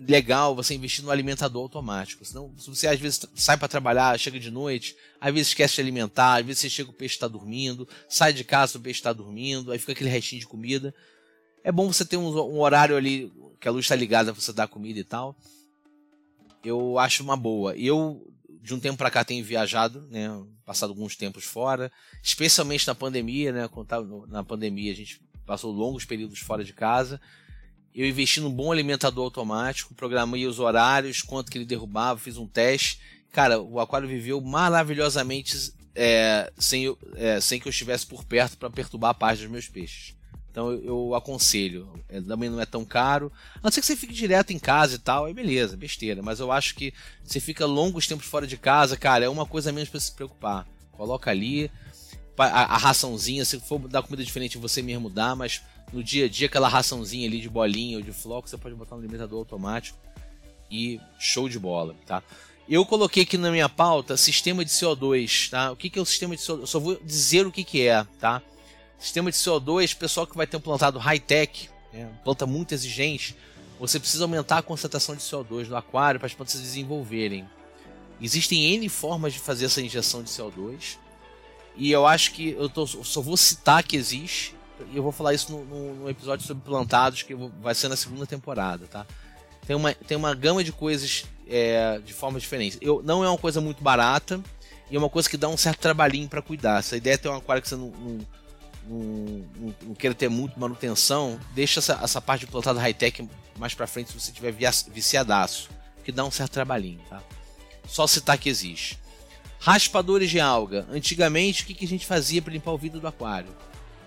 legal 0.08 0.56
você 0.56 0.74
investir 0.74 1.04
no 1.04 1.12
alimentador 1.12 1.62
automático. 1.62 2.26
Senão, 2.26 2.52
se 2.58 2.70
você 2.70 2.88
às 2.88 3.00
vezes 3.00 3.26
sai 3.36 3.58
para 3.58 3.68
trabalhar, 3.68 4.20
chega 4.20 4.40
de 4.40 4.52
noite, 4.52 4.96
às 5.20 5.34
vezes 5.34 5.50
esquece 5.50 5.76
de 5.76 5.82
alimentar, 5.82 6.40
às 6.40 6.46
vezes 6.46 6.62
você 6.62 6.70
chega 6.70 6.90
o 6.90 6.94
peixe 6.94 7.16
está 7.16 7.28
dormindo, 7.28 7.88
sai 8.10 8.34
de 8.34 8.44
casa 8.44 8.78
o 8.78 8.82
peixe 8.82 9.00
está 9.00 9.14
dormindo, 9.14 9.72
aí 9.72 9.80
fica 9.80 9.94
aquele 9.94 10.10
restinho 10.10 10.42
de 10.42 10.48
comida. 10.48 10.94
É 11.64 11.72
bom 11.72 11.92
você 11.92 12.04
ter 12.04 12.18
um, 12.18 12.28
um 12.28 12.60
horário 12.60 12.98
ali 12.98 13.32
que 13.60 13.68
a 13.68 13.72
luz 13.72 13.86
está 13.86 13.96
ligada 13.96 14.34
para 14.34 14.42
você 14.42 14.52
dar 14.52 14.68
comida 14.68 15.00
e 15.00 15.04
tal. 15.04 15.36
Eu 16.64 16.98
acho 17.00 17.24
uma 17.24 17.36
boa. 17.36 17.76
Eu 17.76 18.26
de 18.62 18.74
um 18.74 18.80
tempo 18.80 18.98
para 18.98 19.12
cá 19.12 19.26
tenho 19.26 19.44
viajado, 19.44 20.08
né, 20.10 20.30
passado 20.66 20.92
alguns 20.92 21.18
tempos 21.18 21.44
fora, 21.44 21.92
especialmente 22.22 22.88
na 22.88 22.96
pandemia, 22.96 23.52
né, 23.52 23.70
na 24.30 24.42
pandemia 24.42 24.90
a 24.90 24.96
gente 24.96 25.22
passou 25.46 25.70
longos 25.70 26.06
períodos 26.06 26.40
fora 26.40 26.64
de 26.64 26.72
casa 26.72 27.20
eu 27.94 28.08
investi 28.08 28.42
num 28.42 28.52
bom 28.52 28.72
alimentador 28.72 29.26
automático, 29.26 29.94
programei 29.94 30.48
os 30.48 30.60
horários, 30.60 31.22
quanto 31.22 31.52
que 31.52 31.58
ele 31.58 31.66
derrubava, 31.66 32.20
fiz 32.20 32.38
um 32.38 32.48
teste. 32.48 33.00
Cara, 33.32 33.60
o 33.60 33.80
aquário 33.80 34.08
viveu 34.08 34.42
maravilhosamente 34.42 35.74
é, 35.94 36.52
sem, 36.58 36.96
é, 37.16 37.40
sem 37.40 37.60
que 37.60 37.68
eu 37.68 37.70
estivesse 37.70 38.06
por 38.06 38.24
perto 38.24 38.58
para 38.58 38.70
perturbar 38.70 39.12
a 39.12 39.14
paz 39.14 39.40
dos 39.40 39.50
meus 39.50 39.68
peixes. 39.68 40.16
Então 40.54 40.72
eu, 40.72 41.16
aconselho. 41.16 41.92
É, 42.08 42.22
também 42.22 42.48
não 42.48 42.62
é 42.62 42.66
tão 42.66 42.86
caro. 42.86 43.32
A 43.56 43.62
não 43.64 43.72
ser 43.72 43.82
que 43.82 43.88
você 43.88 43.96
fique 43.96 44.14
direto 44.14 44.54
em 44.54 44.60
casa 44.60 44.96
e 44.96 45.00
tal, 45.00 45.26
aí 45.26 45.34
beleza, 45.34 45.76
besteira. 45.76 46.22
Mas 46.22 46.40
eu 46.40 46.52
acho 46.52 46.76
que 46.76 46.94
você 47.24 47.40
fica 47.40 47.66
longos 47.66 48.06
tempos 48.06 48.28
fora 48.28 48.46
de 48.46 48.56
casa, 48.56 48.96
cara, 48.96 49.26
é 49.26 49.30
uma 49.30 49.48
coisa 49.48 49.72
menos 49.72 49.90
para 49.90 50.00
se 50.00 50.12
preocupar. 50.12 50.68
Coloca 50.92 51.32
ali 51.32 51.72
a, 52.38 52.76
a 52.76 52.78
raçãozinha, 52.78 53.44
se 53.44 53.60
for 53.60 53.80
dar 53.88 54.04
comida 54.04 54.24
diferente, 54.24 54.60
você 54.60 54.84
mesmo 54.84 55.10
dá, 55.10 55.36
mas 55.36 55.64
no 55.92 56.04
dia 56.04 56.26
a 56.26 56.30
dia, 56.30 56.46
aquela 56.46 56.68
raçãozinha 56.68 57.28
ali 57.28 57.42
de 57.42 57.50
bolinha 57.50 57.98
ou 57.98 58.04
de 58.04 58.14
floco, 58.14 58.48
você 58.48 58.58
pode 58.58 58.76
botar 58.76 58.96
no 58.96 59.02
alimentador 59.02 59.40
automático 59.40 59.98
e 60.70 61.02
show 61.18 61.50
de 61.50 61.58
bola, 61.58 61.96
tá? 62.06 62.22
Eu 62.70 62.86
coloquei 62.86 63.24
aqui 63.24 63.40
na 63.40 63.50
minha 63.50 63.68
pauta 63.68 64.16
sistema 64.16 64.64
de 64.64 64.70
CO2, 64.70 65.50
tá? 65.50 65.72
O 65.72 65.76
que, 65.76 65.90
que 65.90 65.98
é 65.98 66.02
o 66.02 66.06
sistema 66.06 66.36
de 66.36 66.44
CO2? 66.44 66.60
Eu 66.60 66.68
só 66.68 66.80
vou 66.80 66.96
dizer 67.04 67.48
o 67.48 67.52
que, 67.52 67.64
que 67.64 67.88
é, 67.88 68.06
tá? 68.20 68.42
Sistema 69.04 69.30
de 69.30 69.36
CO2, 69.36 69.94
pessoal 69.98 70.26
que 70.26 70.38
vai 70.38 70.48
ter 70.48 70.56
um 70.56 70.62
plantado 70.62 70.98
high-tech, 70.98 71.70
né? 71.92 72.10
planta 72.24 72.46
muito 72.46 72.74
exigente, 72.74 73.36
você 73.78 74.00
precisa 74.00 74.24
aumentar 74.24 74.60
a 74.60 74.62
concentração 74.62 75.14
de 75.14 75.22
CO2 75.22 75.68
no 75.68 75.76
aquário 75.76 76.22
para 76.22 76.28
as 76.28 76.34
plantas 76.34 76.54
se 76.54 76.62
desenvolverem. 76.62 77.46
Existem 78.22 78.64
N 78.76 78.88
formas 78.88 79.34
de 79.34 79.40
fazer 79.40 79.66
essa 79.66 79.82
injeção 79.82 80.24
de 80.24 80.30
CO2. 80.30 80.98
E 81.76 81.92
eu 81.92 82.08
acho 82.08 82.32
que 82.32 82.52
eu, 82.52 82.70
tô, 82.70 82.84
eu 82.84 83.04
só 83.04 83.20
vou 83.20 83.36
citar 83.36 83.84
que 83.84 83.98
existe. 83.98 84.56
E 84.90 84.96
eu 84.96 85.04
vou 85.04 85.12
falar 85.12 85.34
isso 85.34 85.52
no, 85.52 85.66
no, 85.66 85.96
no 85.96 86.10
episódio 86.10 86.48
sobre 86.48 86.64
plantados, 86.64 87.24
que 87.24 87.36
vai 87.62 87.76
ser 87.76 87.90
na 87.90 87.98
segunda 87.98 88.26
temporada, 88.26 88.88
tá? 88.88 89.06
Tem 89.68 89.76
uma, 89.76 89.94
tem 89.94 90.16
uma 90.16 90.34
gama 90.34 90.64
de 90.64 90.72
coisas 90.72 91.26
é, 91.46 92.00
de 92.00 92.14
formas 92.14 92.42
diferentes. 92.42 92.80
Eu, 92.82 93.02
não 93.04 93.22
é 93.22 93.28
uma 93.28 93.38
coisa 93.38 93.60
muito 93.60 93.84
barata 93.84 94.42
e 94.90 94.96
é 94.96 95.00
uma 95.00 95.10
coisa 95.10 95.30
que 95.30 95.36
dá 95.36 95.50
um 95.50 95.58
certo 95.58 95.80
trabalhinho 95.80 96.30
para 96.30 96.42
cuidar. 96.42 96.82
Se 96.82 96.96
a 96.96 96.98
ideia 96.98 97.16
é 97.16 97.18
ter 97.18 97.28
um 97.28 97.36
aquário 97.36 97.62
que 97.62 97.68
você 97.68 97.76
não, 97.76 97.90
não, 97.90 98.26
não, 98.88 99.96
queira 99.96 100.16
ter 100.16 100.30
muito 100.30 100.60
manutenção, 100.60 101.40
deixa 101.54 101.80
essa, 101.80 102.00
essa 102.02 102.22
parte 102.22 102.42
de 102.42 102.52
plantado 102.52 102.80
high-tech 102.80 103.28
mais 103.58 103.74
para 103.74 103.88
frente 103.88 104.12
se 104.12 104.20
você 104.20 104.32
tiver 104.32 104.54
viciadaço, 104.92 105.70
que 106.04 106.12
dá 106.12 106.26
um 106.26 106.32
certo 106.32 106.52
trabalhinho, 106.52 107.00
tá? 107.10 107.22
Só 107.88 108.08
citar 108.08 108.38
que 108.38 108.50
existe. 108.50 109.00
Raspadores 109.60 110.30
de 110.30 110.40
alga. 110.40 110.86
Antigamente, 110.92 111.64
o 111.64 111.66
que, 111.66 111.74
que 111.74 111.86
a 111.86 111.88
gente 111.88 112.06
fazia 112.06 112.42
para 112.42 112.52
limpar 112.52 112.72
o 112.74 112.78
vidro 112.78 113.00
do 113.00 113.08
aquário? 113.08 113.56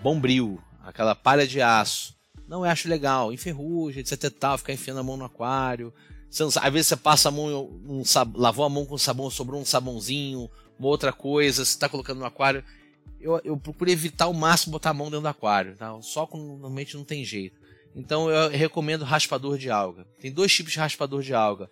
Bombril, 0.03 0.61
aquela 0.85 1.15
palha 1.15 1.47
de 1.47 1.61
aço. 1.63 2.15
Não 2.47 2.65
eu 2.65 2.71
acho 2.71 2.89
legal, 2.89 3.33
enferruja, 3.33 4.01
etc 4.01 4.31
tal, 4.31 4.59
ficar 4.59 4.73
enfiando 4.73 5.01
a 5.01 5.03
mão 5.03 5.17
no 5.17 5.25
aquário. 5.25 5.93
Você 6.31 6.43
não, 6.43 6.51
às 6.51 6.73
vezes 6.73 6.89
você 6.89 6.97
passa 6.97 7.29
a 7.29 7.33
mão, 7.33 7.71
um, 7.87 8.03
lavou 8.35 8.65
a 8.65 8.69
mão 8.69 8.85
com 8.85 8.99
sabão, 8.99 9.31
sobrou 9.31 9.61
um 9.61 9.65
sabãozinho, 9.65 10.51
uma 10.79 10.89
outra 10.89 11.13
coisa, 11.13 11.65
você 11.65 11.71
está 11.71 11.89
colocando 11.89 12.19
no 12.19 12.27
aquário. 12.27 12.63
Eu, 13.27 13.41
eu 13.43 13.57
procuro 13.57 13.91
evitar 13.91 14.27
ao 14.27 14.33
máximo 14.33 14.71
botar 14.71 14.91
a 14.91 14.95
mão 14.95 15.07
dentro 15.07 15.23
do 15.23 15.29
aquário, 15.29 15.75
tá? 15.75 16.01
só 16.01 16.29
quando 16.29 16.45
normalmente 16.45 16.97
não 16.97 17.03
tem 17.03 17.25
jeito. 17.25 17.59
Então 17.93 18.31
eu 18.31 18.51
recomendo 18.51 19.05
raspador 19.05 19.59
de 19.59 19.69
alga. 19.69 20.07
Tem 20.21 20.31
dois 20.31 20.55
tipos 20.55 20.73
de 20.73 20.79
raspador 20.79 21.23
de 21.23 21.35
alga. 21.35 21.69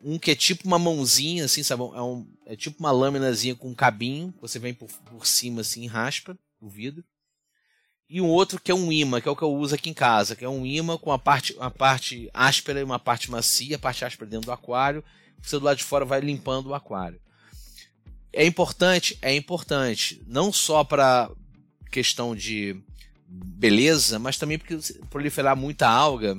Um 0.00 0.20
que 0.20 0.30
é 0.30 0.36
tipo 0.36 0.68
uma 0.68 0.78
mãozinha, 0.78 1.46
assim, 1.46 1.64
sabe? 1.64 1.82
É, 1.82 2.00
um, 2.00 2.24
é 2.46 2.54
tipo 2.54 2.78
uma 2.78 2.92
lâminazinha 2.92 3.56
com 3.56 3.70
um 3.70 3.74
cabinho. 3.74 4.32
Você 4.40 4.60
vem 4.60 4.72
por, 4.72 4.88
por 5.10 5.26
cima, 5.26 5.62
assim, 5.62 5.82
e 5.82 5.86
raspa 5.88 6.38
o 6.60 6.68
vidro. 6.68 7.02
E 8.08 8.20
um 8.20 8.28
outro 8.28 8.60
que 8.60 8.70
é 8.70 8.74
um 8.74 8.92
imã, 8.92 9.20
que 9.20 9.28
é 9.28 9.32
o 9.32 9.36
que 9.36 9.42
eu 9.42 9.52
uso 9.52 9.74
aqui 9.74 9.90
em 9.90 9.94
casa, 9.94 10.36
que 10.36 10.44
é 10.44 10.48
um 10.48 10.64
imã 10.64 10.96
com 10.96 11.10
a 11.10 11.18
parte, 11.18 11.54
uma 11.54 11.70
parte 11.70 12.30
áspera 12.32 12.78
e 12.78 12.84
uma 12.84 12.98
parte 13.00 13.30
macia, 13.30 13.74
a 13.74 13.78
parte 13.78 14.04
áspera 14.04 14.30
dentro 14.30 14.46
do 14.46 14.52
aquário. 14.52 15.02
Você 15.42 15.58
do 15.58 15.64
lado 15.64 15.78
de 15.78 15.84
fora 15.84 16.04
vai 16.04 16.20
limpando 16.20 16.68
o 16.68 16.74
aquário. 16.74 17.18
É 18.34 18.44
importante? 18.44 19.16
É 19.22 19.34
importante. 19.34 20.22
Não 20.26 20.52
só 20.52 20.82
para 20.84 21.30
questão 21.90 22.34
de 22.34 22.76
beleza, 23.26 24.18
mas 24.18 24.36
também 24.36 24.58
porque 24.58 24.78
proliferar 25.08 25.56
muita 25.56 25.88
alga. 25.88 26.36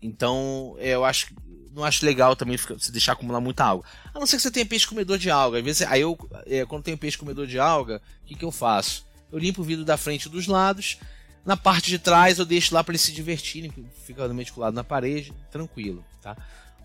Então, 0.00 0.76
eu 0.78 1.04
acho 1.04 1.34
não 1.74 1.82
acho 1.82 2.06
legal 2.06 2.36
também 2.36 2.56
se 2.56 2.92
deixar 2.92 3.12
acumular 3.12 3.40
muita 3.40 3.64
alga. 3.64 3.84
A 4.14 4.20
não 4.20 4.26
ser 4.26 4.36
que 4.36 4.42
você 4.42 4.50
tenha 4.50 4.64
peixe 4.64 4.86
comedor 4.86 5.18
de 5.18 5.28
alga. 5.28 5.58
Às 5.58 5.64
vezes, 5.64 5.82
aí 5.82 6.02
eu, 6.02 6.16
é, 6.46 6.64
quando 6.64 6.84
tenho 6.84 6.96
peixe 6.96 7.18
comedor 7.18 7.48
de 7.48 7.58
alga, 7.58 8.00
o 8.22 8.26
que, 8.26 8.36
que 8.36 8.44
eu 8.44 8.52
faço? 8.52 9.04
Eu 9.32 9.38
limpo 9.40 9.60
o 9.60 9.64
vidro 9.64 9.84
da 9.84 9.96
frente 9.96 10.26
e 10.26 10.28
dos 10.28 10.46
lados. 10.46 10.98
Na 11.44 11.56
parte 11.56 11.90
de 11.90 11.98
trás 11.98 12.38
eu 12.38 12.46
deixo 12.46 12.72
lá 12.72 12.82
para 12.84 12.92
eles 12.92 13.02
se 13.02 13.12
divertirem, 13.12 13.72
fica 14.06 14.22
colado 14.54 14.74
na 14.74 14.84
parede, 14.84 15.32
tranquilo, 15.50 16.04
tá? 16.22 16.36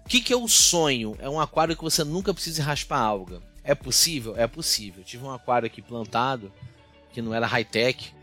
O 0.03 0.09
que, 0.09 0.21
que 0.21 0.33
é 0.33 0.35
o 0.35 0.47
sonho? 0.47 1.15
É 1.19 1.29
um 1.29 1.39
aquário 1.39 1.77
que 1.77 1.83
você 1.83 2.03
nunca 2.03 2.33
precisa 2.33 2.63
raspar 2.63 2.99
alga. 2.99 3.41
É 3.63 3.75
possível? 3.75 4.35
É 4.37 4.47
possível. 4.47 5.01
Eu 5.01 5.05
tive 5.05 5.23
um 5.23 5.31
aquário 5.31 5.65
aqui 5.65 5.81
plantado, 5.81 6.51
que 7.11 7.21
não 7.21 7.33
era 7.33 7.45
high-tech, 7.45 8.13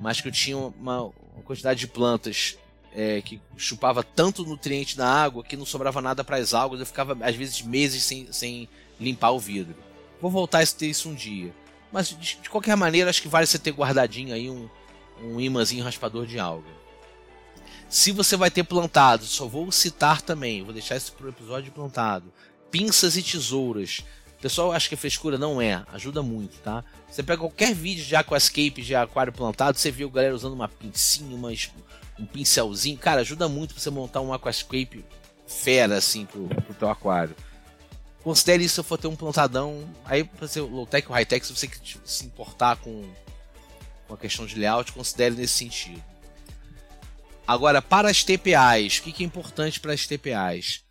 mas 0.00 0.20
que 0.20 0.28
eu 0.28 0.32
tinha 0.32 0.56
uma, 0.56 1.02
uma 1.02 1.42
quantidade 1.44 1.80
de 1.80 1.86
plantas 1.86 2.58
é, 2.94 3.20
que 3.22 3.40
chupava 3.56 4.04
tanto 4.04 4.44
nutriente 4.44 4.96
da 4.96 5.06
água 5.06 5.42
que 5.42 5.56
não 5.56 5.66
sobrava 5.66 6.00
nada 6.00 6.22
para 6.22 6.36
as 6.36 6.54
algas. 6.54 6.80
Eu 6.80 6.86
ficava, 6.86 7.16
às 7.24 7.34
vezes, 7.34 7.62
meses 7.62 8.02
sem, 8.02 8.32
sem 8.32 8.68
limpar 9.00 9.30
o 9.30 9.38
vidro. 9.38 9.76
Vou 10.20 10.30
voltar 10.30 10.62
a 10.62 10.66
ter 10.66 10.86
isso 10.86 11.08
um 11.08 11.14
dia. 11.14 11.52
Mas, 11.92 12.08
de, 12.08 12.38
de 12.42 12.50
qualquer 12.50 12.76
maneira, 12.76 13.10
acho 13.10 13.22
que 13.22 13.28
vale 13.28 13.46
você 13.46 13.58
ter 13.58 13.72
guardadinho 13.72 14.34
aí 14.34 14.50
um, 14.50 14.68
um 15.22 15.40
imãzinho 15.40 15.84
raspador 15.84 16.26
de 16.26 16.38
alga. 16.38 16.68
Se 17.88 18.10
você 18.10 18.36
vai 18.36 18.50
ter 18.50 18.64
plantado, 18.64 19.24
só 19.24 19.46
vou 19.46 19.70
citar 19.70 20.20
também, 20.22 20.64
vou 20.64 20.72
deixar 20.72 20.96
isso 20.96 21.12
para 21.12 21.26
o 21.26 21.28
episódio 21.28 21.64
de 21.64 21.70
plantado. 21.70 22.32
Pinças 22.70 23.16
e 23.16 23.22
tesouras 23.22 24.04
pessoal 24.44 24.72
acha 24.72 24.86
que 24.86 24.94
é 24.94 24.98
frescura, 24.98 25.38
não 25.38 25.58
é. 25.58 25.82
Ajuda 25.90 26.22
muito, 26.22 26.58
tá? 26.58 26.84
Você 27.08 27.22
pega 27.22 27.38
qualquer 27.38 27.74
vídeo 27.74 28.04
de 28.04 28.14
aquascape 28.14 28.82
de 28.82 28.94
aquário 28.94 29.32
plantado, 29.32 29.78
você 29.78 29.90
viu 29.90 30.10
galera 30.10 30.34
usando 30.34 30.52
uma 30.52 30.68
pincinha, 30.68 31.34
uma, 31.34 31.48
um 32.18 32.26
pincelzinho. 32.26 32.98
Cara, 32.98 33.22
ajuda 33.22 33.48
muito 33.48 33.72
pra 33.72 33.82
você 33.82 33.88
montar 33.88 34.20
um 34.20 34.34
aquascape 34.34 35.02
fera, 35.46 35.96
assim, 35.96 36.26
pro, 36.26 36.46
pro 36.46 36.74
teu 36.74 36.90
aquário. 36.90 37.34
Considere 38.22 38.62
isso 38.62 38.82
se 38.82 38.86
for 38.86 38.98
ter 38.98 39.06
um 39.06 39.16
plantadão. 39.16 39.88
Aí, 40.04 40.24
pra 40.24 40.46
ser 40.46 40.60
low-tech 40.60 41.08
ou 41.08 41.14
high-tech, 41.14 41.46
se 41.46 41.56
você 41.56 41.70
se 42.04 42.26
importar 42.26 42.76
com, 42.76 43.02
com 44.06 44.12
a 44.12 44.18
questão 44.18 44.44
de 44.44 44.58
layout, 44.58 44.92
considere 44.92 45.34
nesse 45.34 45.54
sentido. 45.54 46.04
Agora, 47.46 47.80
para 47.80 48.10
as 48.10 48.22
TPAs, 48.22 48.98
o 48.98 49.04
que, 49.04 49.12
que 49.12 49.22
é 49.22 49.26
importante 49.26 49.80
para 49.80 49.94
as 49.94 50.06
TPAs? 50.06 50.84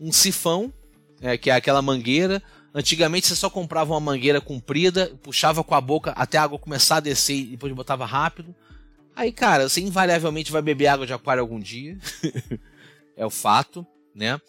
Um 0.00 0.10
sifão, 0.10 0.72
é, 1.20 1.36
que 1.36 1.50
é 1.50 1.54
aquela 1.54 1.82
mangueira, 1.82 2.42
Antigamente 2.74 3.26
você 3.26 3.36
só 3.36 3.50
comprava 3.50 3.92
uma 3.92 4.00
mangueira 4.00 4.40
comprida, 4.40 5.18
puxava 5.22 5.62
com 5.62 5.74
a 5.74 5.80
boca 5.80 6.12
até 6.12 6.38
a 6.38 6.42
água 6.42 6.58
começar 6.58 6.96
a 6.96 7.00
descer 7.00 7.36
e 7.36 7.44
depois 7.44 7.72
botava 7.74 8.06
rápido. 8.06 8.54
Aí, 9.14 9.30
cara, 9.30 9.68
você 9.68 9.82
invariavelmente 9.82 10.50
vai 10.50 10.62
beber 10.62 10.86
água 10.86 11.06
de 11.06 11.12
aquário 11.12 11.42
algum 11.42 11.60
dia. 11.60 11.98
é 13.14 13.26
o 13.26 13.30
fato, 13.30 13.86
né? 14.14 14.40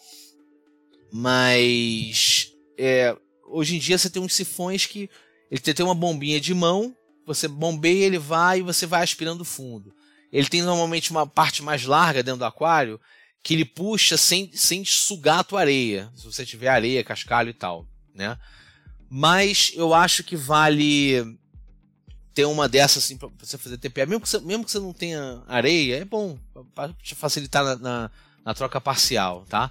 Mas 1.12 2.50
é, 2.78 3.14
hoje 3.46 3.76
em 3.76 3.78
dia 3.78 3.98
você 3.98 4.08
tem 4.08 4.22
uns 4.22 4.32
sifões 4.32 4.86
que 4.86 5.10
ele 5.50 5.60
tem 5.60 5.84
uma 5.84 5.94
bombinha 5.94 6.40
de 6.40 6.54
mão, 6.54 6.96
você 7.26 7.46
bombeia, 7.46 8.06
ele 8.06 8.18
vai 8.18 8.60
e 8.60 8.62
você 8.62 8.86
vai 8.86 9.02
aspirando 9.02 9.44
fundo. 9.44 9.94
Ele 10.32 10.48
tem 10.48 10.62
normalmente 10.62 11.10
uma 11.10 11.26
parte 11.26 11.62
mais 11.62 11.84
larga 11.84 12.22
dentro 12.22 12.38
do 12.38 12.46
aquário 12.46 12.98
que 13.42 13.52
ele 13.52 13.66
puxa 13.66 14.16
sem, 14.16 14.50
sem 14.54 14.82
sugar 14.82 15.40
a 15.40 15.44
tua 15.44 15.60
areia. 15.60 16.10
Se 16.16 16.24
você 16.24 16.46
tiver 16.46 16.68
areia, 16.68 17.04
cascalho 17.04 17.50
e 17.50 17.54
tal 17.54 17.86
né? 18.14 18.38
Mas 19.10 19.72
eu 19.74 19.92
acho 19.92 20.24
que 20.24 20.36
vale 20.36 21.38
ter 22.34 22.44
uma 22.46 22.68
dessas 22.68 23.04
assim 23.04 23.16
para 23.16 23.28
você 23.38 23.56
fazer 23.56 23.78
TPA, 23.78 24.06
mesmo 24.06 24.20
que 24.20 24.28
você, 24.28 24.40
mesmo 24.40 24.64
que 24.64 24.70
você 24.70 24.80
não 24.80 24.92
tenha 24.92 25.42
areia, 25.46 25.98
é 25.98 26.04
bom 26.04 26.36
para 26.74 26.92
te 26.94 27.14
facilitar 27.14 27.64
na, 27.64 27.76
na, 27.76 28.10
na, 28.44 28.54
troca 28.54 28.80
parcial, 28.80 29.44
tá? 29.48 29.70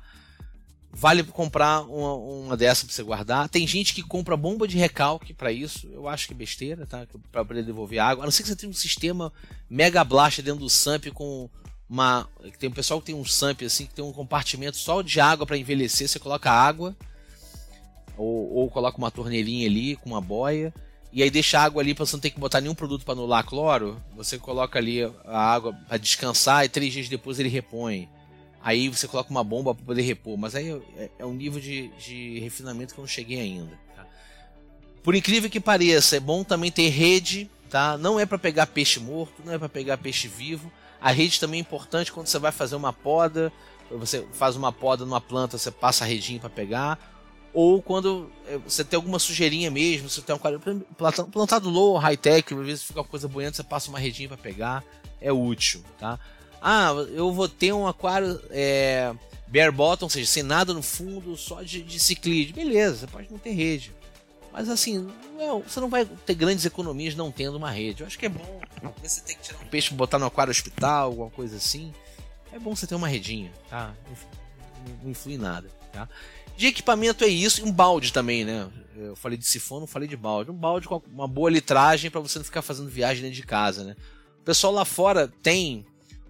Vale 0.90 1.24
comprar 1.24 1.82
uma, 1.82 2.14
uma 2.14 2.58
dessa 2.58 2.86
para 2.86 2.94
você 2.94 3.04
guardar. 3.04 3.50
Tem 3.50 3.66
gente 3.66 3.94
que 3.94 4.04
compra 4.04 4.38
bomba 4.38 4.68
de 4.68 4.78
recalque 4.78 5.34
para 5.34 5.52
isso. 5.52 5.88
Eu 5.92 6.08
acho 6.08 6.28
que 6.28 6.34
é 6.34 6.38
besteira, 6.38 6.86
tá? 6.86 7.08
Para 7.32 7.44
poder 7.44 7.64
devolver 7.64 7.98
água. 7.98 8.24
A 8.24 8.28
não 8.28 8.32
ser 8.32 8.44
que 8.44 8.50
você 8.50 8.56
tenha 8.56 8.70
um 8.70 8.76
sistema 8.76 9.34
mega 9.68 10.04
blast 10.04 10.40
dentro 10.44 10.60
do 10.60 10.70
SAMP 10.70 11.08
com 11.08 11.50
uma. 11.90 12.30
Tem 12.60 12.70
um 12.70 12.74
pessoal 12.74 13.00
que 13.00 13.08
tem 13.08 13.16
um 13.16 13.26
SAMP 13.26 13.64
assim, 13.64 13.88
que 13.88 13.94
tem 13.96 14.06
um 14.06 14.14
compartimento 14.14 14.78
só 14.78 15.02
de 15.02 15.20
água 15.20 15.48
para 15.48 15.58
envelhecer. 15.58 16.08
Você 16.08 16.20
coloca 16.20 16.52
água 16.52 16.96
ou, 18.18 18.54
ou 18.54 18.70
coloca 18.70 18.98
uma 18.98 19.12
torneirinha 19.12 19.68
ali 19.68 19.96
com 19.96 20.10
uma 20.10 20.22
boia. 20.22 20.74
E 21.12 21.22
aí 21.22 21.30
deixa 21.30 21.60
a 21.60 21.64
água 21.64 21.82
ali 21.82 21.94
para 21.94 22.06
você 22.06 22.16
não 22.16 22.22
ter 22.22 22.32
que 22.32 22.40
botar 22.40 22.60
nenhum 22.60 22.74
produto 22.74 23.06
para 23.06 23.14
anular 23.14 23.46
cloro. 23.46 24.02
Você 24.16 24.40
coloca 24.40 24.80
ali 24.80 25.04
a 25.26 25.38
água 25.38 25.72
para 25.88 25.98
descansar 25.98 26.66
e 26.66 26.70
três 26.70 26.92
dias 26.92 27.08
depois 27.08 27.40
ele 27.40 27.50
repõe. 27.50 28.10
Aí 28.64 28.90
você 28.90 29.08
coloca 29.08 29.30
uma 29.30 29.44
bomba 29.44 29.76
para 29.76 29.86
poder 29.86 30.02
repor. 30.02 30.38
Mas 30.38 30.56
aí 30.56 30.72
é, 30.98 31.12
é, 31.20 31.26
um 31.26 31.34
nível 31.34 31.62
de, 31.62 31.90
de 32.00 32.40
refinamento 32.40 32.96
que 32.96 33.00
eu 33.00 33.04
não 33.04 33.08
cheguei 33.08 33.40
ainda. 33.40 33.78
Tá? 33.96 34.08
Por 35.04 35.14
incrível 35.14 35.52
que 35.52 35.60
pareça, 35.60 36.16
é 36.18 36.20
bom 36.20 36.44
também 36.44 36.72
ter 36.72 36.90
rede. 36.90 37.48
Tá? 37.70 37.96
Não 37.96 38.20
é 38.20 38.26
para 38.26 38.40
pegar 38.40 38.66
peixe 38.68 39.00
morto, 39.00 39.44
não 39.46 39.54
é 39.54 39.60
para 39.60 39.70
pegar 39.70 39.98
peixe 39.98 40.28
vivo. 40.28 40.72
A 41.00 41.12
rede 41.12 41.40
também 41.40 41.60
é 41.60 41.62
importante 41.62 42.12
quando 42.12 42.26
você 42.26 42.40
vai 42.40 42.52
fazer 42.52 42.76
uma 42.76 42.92
poda. 42.92 43.54
Você 43.92 44.26
faz 44.32 44.56
uma 44.56 44.72
poda 44.72 45.06
numa 45.06 45.22
planta, 45.22 45.60
você 45.60 45.70
passa 45.70 46.06
a 46.06 46.08
redinha 46.08 46.40
para 46.40 46.50
pegar 46.50 47.13
ou 47.54 47.82
quando 47.82 48.32
é, 48.48 48.58
você 48.58 48.84
tem 48.84 48.98
alguma 48.98 49.20
sujeirinha 49.20 49.70
mesmo, 49.70 50.10
você 50.10 50.22
tem 50.22 50.36
um 50.36 50.40
quadro 50.40 50.60
plantado 51.32 51.70
low, 51.70 51.98
high 51.98 52.18
tech, 52.18 52.54
às 52.54 52.66
vezes 52.66 52.84
fica 52.84 53.00
uma 53.00 53.08
coisa 53.08 53.28
boiando, 53.28 53.56
você 53.56 53.64
passa 53.64 53.90
uma 53.90 54.00
redinha 54.00 54.28
para 54.28 54.38
pegar, 54.38 54.84
é 55.22 55.32
útil, 55.32 55.84
tá? 56.00 56.20
Ah, 56.62 56.92
eu 57.14 57.32
vou 57.32 57.48
ter 57.48 57.74
um 57.74 57.86
aquário 57.86 58.42
é, 58.50 59.14
bare 59.48 59.72
bottom, 59.72 60.06
ou 60.06 60.10
seja, 60.10 60.26
sem 60.26 60.44
nada 60.44 60.74
no 60.74 60.82
fundo, 60.82 61.36
só 61.38 61.62
de, 61.62 61.84
de 61.84 62.00
ciclide. 62.00 62.54
Beleza, 62.54 63.00
você 63.00 63.08
pode 63.08 63.30
não 63.30 63.38
ter 63.38 63.52
rede. 63.52 63.94
Mas 64.52 64.70
assim, 64.70 65.10
não, 65.38 65.62
você 65.62 65.80
não 65.80 65.90
vai 65.90 66.06
ter 66.06 66.36
grandes 66.36 66.64
economias 66.64 67.16
não 67.16 67.32
tendo 67.32 67.58
uma 67.58 67.70
rede. 67.70 68.02
Eu 68.02 68.08
acho 68.08 68.18
que 68.18 68.28
é 68.28 68.30
bom. 68.30 68.62
Você 69.04 69.22
tem 69.22 69.36
que 69.36 69.44
tirar 69.44 69.60
um 69.60 69.68
peixe 69.68 69.94
botar 69.94 70.18
no 70.18 70.26
aquário 70.26 70.52
hospital, 70.52 71.08
alguma 71.08 71.30
coisa 71.30 71.58
assim. 71.58 71.94
É 72.52 72.60
bom 72.60 72.76
você 72.76 72.88
ter 72.88 72.96
uma 72.96 73.08
redinha, 73.08 73.52
tá? 73.70 73.94
Não, 74.08 74.43
não 75.04 75.12
influi 75.12 75.38
nada, 75.38 75.70
tá? 75.92 76.08
De 76.56 76.68
equipamento 76.68 77.24
é 77.24 77.28
isso, 77.28 77.62
e 77.62 77.64
um 77.64 77.72
balde 77.72 78.14
também, 78.14 78.46
né? 78.46 78.70
Eu 78.96 79.16
falei 79.16 79.38
de 79.38 79.46
sifão, 79.46 79.80
não 79.80 79.88
falei 79.88 80.08
de 80.08 80.16
balde. 80.16 80.52
Um 80.52 80.56
balde 80.56 80.88
com 80.88 81.02
uma 81.12 81.28
boa 81.28 81.50
litragem 81.50 82.12
para 82.12 82.22
você 82.22 82.38
não 82.38 82.46
ficar 82.46 82.62
fazendo 82.62 82.90
viagem 82.90 83.24
dentro 83.24 83.36
de 83.36 83.44
casa, 83.44 83.84
né? 83.84 83.96
O 84.40 84.44
pessoal 84.44 84.72
lá 84.72 84.86
fora 84.86 85.28
tem 85.42 85.86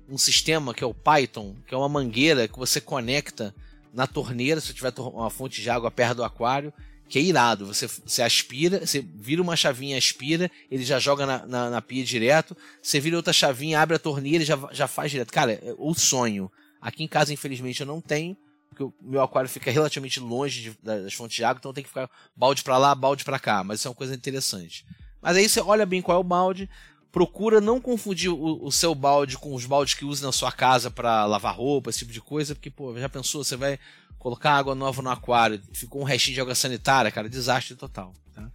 um 0.08 0.18
sistema 0.18 0.74
que 0.74 0.84
é 0.84 0.88
o 0.88 0.94
Python, 0.94 1.56
que 1.68 1.74
é 1.74 1.78
uma 1.78 1.90
mangueira 1.90 2.48
que 2.48 2.58
você 2.58 2.80
conecta 2.80 3.54
na 3.94 4.08
torneira, 4.08 4.62
se 4.62 4.74
tiver 4.74 4.94
uma 4.98 5.30
fonte 5.30 5.62
de 5.62 5.70
água 5.70 5.92
perto 5.92 6.18
do 6.18 6.24
aquário, 6.24 6.74
que 7.08 7.20
é 7.20 7.22
irado. 7.22 7.68
Você, 7.68 7.88
você 7.88 8.22
aspira, 8.22 8.86
você 8.86 9.02
vira 9.02 9.42
uma 9.42 9.56
chavinha, 9.56 9.98
aspira, 9.98 10.50
ele 10.72 10.84
já 10.84 11.00
joga 11.00 11.26
na, 11.26 11.46
na, 11.46 11.70
na 11.70 11.82
pia 11.82 12.04
direto. 12.04 12.56
Você 12.82 13.00
vira 13.00 13.18
outra 13.18 13.34
chavinha, 13.34 13.80
abre 13.80 13.96
a 13.96 14.00
torneira 14.00 14.44
e 14.44 14.48
já, 14.48 14.58
já 14.72 14.88
faz 14.88 15.12
direto. 15.12 15.32
Cara, 15.32 15.54
é 15.54 15.76
o 15.78 15.94
sonho. 15.94 16.52
Aqui 16.82 17.04
em 17.04 17.08
casa, 17.08 17.34
infelizmente, 17.34 17.82
eu 17.82 17.88
não 17.88 18.02
tenho, 18.02 18.36
porque 18.74 18.84
o 18.84 18.94
meu 19.02 19.22
aquário 19.22 19.50
fica 19.50 19.72
relativamente 19.72 20.20
longe 20.20 20.62
de, 20.62 20.78
das 20.82 21.14
fontes 21.14 21.36
de 21.36 21.44
água, 21.44 21.60
então 21.60 21.74
tem 21.74 21.84
que 21.84 21.90
ficar 21.90 22.10
balde 22.36 22.64
para 22.64 22.78
lá, 22.78 22.94
balde 22.94 23.24
para 23.24 23.40
cá. 23.40 23.64
Mas 23.64 23.80
isso 23.80 23.88
é 23.88 23.92
uma 23.92 23.96
coisa 23.96 24.14
interessante. 24.14 24.86
Mas 25.22 25.38
aí 25.38 25.48
você 25.48 25.62
olha 25.62 25.86
bem 25.86 26.02
qual 26.02 26.18
é 26.18 26.20
o 26.20 26.24
balde, 26.24 26.70
procura 27.12 27.62
não 27.62 27.80
confundir 27.80 28.30
o, 28.30 28.66
o, 28.66 28.72
seu 28.72 28.94
balde 28.94 29.38
com 29.38 29.54
os 29.54 29.66
baldes 29.66 29.94
que 29.94 30.04
usa 30.04 30.26
na 30.26 30.32
sua 30.32 30.52
casa 30.52 30.90
para 30.90 31.26
lavar 31.26 31.56
roupa, 31.56 31.90
esse 31.90 32.00
tipo 32.00 32.12
de 32.12 32.20
coisa, 32.20 32.56
porque, 32.56 32.70
pô, 32.70 32.98
já 33.00 33.08
pensou, 33.08 33.44
você 33.44 33.56
vai 33.56 33.80
colocar 34.18 34.54
água 34.54 34.74
nova 34.74 35.02
no 35.02 35.10
aquário, 35.10 35.62
ficou 35.72 36.02
um 36.02 36.06
restinho 36.06 36.36
de 36.36 36.42
água 36.42 36.56
sanitária, 36.56 37.12
cara, 37.12 37.30
desastre 37.30 37.76
total. 37.76 38.14
Tá? 38.34 38.50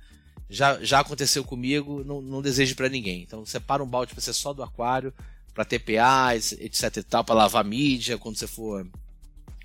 Já, 0.50 0.82
já 0.82 1.00
aconteceu 1.00 1.44
comigo, 1.44 2.02
não, 2.04 2.20
não 2.20 2.42
desejo 2.42 2.74
para 2.74 2.88
ninguém. 2.88 3.22
Então, 3.22 3.46
separa 3.46 3.82
um 3.82 3.86
balde 3.86 4.12
para 4.12 4.22
ser 4.22 4.32
só 4.32 4.52
do 4.52 4.62
aquário, 4.62 5.14
para 5.54 5.64
TPA, 5.64 6.34
etc 6.34 6.96
e 6.96 7.02
tal, 7.02 7.24
para 7.24 7.34
lavar 7.34 7.64
mídia, 7.64 8.18
quando 8.18 8.36
você 8.36 8.46
for 8.46 8.86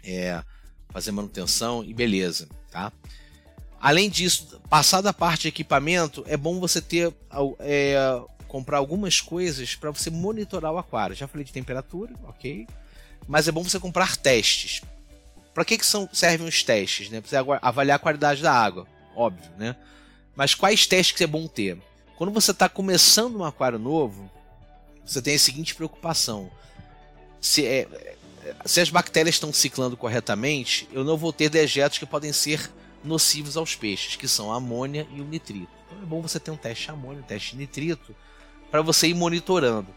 é, 0.03 0.43
fazer 0.89 1.11
manutenção 1.11 1.83
e 1.83 1.93
beleza, 1.93 2.47
tá? 2.71 2.91
Além 3.79 4.09
disso, 4.09 4.61
passada 4.69 5.09
a 5.09 5.13
parte 5.13 5.43
de 5.43 5.47
equipamento, 5.49 6.23
é 6.27 6.37
bom 6.37 6.59
você 6.59 6.81
ter 6.81 7.13
é, 7.59 8.21
comprar 8.47 8.77
algumas 8.77 9.19
coisas 9.19 9.75
para 9.75 9.91
você 9.91 10.09
monitorar 10.09 10.71
o 10.71 10.77
aquário. 10.77 11.15
Já 11.15 11.27
falei 11.27 11.43
de 11.43 11.51
temperatura, 11.51 12.13
ok? 12.23 12.67
Mas 13.27 13.47
é 13.47 13.51
bom 13.51 13.63
você 13.63 13.79
comprar 13.79 14.15
testes. 14.15 14.81
Para 15.53 15.65
que, 15.65 15.77
que 15.77 15.85
são, 15.85 16.07
servem 16.13 16.47
os 16.47 16.63
testes? 16.63 17.09
Né? 17.09 17.19
Para 17.19 17.29
você 17.29 17.35
avaliar 17.61 17.95
a 17.97 17.99
qualidade 17.99 18.41
da 18.41 18.53
água, 18.53 18.87
óbvio, 19.15 19.51
né? 19.57 19.75
Mas 20.35 20.55
quais 20.55 20.87
testes 20.87 21.17
que 21.17 21.23
é 21.23 21.27
bom 21.27 21.47
ter? 21.47 21.77
Quando 22.15 22.31
você 22.31 22.51
está 22.51 22.69
começando 22.69 23.35
um 23.37 23.43
aquário 23.43 23.77
novo, 23.77 24.31
você 25.05 25.21
tem 25.21 25.35
a 25.35 25.39
seguinte 25.39 25.75
preocupação: 25.75 26.49
se, 27.43 27.65
é, 27.65 28.15
se 28.63 28.79
as 28.79 28.89
bactérias 28.89 29.35
estão 29.35 29.51
ciclando 29.51 29.97
corretamente, 29.97 30.87
eu 30.93 31.03
não 31.03 31.17
vou 31.17 31.33
ter 31.33 31.49
dejetos 31.49 31.97
que 31.97 32.05
podem 32.05 32.31
ser 32.31 32.71
nocivos 33.03 33.57
aos 33.57 33.75
peixes, 33.75 34.15
que 34.15 34.29
são 34.29 34.51
a 34.51 34.55
amônia 34.55 35.05
e 35.13 35.19
o 35.19 35.25
nitrito. 35.25 35.67
Então 35.85 36.01
é 36.01 36.05
bom 36.05 36.21
você 36.21 36.39
ter 36.39 36.51
um 36.51 36.55
teste 36.55 36.85
de 36.85 36.91
amônia, 36.91 37.19
um 37.21 37.25
teste 37.25 37.51
de 37.51 37.57
nitrito, 37.57 38.15
para 38.71 38.81
você 38.81 39.09
ir 39.09 39.13
monitorando. 39.13 39.89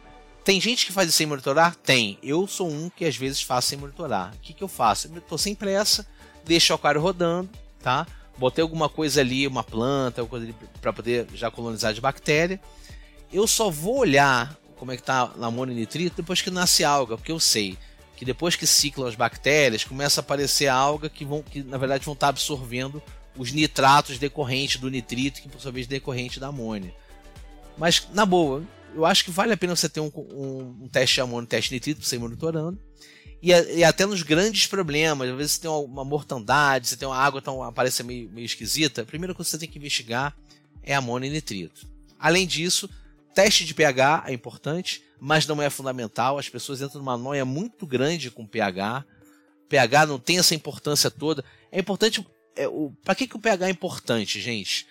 Tem 0.43 0.61
gente 0.61 0.87
que 0.87 0.93
faz 0.93 1.09
isso 1.09 1.19
sem 1.19 1.27
monitorar? 1.27 1.77
Tem. 1.77 2.19
Eu 2.21 2.49
sou 2.49 2.69
um 2.69 2.91
que 2.91 3.05
às 3.05 3.17
vezes 3.17 3.41
faço 3.41 3.69
sem 3.69 3.79
monitorar. 3.79 4.35
O 4.35 4.39
que, 4.41 4.53
que 4.53 4.63
eu 4.63 4.69
faço? 4.69 5.07
Eu 5.07 5.19
estou 5.19 5.39
sem 5.39 5.55
pressa, 5.55 6.05
deixo 6.45 6.73
o 6.73 6.77
aquário 6.77 7.01
rodando, 7.01 7.49
tá? 7.81 8.09
Botei 8.37 8.61
alguma 8.61 8.89
coisa 8.89 9.21
ali, 9.21 9.47
uma 9.47 9.63
planta, 9.63 10.29
para 10.81 10.93
poder 10.93 11.29
já 11.33 11.49
colonizar 11.49 11.95
de 11.95 12.01
bactéria. 12.01 12.61
Eu 13.33 13.47
só 13.47 13.71
vou 13.71 13.99
olhar 13.99 14.57
como 14.79 14.93
é 14.93 14.97
que 14.97 15.03
tá 15.03 15.33
a 15.39 15.47
amônia 15.47 15.73
e 15.73 15.77
nitrito 15.77 16.17
depois 16.17 16.43
que 16.43 16.51
nasce 16.51 16.85
alga, 16.85 17.17
porque 17.17 17.33
eu 17.33 17.41
sei 17.41 17.77
que 18.17 18.25
depois 18.25 18.57
que 18.57 18.67
ciclam 18.67 19.07
as 19.07 19.15
bactérias, 19.15 19.85
começa 19.85 20.21
a 20.21 20.23
aparecer 20.23 20.69
alga 20.69 21.09
que 21.11 21.25
vão 21.25 21.43
que 21.43 21.63
na 21.63 21.77
verdade 21.77 22.05
vão 22.05 22.15
estar 22.15 22.27
tá 22.27 22.31
absorvendo 22.31 23.03
os 23.37 23.53
nitratos 23.53 24.19
decorrentes 24.19 24.81
do 24.81 24.91
nitrito, 24.91 25.43
que 25.43 25.49
por 25.49 25.61
sua 25.61 25.73
vez 25.73 25.87
decorrente 25.87 26.41
da 26.41 26.49
amônia. 26.49 26.95
Mas, 27.77 28.09
na 28.13 28.25
boa, 28.25 28.63
eu 28.95 29.05
acho 29.05 29.25
que 29.25 29.31
vale 29.31 29.53
a 29.53 29.57
pena 29.57 29.77
você 29.77 29.89
ter 29.89 30.01
um, 30.01 30.11
um, 30.17 30.85
um 30.85 30.89
teste 30.89 31.17
de 31.17 31.21
amônia, 31.21 31.45
um 31.45 31.47
teste 31.47 31.69
de 31.69 31.75
nitrito 31.75 32.01
para 32.01 32.09
você 32.09 32.17
ir 32.17 32.19
monitorando. 32.19 32.79
E, 33.43 33.51
e, 33.51 33.85
até 33.85 34.07
nos 34.07 34.23
grandes 34.23 34.67
problemas, 34.67 35.29
às 35.29 35.37
vezes 35.37 35.53
você 35.53 35.61
tem 35.61 35.71
uma, 35.71 36.05
mortandade, 36.05 36.89
você 36.89 36.97
tem 36.97 37.07
uma 37.07 37.19
água 37.19 37.43
tão 37.43 37.63
aparece 37.63 38.03
meio, 38.03 38.31
meio 38.31 38.47
esquisita, 38.47 39.03
a 39.03 39.05
primeira 39.05 39.35
coisa 39.35 39.47
que 39.47 39.51
você 39.53 39.59
tem 39.59 39.69
que 39.69 39.79
investigar 39.79 40.35
é 40.83 40.95
amônia 40.95 41.29
e 41.29 41.31
nitrito. 41.31 41.87
Além 42.19 42.47
disso, 42.47 42.89
teste 43.37 43.67
de 43.67 43.75
pH 43.75 44.25
é 44.27 44.33
importante, 44.33 45.03
mas 45.21 45.47
não 45.47 45.61
é 45.61 45.69
fundamental. 45.69 46.39
As 46.39 46.49
pessoas 46.49 46.81
entram 46.81 47.01
numa 47.01 47.19
noia 47.19 47.45
muito 47.45 47.87
grande 47.87 48.31
com 48.31 48.47
pH. 48.47 49.05
pH 49.69 50.07
não 50.07 50.19
tem 50.19 50.39
essa 50.39 50.55
importância 50.55 51.11
toda. 51.11 51.45
É 51.71 51.79
importante. 51.79 52.27
É, 52.57 52.67
Para 53.05 53.15
que, 53.15 53.27
que 53.27 53.37
o 53.37 53.39
pH 53.39 53.67
é 53.67 53.71
importante, 53.71 54.41
gente? 54.41 54.87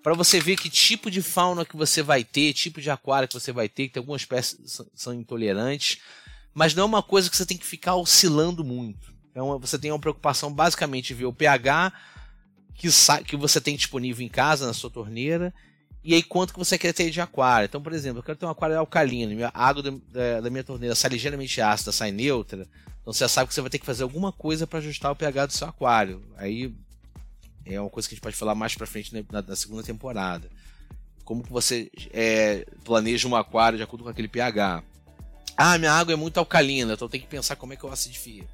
para 0.00 0.14
você 0.14 0.40
ver 0.40 0.56
que 0.56 0.70
tipo 0.70 1.10
de 1.10 1.20
fauna 1.20 1.66
que 1.66 1.76
você 1.76 2.02
vai 2.02 2.22
ter, 2.22 2.52
tipo 2.52 2.80
de 2.80 2.88
aquário 2.88 3.28
que 3.28 3.34
você 3.34 3.52
vai 3.52 3.68
ter, 3.68 3.88
que 3.88 3.94
tem 3.94 4.00
algumas 4.00 4.22
espécies 4.22 4.56
que 4.56 4.88
são 4.94 5.12
intolerantes, 5.12 5.98
mas 6.54 6.72
não 6.72 6.84
é 6.84 6.86
uma 6.86 7.02
coisa 7.02 7.28
que 7.28 7.36
você 7.36 7.44
tem 7.44 7.58
que 7.58 7.66
ficar 7.66 7.96
oscilando 7.96 8.64
muito. 8.64 9.12
Então 9.30 9.58
você 9.58 9.76
tem 9.76 9.90
uma 9.90 9.98
preocupação 9.98 10.52
basicamente 10.52 11.12
ver 11.12 11.26
o 11.26 11.32
pH 11.32 11.92
que, 12.74 12.88
que 13.26 13.36
você 13.36 13.60
tem 13.60 13.76
disponível 13.76 14.24
em 14.24 14.30
casa, 14.30 14.66
na 14.66 14.72
sua 14.72 14.88
torneira, 14.88 15.52
e 16.08 16.14
aí 16.14 16.22
quanto 16.22 16.54
que 16.54 16.58
você 16.58 16.78
quer 16.78 16.94
ter 16.94 17.10
de 17.10 17.20
aquário. 17.20 17.66
Então, 17.66 17.82
por 17.82 17.92
exemplo, 17.92 18.20
eu 18.20 18.22
quero 18.22 18.38
ter 18.38 18.46
um 18.46 18.48
aquário 18.48 18.78
alcalino, 18.78 19.44
a 19.44 19.50
água 19.52 19.82
da, 19.82 20.40
da 20.40 20.48
minha 20.48 20.64
torneira 20.64 20.94
sai 20.94 21.10
ligeiramente 21.10 21.60
ácida, 21.60 21.92
sai 21.92 22.10
neutra, 22.10 22.66
então 23.02 23.12
você 23.12 23.28
sabe 23.28 23.48
que 23.48 23.54
você 23.54 23.60
vai 23.60 23.68
ter 23.68 23.78
que 23.78 23.84
fazer 23.84 24.04
alguma 24.04 24.32
coisa 24.32 24.66
para 24.66 24.78
ajustar 24.78 25.12
o 25.12 25.16
pH 25.16 25.44
do 25.44 25.52
seu 25.52 25.68
aquário. 25.68 26.24
Aí 26.38 26.74
é 27.66 27.78
uma 27.78 27.90
coisa 27.90 28.08
que 28.08 28.14
a 28.14 28.16
gente 28.16 28.22
pode 28.22 28.36
falar 28.36 28.54
mais 28.54 28.74
pra 28.74 28.86
frente 28.86 29.12
na, 29.30 29.42
na 29.42 29.54
segunda 29.54 29.82
temporada. 29.82 30.50
Como 31.26 31.42
que 31.42 31.52
você 31.52 31.90
é, 32.10 32.66
planeja 32.86 33.28
um 33.28 33.36
aquário 33.36 33.76
de 33.76 33.84
acordo 33.84 34.02
com 34.02 34.08
aquele 34.08 34.28
pH. 34.28 34.82
Ah, 35.58 35.76
minha 35.76 35.92
água 35.92 36.14
é 36.14 36.16
muito 36.16 36.38
alcalina, 36.38 36.94
então 36.94 37.06
tem 37.06 37.20
que 37.20 37.26
pensar 37.26 37.54
como 37.56 37.74
é 37.74 37.76
que 37.76 37.84
eu 37.84 37.92
acidifico. 37.92 38.48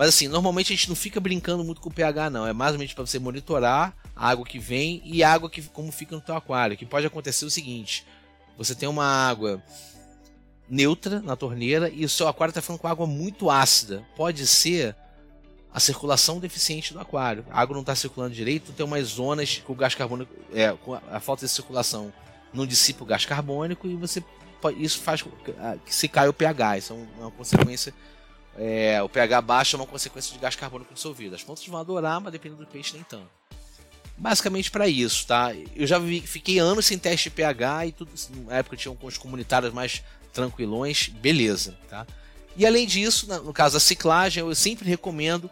Mas 0.00 0.08
assim, 0.08 0.28
normalmente 0.28 0.72
a 0.72 0.76
gente 0.76 0.88
não 0.88 0.96
fica 0.96 1.20
brincando 1.20 1.62
muito 1.62 1.78
com 1.78 1.90
o 1.90 1.92
pH, 1.92 2.30
não. 2.30 2.46
É 2.46 2.54
mais 2.54 2.72
ou 2.72 2.78
menos 2.78 2.94
para 2.94 3.04
você 3.04 3.18
monitorar 3.18 3.94
a 4.16 4.30
água 4.30 4.46
que 4.46 4.58
vem 4.58 5.02
e 5.04 5.22
a 5.22 5.30
água 5.30 5.50
que 5.50 5.60
como 5.60 5.92
fica 5.92 6.14
no 6.14 6.22
teu 6.22 6.34
aquário. 6.34 6.74
Que 6.74 6.86
pode 6.86 7.06
acontecer 7.06 7.44
o 7.44 7.50
seguinte: 7.50 8.06
você 8.56 8.74
tem 8.74 8.88
uma 8.88 9.04
água 9.04 9.62
neutra 10.66 11.20
na 11.20 11.36
torneira 11.36 11.90
e 11.90 12.02
o 12.02 12.08
seu 12.08 12.26
aquário 12.26 12.50
está 12.50 12.62
ficando 12.62 12.78
com 12.78 12.88
água 12.88 13.06
muito 13.06 13.50
ácida. 13.50 14.02
Pode 14.16 14.46
ser 14.46 14.96
a 15.70 15.78
circulação 15.78 16.40
deficiente 16.40 16.94
do 16.94 17.00
aquário. 17.00 17.44
A 17.50 17.60
água 17.60 17.74
não 17.74 17.82
está 17.82 17.94
circulando 17.94 18.34
direito, 18.34 18.72
tem 18.72 18.86
umas 18.86 19.06
zonas 19.06 19.58
com 19.58 19.74
o 19.74 19.76
gás 19.76 19.94
carbônico, 19.94 20.34
é, 20.54 20.72
com 20.82 20.94
a 20.94 21.20
falta 21.20 21.44
de 21.44 21.52
circulação 21.52 22.10
não 22.54 22.64
dissipa 22.64 23.04
o 23.04 23.06
gás 23.06 23.26
carbônico 23.26 23.86
e 23.86 23.96
você 23.96 24.24
isso 24.78 24.98
faz 25.00 25.22
que 25.84 25.94
se 25.94 26.08
cai 26.08 26.26
o 26.26 26.32
pH. 26.32 26.78
Isso 26.78 26.94
é 26.94 27.20
uma 27.20 27.30
consequência. 27.30 27.92
É, 28.58 29.02
o 29.02 29.08
pH 29.08 29.40
baixo 29.40 29.76
é 29.76 29.78
uma 29.78 29.86
consequência 29.86 30.32
de 30.32 30.38
gás 30.38 30.56
carbônico 30.56 30.92
dissolvido. 30.92 31.34
As 31.34 31.42
plantas 31.42 31.66
vão 31.66 31.80
adorar, 31.80 32.20
mas 32.20 32.32
dependendo 32.32 32.64
do 32.64 32.70
peixe 32.70 32.94
nem 32.94 33.02
tanto. 33.04 33.28
Basicamente 34.16 34.70
para 34.70 34.86
isso, 34.86 35.26
tá? 35.26 35.54
Eu 35.74 35.86
já 35.86 35.98
vi, 35.98 36.20
fiquei 36.20 36.58
anos 36.58 36.84
sem 36.84 36.98
teste 36.98 37.30
de 37.30 37.36
pH 37.36 37.86
e 37.86 37.92
tudo. 37.92 38.10
Na 38.46 38.56
época 38.56 38.76
tinham 38.76 38.94
com 38.94 39.06
os 39.06 39.16
comunitários 39.16 39.72
mais 39.72 40.02
tranquilões, 40.32 41.08
beleza, 41.08 41.78
tá? 41.88 42.06
E 42.56 42.66
além 42.66 42.86
disso, 42.86 43.26
no 43.42 43.52
caso 43.52 43.74
da 43.74 43.80
ciclagem, 43.80 44.42
eu 44.42 44.54
sempre 44.54 44.88
recomendo 44.88 45.50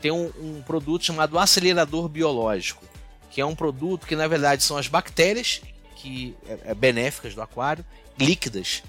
ter 0.00 0.10
um, 0.10 0.32
um 0.40 0.62
produto 0.62 1.04
chamado 1.04 1.38
acelerador 1.38 2.08
biológico, 2.08 2.84
que 3.30 3.40
é 3.40 3.46
um 3.46 3.54
produto 3.54 4.06
que 4.06 4.16
na 4.16 4.26
verdade 4.26 4.62
são 4.62 4.76
as 4.76 4.88
bactérias 4.88 5.60
que 5.96 6.34
é, 6.46 6.70
é 6.70 6.74
benéficas 6.74 7.34
do 7.34 7.42
aquário, 7.42 7.84
líquidas. 8.18 8.82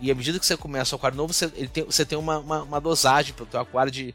E 0.00 0.10
à 0.10 0.14
medida 0.14 0.38
que 0.38 0.46
você 0.46 0.56
começa 0.56 0.94
o 0.94 0.96
aquário 0.96 1.16
novo, 1.16 1.32
você, 1.32 1.48
tem, 1.48 1.84
você 1.84 2.04
tem 2.04 2.18
uma, 2.18 2.38
uma, 2.38 2.62
uma 2.62 2.80
dosagem 2.80 3.34
para 3.34 3.44
o 3.44 3.50
seu 3.50 3.60
aquário 3.60 3.90
de 3.90 4.14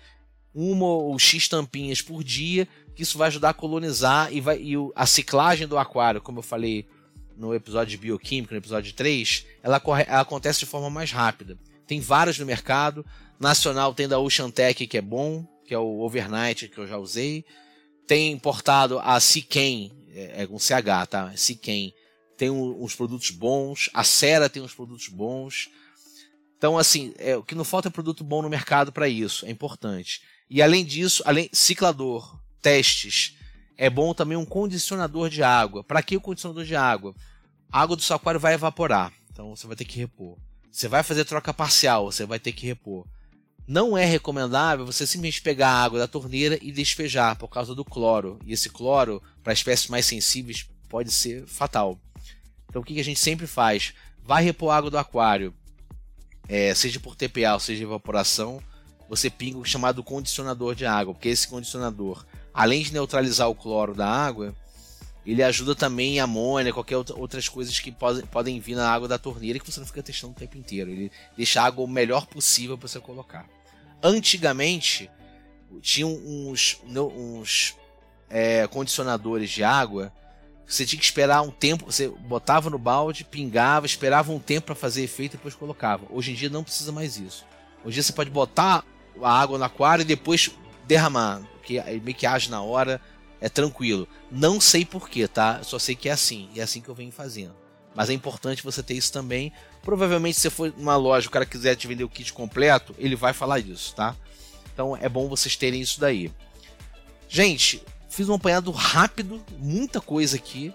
uma 0.54 0.86
ou 0.86 1.18
X 1.18 1.48
tampinhas 1.48 2.02
por 2.02 2.24
dia, 2.24 2.68
que 2.96 3.04
isso 3.04 3.18
vai 3.18 3.28
ajudar 3.28 3.50
a 3.50 3.54
colonizar 3.54 4.32
e, 4.32 4.40
vai, 4.40 4.60
e 4.62 4.74
a 4.96 5.06
ciclagem 5.06 5.68
do 5.68 5.78
aquário, 5.78 6.22
como 6.22 6.40
eu 6.40 6.44
falei 6.44 6.88
no 7.36 7.54
episódio 7.54 7.92
de 7.92 7.98
bioquímica, 7.98 8.54
no 8.54 8.60
episódio 8.60 8.94
3, 8.94 9.46
ela, 9.64 9.80
corre, 9.80 10.06
ela 10.08 10.22
acontece 10.22 10.60
de 10.60 10.66
forma 10.66 10.90
mais 10.90 11.12
rápida. 11.12 11.58
Tem 11.88 12.00
vários 12.00 12.38
no 12.38 12.46
mercado. 12.46 13.06
Nacional 13.40 13.94
tem 13.94 14.08
da 14.08 14.20
Ocean 14.20 14.50
Tech, 14.50 14.86
que 14.86 14.98
é 14.98 15.02
bom, 15.02 15.46
que 15.66 15.74
é 15.74 15.78
o 15.78 16.02
Overnight, 16.02 16.68
que 16.70 16.78
eu 16.78 16.88
já 16.88 16.98
usei. 16.98 17.44
Tem 18.08 18.32
importado 18.32 19.00
a 19.00 19.20
Siken, 19.20 19.92
é, 20.14 20.44
é 20.44 20.48
com 20.48 20.60
CH, 20.60 21.08
tá? 21.10 21.32
Siken. 21.36 21.94
Tem 22.38 22.50
uns 22.50 22.96
produtos 22.96 23.30
bons. 23.30 23.90
A 23.94 24.04
Sera 24.04 24.50
tem 24.50 24.62
uns 24.62 24.74
produtos 24.74 25.08
bons. 25.08 25.70
Então, 26.58 26.78
assim, 26.78 27.14
é, 27.18 27.36
o 27.36 27.44
que 27.44 27.56
não 27.56 27.64
falta 27.64 27.90
é 27.90 27.92
produto 27.92 28.24
bom 28.24 28.42
no 28.42 28.50
mercado 28.50 28.92
para 28.92 29.08
isso. 29.08 29.46
É 29.46 29.52
importante. 29.52 30.22
E 30.50 30.62
além 30.62 30.86
disso, 30.86 31.22
além 31.26 31.50
ciclador, 31.52 32.40
testes, 32.62 33.38
é 33.78 33.90
bom 33.90 34.14
também 34.14 34.38
um 34.38 34.46
condicionador 34.46 35.30
de 35.30 35.44
água. 35.44 35.84
Para 35.84 36.02
que 36.02 36.16
o 36.16 36.22
condicionador 36.22 36.64
de 36.64 36.76
água? 36.76 37.14
A 37.72 37.82
água 37.82 37.96
do 37.96 38.02
seu 38.02 38.16
aquário 38.16 38.40
vai 38.40 38.54
evaporar. 38.54 39.12
Então 39.32 39.56
você 39.56 39.68
vai 39.68 39.76
ter 39.76 39.86
que 39.86 40.00
repor. 40.00 40.38
Você 40.72 40.88
vai 40.88 41.04
fazer 41.04 41.26
troca 41.26 41.54
parcial, 41.54 42.06
você 42.06 42.26
vai 42.26 42.40
ter 42.40 42.52
que 42.52 42.66
repor. 42.66 43.06
Não 43.68 43.98
é 43.98 44.06
recomendável 44.06 44.86
você 44.86 45.08
simplesmente 45.08 45.42
pegar 45.42 45.70
a 45.70 45.84
água 45.84 46.00
da 46.00 46.08
torneira 46.08 46.58
e 46.62 46.72
despejar 46.72 47.38
por 47.38 47.48
causa 47.48 47.74
do 47.74 47.86
cloro. 47.86 48.40
E 48.46 48.54
esse 48.54 48.70
cloro, 48.70 49.22
para 49.44 49.54
espécies 49.54 49.90
mais 49.90 50.06
sensíveis, 50.06 50.68
pode 50.90 51.12
ser 51.12 51.46
fatal. 51.48 52.00
Então 52.74 52.82
o 52.82 52.86
que 52.86 53.00
a 53.00 53.04
gente 53.04 53.20
sempre 53.20 53.46
faz? 53.46 53.94
Vai 54.24 54.44
repor 54.44 54.74
água 54.74 54.90
do 54.90 54.98
aquário 54.98 55.54
é, 56.50 56.74
seja 56.74 57.00
por 57.00 57.16
TPA 57.16 57.54
ou 57.54 57.60
seja 57.60 57.84
evaporação, 57.84 58.60
você 59.08 59.30
pinga 59.30 59.60
o 59.60 59.64
chamado 59.64 60.04
condicionador 60.04 60.74
de 60.74 60.88
água, 60.88 61.14
porque 61.14 61.30
esse 61.30 61.48
condicionador, 61.48 62.26
além 62.52 62.82
de 62.82 62.92
neutralizar 62.92 63.48
o 63.48 63.54
cloro 63.54 63.94
da 63.94 64.08
água, 64.08 64.56
ele 65.24 65.44
ajuda 65.44 65.76
também 65.76 66.20
a 66.20 66.24
amônia, 66.24 66.74
qualquer 66.74 66.98
outra, 66.98 67.16
outras 67.16 67.48
coisas 67.48 67.80
que 67.80 67.96
podem, 68.32 68.60
vir 68.60 68.76
na 68.76 68.90
água 68.90 69.08
da 69.08 69.20
torneira 69.20 69.60
que 69.60 69.72
você 69.72 69.80
não 69.80 69.88
fica 69.88 70.02
testando 70.02 70.34
o 70.34 70.36
tempo 70.36 70.58
inteiro. 70.58 70.90
Ele 70.90 71.12
deixa 71.38 71.62
a 71.62 71.66
água 71.66 71.86
o 71.86 71.88
melhor 71.88 72.26
possível 72.26 72.76
para 72.76 72.88
você 72.88 73.00
colocar. 73.00 73.48
Antigamente, 74.02 75.12
tinha 75.80 76.06
uns, 76.06 76.82
uns 76.84 77.76
é, 78.30 78.68
condicionadores 78.68 79.50
de 79.50 79.64
água 79.64 80.12
você 80.74 80.86
tinha 80.86 81.00
que 81.00 81.06
esperar 81.06 81.42
um 81.42 81.52
tempo, 81.52 81.86
você 81.86 82.08
botava 82.08 82.70
no 82.70 82.80
balde, 82.80 83.24
pingava, 83.24 83.86
esperava 83.86 84.32
um 84.32 84.40
tempo 84.40 84.68
para 84.68 84.76
fazer 84.76 85.04
efeito 85.04 85.34
e 85.34 85.38
depois 85.38 85.54
colocava. 85.54 86.06
Hoje 86.10 86.32
em 86.32 86.36
dia 86.36 86.50
não 86.50 86.64
precisa 86.64 86.92
mais 86.92 87.18
isso. 87.18 87.46
Hoje 87.84 87.90
em 87.90 87.94
dia 87.94 88.04
você 88.04 88.14
pode 88.14 88.30
botar 88.30 88.84
a 89.22 89.40
água 89.40 89.58
no 89.58 89.64
aquário 89.64 90.02
e 90.02 90.06
depois 90.06 90.50
derramar, 90.88 91.42
que 91.64 91.82
meio 92.02 92.18
que 92.18 92.26
age 92.26 92.50
na 92.50 92.62
hora, 92.62 93.00
é 93.40 93.48
tranquilo. 93.50 94.08
Não 94.32 94.60
sei 94.60 94.84
porquê, 94.84 95.28
tá? 95.28 95.58
Eu 95.60 95.64
só 95.64 95.78
sei 95.78 95.96
que 95.96 96.10
é 96.10 96.14
assim, 96.14 96.50
e 96.56 96.60
é 96.60 96.64
assim 96.64 96.82
que 96.82 96.90
eu 96.90 96.96
venho 96.96 97.12
fazendo. 97.12 97.56
Mas 97.94 98.10
é 98.10 98.14
importante 98.14 98.64
você 98.64 98.82
ter 98.82 98.96
isso 98.96 99.14
também. 99.14 99.54
Provavelmente, 99.84 100.36
se 100.36 100.42
você 100.42 100.50
for 100.50 100.74
numa 100.76 100.96
loja, 100.96 101.28
o 101.28 101.32
cara 101.32 101.46
quiser 101.46 101.76
te 101.76 101.88
vender 101.88 102.04
o 102.04 102.10
kit 102.10 102.34
completo, 102.34 102.96
ele 102.98 103.16
vai 103.16 103.34
falar 103.34 103.60
isso, 103.60 103.94
tá? 103.94 104.16
Então 104.74 104.98
é 104.98 105.08
bom 105.08 105.28
vocês 105.28 105.56
terem 105.56 105.82
isso 105.82 106.00
daí. 106.00 106.32
Gente, 107.30 107.84
fiz 108.14 108.30
um 108.30 108.36
apanhado 108.36 108.70
rápido, 108.72 109.44
muita 109.58 110.00
coisa 110.00 110.36
aqui. 110.36 110.74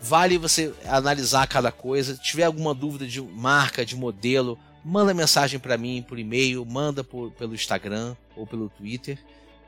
Vale 0.00 0.36
você 0.36 0.74
analisar 0.84 1.46
cada 1.46 1.70
coisa. 1.70 2.16
Se 2.16 2.22
tiver 2.22 2.42
alguma 2.42 2.74
dúvida 2.74 3.06
de 3.06 3.22
marca, 3.22 3.86
de 3.86 3.94
modelo, 3.94 4.58
manda 4.84 5.14
mensagem 5.14 5.60
para 5.60 5.78
mim 5.78 6.04
por 6.06 6.18
e-mail, 6.18 6.64
manda 6.66 7.04
por, 7.04 7.30
pelo 7.32 7.54
Instagram 7.54 8.16
ou 8.36 8.46
pelo 8.46 8.68
Twitter 8.68 9.16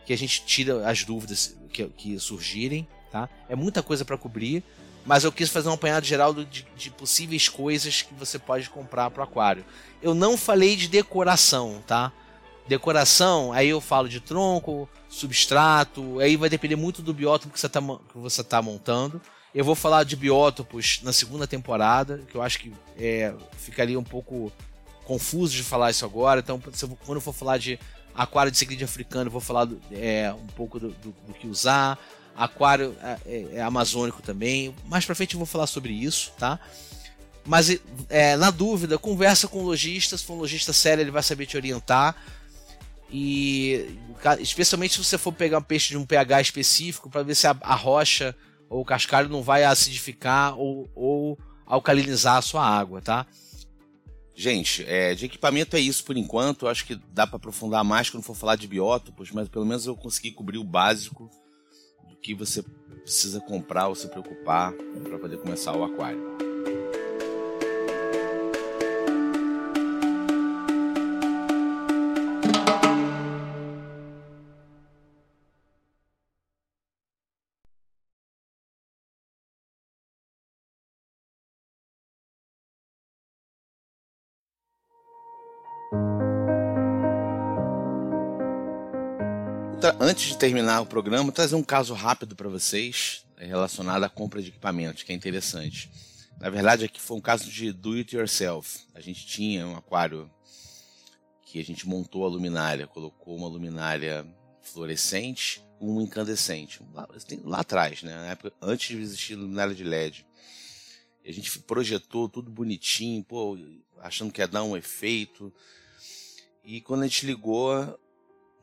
que 0.04 0.12
a 0.12 0.18
gente 0.18 0.44
tira 0.44 0.88
as 0.88 1.04
dúvidas 1.04 1.56
que, 1.72 1.84
que 1.86 2.18
surgirem, 2.18 2.86
tá? 3.10 3.28
É 3.48 3.56
muita 3.56 3.82
coisa 3.82 4.04
para 4.04 4.18
cobrir, 4.18 4.62
mas 5.06 5.24
eu 5.24 5.32
quis 5.32 5.48
fazer 5.48 5.68
um 5.68 5.74
apanhado 5.74 6.04
geral 6.04 6.34
de, 6.34 6.66
de 6.76 6.90
possíveis 6.90 7.48
coisas 7.48 8.02
que 8.02 8.12
você 8.12 8.38
pode 8.38 8.68
comprar 8.68 9.10
para 9.10 9.20
o 9.20 9.24
aquário. 9.24 9.64
Eu 10.02 10.14
não 10.14 10.36
falei 10.36 10.76
de 10.76 10.88
decoração, 10.88 11.82
tá? 11.86 12.12
Decoração, 12.66 13.52
aí 13.52 13.68
eu 13.68 13.80
falo 13.80 14.08
de 14.08 14.20
tronco, 14.20 14.88
substrato, 15.08 16.18
aí 16.18 16.36
vai 16.36 16.48
depender 16.48 16.76
muito 16.76 17.02
do 17.02 17.12
biótopo 17.12 17.52
que 17.52 17.60
você 17.60 17.66
está 17.66 17.80
que 17.80 18.16
você 18.16 18.42
tá 18.42 18.62
montando. 18.62 19.20
Eu 19.54 19.64
vou 19.64 19.74
falar 19.74 20.04
de 20.04 20.16
biótopos 20.16 21.00
na 21.02 21.12
segunda 21.12 21.46
temporada, 21.46 22.22
que 22.28 22.34
eu 22.34 22.42
acho 22.42 22.58
que 22.58 22.72
é, 22.98 23.32
ficaria 23.56 23.98
um 23.98 24.04
pouco 24.04 24.50
confuso 25.04 25.54
de 25.54 25.62
falar 25.62 25.90
isso 25.90 26.04
agora. 26.04 26.40
Então, 26.40 26.60
quando 27.04 27.18
eu 27.18 27.20
for 27.20 27.32
falar 27.32 27.58
de 27.58 27.78
aquário 28.14 28.50
de 28.50 28.58
segredo 28.58 28.84
africano, 28.84 29.30
vou 29.30 29.40
falar 29.40 29.68
é, 29.92 30.32
um 30.32 30.46
pouco 30.48 30.80
do, 30.80 30.88
do, 30.88 31.14
do, 31.26 31.34
que 31.34 31.46
usar. 31.46 31.98
Aquário 32.34 32.96
é, 33.00 33.18
é, 33.26 33.48
é, 33.56 33.62
amazônico 33.62 34.22
também. 34.22 34.74
Mais 34.86 35.04
pra 35.04 35.14
frente 35.14 35.34
eu 35.34 35.38
vou 35.38 35.46
falar 35.46 35.66
sobre 35.66 35.92
isso, 35.92 36.32
tá? 36.38 36.58
Mas 37.46 37.78
é, 38.08 38.36
na 38.36 38.50
dúvida, 38.50 38.98
conversa 38.98 39.46
com 39.46 39.60
o 39.60 39.66
lojista. 39.66 40.16
Se 40.16 40.24
for 40.24 40.34
um 40.34 40.38
lojista 40.38 40.72
sério, 40.72 41.02
ele 41.02 41.10
vai 41.10 41.22
saber 41.22 41.46
te 41.46 41.56
orientar. 41.56 42.16
E 43.10 43.98
especialmente 44.40 44.94
se 44.94 45.04
você 45.04 45.18
for 45.18 45.32
pegar 45.32 45.58
um 45.58 45.62
peixe 45.62 45.90
de 45.90 45.96
um 45.96 46.06
pH 46.06 46.40
específico, 46.40 47.10
para 47.10 47.22
ver 47.22 47.34
se 47.34 47.46
a, 47.46 47.56
a, 47.60 47.74
rocha 47.74 48.34
ou 48.68 48.80
o 48.80 48.84
cascalho 48.84 49.28
não 49.28 49.42
vai 49.42 49.64
acidificar 49.64 50.58
ou, 50.58 50.90
ou 50.94 51.38
alcalinizar 51.66 52.36
a 52.36 52.42
sua 52.42 52.66
água, 52.66 53.00
tá? 53.00 53.26
Gente, 54.34 54.84
é, 54.88 55.14
de 55.14 55.26
equipamento 55.26 55.76
é 55.76 55.80
isso 55.80 56.04
por 56.04 56.16
enquanto. 56.16 56.64
Eu 56.66 56.70
acho 56.70 56.84
que 56.84 57.00
dá 57.12 57.26
para 57.26 57.36
aprofundar 57.36 57.84
mais 57.84 58.10
quando 58.10 58.24
for 58.24 58.34
falar 58.34 58.56
de 58.56 58.66
biótopos, 58.66 59.30
mas 59.30 59.48
pelo 59.48 59.64
menos 59.64 59.86
eu 59.86 59.96
consegui 59.96 60.32
cobrir 60.32 60.58
o 60.58 60.64
básico 60.64 61.30
do 62.08 62.16
que 62.16 62.34
você 62.34 62.62
precisa 63.04 63.40
comprar 63.40 63.86
ou 63.86 63.94
se 63.94 64.08
preocupar 64.08 64.72
para 64.72 65.18
poder 65.18 65.38
começar 65.38 65.76
o 65.76 65.84
aquário. 65.84 66.33
Antes 90.14 90.28
de 90.28 90.38
terminar 90.38 90.80
o 90.80 90.86
programa, 90.86 91.32
trazer 91.32 91.56
um 91.56 91.62
caso 91.62 91.92
rápido 91.92 92.36
para 92.36 92.48
vocês 92.48 93.26
é, 93.36 93.46
relacionado 93.46 94.04
à 94.04 94.08
compra 94.08 94.40
de 94.40 94.50
equipamentos, 94.50 95.02
que 95.02 95.10
é 95.10 95.14
interessante. 95.14 95.90
Na 96.38 96.48
verdade, 96.48 96.84
aqui 96.84 97.00
foi 97.00 97.16
um 97.16 97.20
caso 97.20 97.50
de 97.50 97.72
do 97.72 97.94
it 97.94 98.14
yourself. 98.14 98.86
A 98.94 99.00
gente 99.00 99.26
tinha 99.26 99.66
um 99.66 99.76
aquário 99.76 100.30
que 101.44 101.58
a 101.58 101.64
gente 101.64 101.88
montou 101.88 102.24
a 102.24 102.28
luminária, 102.28 102.86
colocou 102.86 103.36
uma 103.36 103.48
luminária 103.48 104.24
fluorescente, 104.62 105.60
uma 105.80 106.00
incandescente, 106.00 106.80
lá, 106.92 107.08
lá 107.42 107.58
atrás, 107.58 108.04
né? 108.04 108.14
Na 108.14 108.26
época, 108.26 108.52
antes 108.62 108.96
de 108.96 109.02
existir 109.02 109.34
luminária 109.34 109.74
de 109.74 109.82
LED. 109.82 110.24
A 111.26 111.32
gente 111.32 111.58
projetou 111.58 112.28
tudo 112.28 112.52
bonitinho, 112.52 113.24
pô, 113.24 113.58
achando 113.98 114.30
que 114.30 114.40
ia 114.40 114.46
dar 114.46 114.62
um 114.62 114.76
efeito. 114.76 115.52
E 116.62 116.80
quando 116.80 117.02
a 117.02 117.08
gente 117.08 117.26
ligou, 117.26 117.98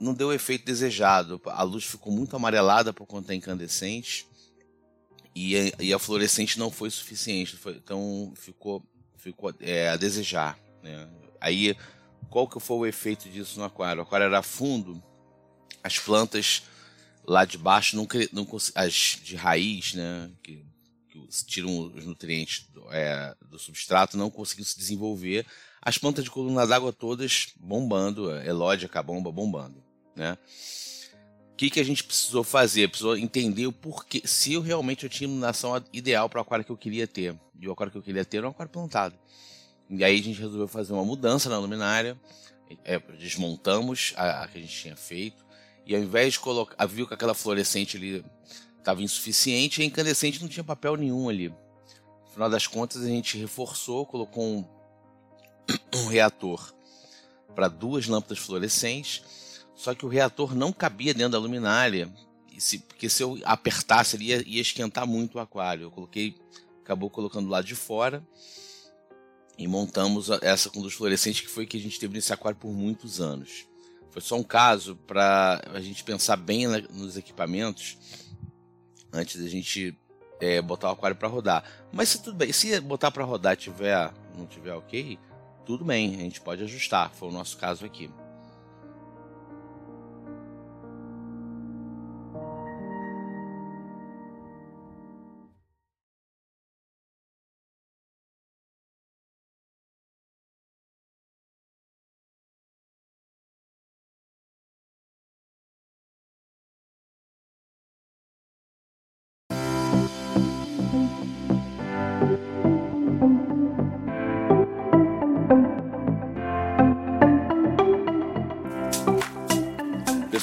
não 0.01 0.15
deu 0.15 0.29
o 0.29 0.33
efeito 0.33 0.65
desejado. 0.65 1.39
A 1.45 1.61
luz 1.61 1.85
ficou 1.85 2.11
muito 2.11 2.35
amarelada 2.35 2.91
por 2.91 3.05
conta 3.05 3.27
da 3.27 3.35
incandescente 3.35 4.27
e 5.35 5.55
a, 5.55 5.71
e 5.79 5.93
a 5.93 5.99
fluorescente 5.99 6.57
não 6.57 6.71
foi 6.71 6.89
suficiente. 6.89 7.55
Foi, 7.55 7.73
então 7.73 8.33
ficou, 8.35 8.83
ficou 9.15 9.53
é, 9.59 9.89
a 9.89 9.95
desejar. 9.95 10.57
Né? 10.81 11.07
Aí, 11.39 11.77
qual 12.29 12.47
que 12.47 12.59
foi 12.59 12.77
o 12.77 12.85
efeito 12.85 13.29
disso 13.29 13.59
no 13.59 13.65
aquário? 13.65 14.01
O 14.01 14.03
aquário 14.03 14.25
era 14.25 14.41
fundo, 14.41 15.01
as 15.83 15.99
plantas 15.99 16.63
lá 17.23 17.45
de 17.45 17.59
baixo, 17.59 17.95
não, 17.95 18.07
não 18.33 18.47
as 18.73 19.19
de 19.23 19.35
raiz, 19.35 19.93
né, 19.93 20.31
que, 20.41 20.65
que 21.07 21.27
tiram 21.45 21.93
os 21.93 22.05
nutrientes 22.05 22.65
do, 22.73 22.91
é, 22.91 23.35
do 23.47 23.59
substrato, 23.59 24.17
não 24.17 24.31
conseguiam 24.31 24.65
se 24.65 24.77
desenvolver. 24.77 25.45
As 25.79 25.97
plantas 25.97 26.23
de 26.23 26.31
coluna 26.31 26.65
d'água 26.65 26.91
todas 26.91 27.53
bombando, 27.59 28.31
Elódia, 28.41 28.89
Cabomba 28.89 29.31
bombando 29.31 29.90
né? 30.15 30.37
O 31.53 31.55
que, 31.55 31.69
que 31.69 31.79
a 31.79 31.83
gente 31.83 32.03
precisou 32.03 32.43
fazer? 32.43 32.89
Precisou 32.89 33.15
entender 33.15 33.67
o 33.67 33.71
porquê, 33.71 34.21
se 34.25 34.53
eu 34.53 34.61
realmente 34.61 35.03
eu 35.03 35.09
tinha 35.09 35.27
iluminação 35.27 35.81
ideal 35.93 36.27
para 36.27 36.39
o 36.39 36.41
aquário 36.41 36.65
que 36.65 36.71
eu 36.71 36.77
queria 36.77 37.05
ter. 37.05 37.35
E 37.59 37.67
o 37.67 37.71
aquário 37.71 37.91
que 37.91 37.97
eu 37.97 38.01
queria 38.01 38.25
ter 38.25 38.37
era 38.37 38.47
um 38.47 38.51
aquário 38.51 38.71
plantado. 38.71 39.15
E 39.89 40.03
aí 40.03 40.19
a 40.19 40.23
gente 40.23 40.39
resolveu 40.39 40.67
fazer 40.67 40.93
uma 40.93 41.05
mudança 41.05 41.49
na 41.49 41.59
luminária, 41.59 42.17
é, 42.85 42.97
desmontamos 43.19 44.13
a, 44.15 44.43
a, 44.43 44.47
que 44.47 44.57
a 44.57 44.61
gente 44.61 44.73
tinha 44.73 44.95
feito, 44.95 45.45
e 45.85 45.93
ao 45.93 46.01
invés 46.01 46.33
de 46.33 46.39
colocar, 46.39 46.85
viu 46.85 47.05
que 47.05 47.13
aquela 47.13 47.33
fluorescente 47.33 47.97
ali 47.97 48.23
estava 48.77 49.03
insuficiente, 49.03 49.81
e 49.81 49.83
a 49.83 49.87
incandescente 49.87 50.41
não 50.41 50.47
tinha 50.47 50.63
papel 50.63 50.95
nenhum 50.95 51.27
ali. 51.27 51.49
No 51.49 52.31
final 52.31 52.49
das 52.49 52.65
contas, 52.65 53.03
a 53.03 53.07
gente 53.07 53.37
reforçou, 53.37 54.05
colocou 54.05 54.43
um, 54.43 54.65
um 55.93 56.07
reator 56.07 56.73
para 57.53 57.67
duas 57.67 58.07
lâmpadas 58.07 58.39
fluorescentes 58.39 59.21
só 59.75 59.95
que 59.95 60.05
o 60.05 60.09
reator 60.09 60.55
não 60.55 60.71
cabia 60.71 61.13
dentro 61.13 61.33
da 61.33 61.39
luminária, 61.39 62.11
se, 62.61 62.77
porque 62.77 63.09
se 63.09 63.23
eu 63.23 63.39
apertasse 63.43 64.15
ele 64.15 64.25
ia, 64.25 64.47
ia, 64.47 64.61
esquentar 64.61 65.07
muito 65.07 65.35
o 65.35 65.41
aquário. 65.41 65.83
Eu 65.83 65.91
coloquei, 65.91 66.35
acabou 66.83 67.09
colocando 67.09 67.49
lá 67.49 67.61
de 67.61 67.73
fora 67.73 68.25
e 69.57 69.67
montamos 69.67 70.29
essa 70.41 70.69
com 70.69 70.79
luz 70.79 70.93
fluorescente 70.93 71.41
que 71.41 71.49
foi 71.49 71.65
que 71.65 71.77
a 71.77 71.79
gente 71.79 71.99
teve 71.99 72.13
nesse 72.13 72.31
aquário 72.31 72.57
por 72.59 72.71
muitos 72.71 73.19
anos. 73.19 73.65
Foi 74.11 74.21
só 74.21 74.35
um 74.35 74.43
caso 74.43 74.95
para 75.07 75.61
a 75.73 75.79
gente 75.81 76.03
pensar 76.03 76.35
bem 76.35 76.67
nos 76.67 77.17
equipamentos 77.17 77.97
antes 79.11 79.41
da 79.41 79.47
gente 79.47 79.97
é, 80.39 80.61
botar 80.61 80.89
o 80.89 80.91
aquário 80.91 81.15
para 81.15 81.27
rodar. 81.27 81.63
Mas 81.91 82.09
se 82.09 82.21
tudo 82.21 82.37
bem, 82.37 82.51
se 82.53 82.79
botar 82.79 83.09
para 83.09 83.23
rodar 83.23 83.57
tiver 83.57 84.13
não 84.37 84.45
tiver 84.45 84.73
ok, 84.73 85.17
tudo 85.65 85.83
bem, 85.83 86.15
a 86.15 86.19
gente 86.19 86.41
pode 86.41 86.63
ajustar. 86.63 87.11
Foi 87.11 87.29
o 87.29 87.31
nosso 87.31 87.57
caso 87.57 87.85
aqui. 87.85 88.09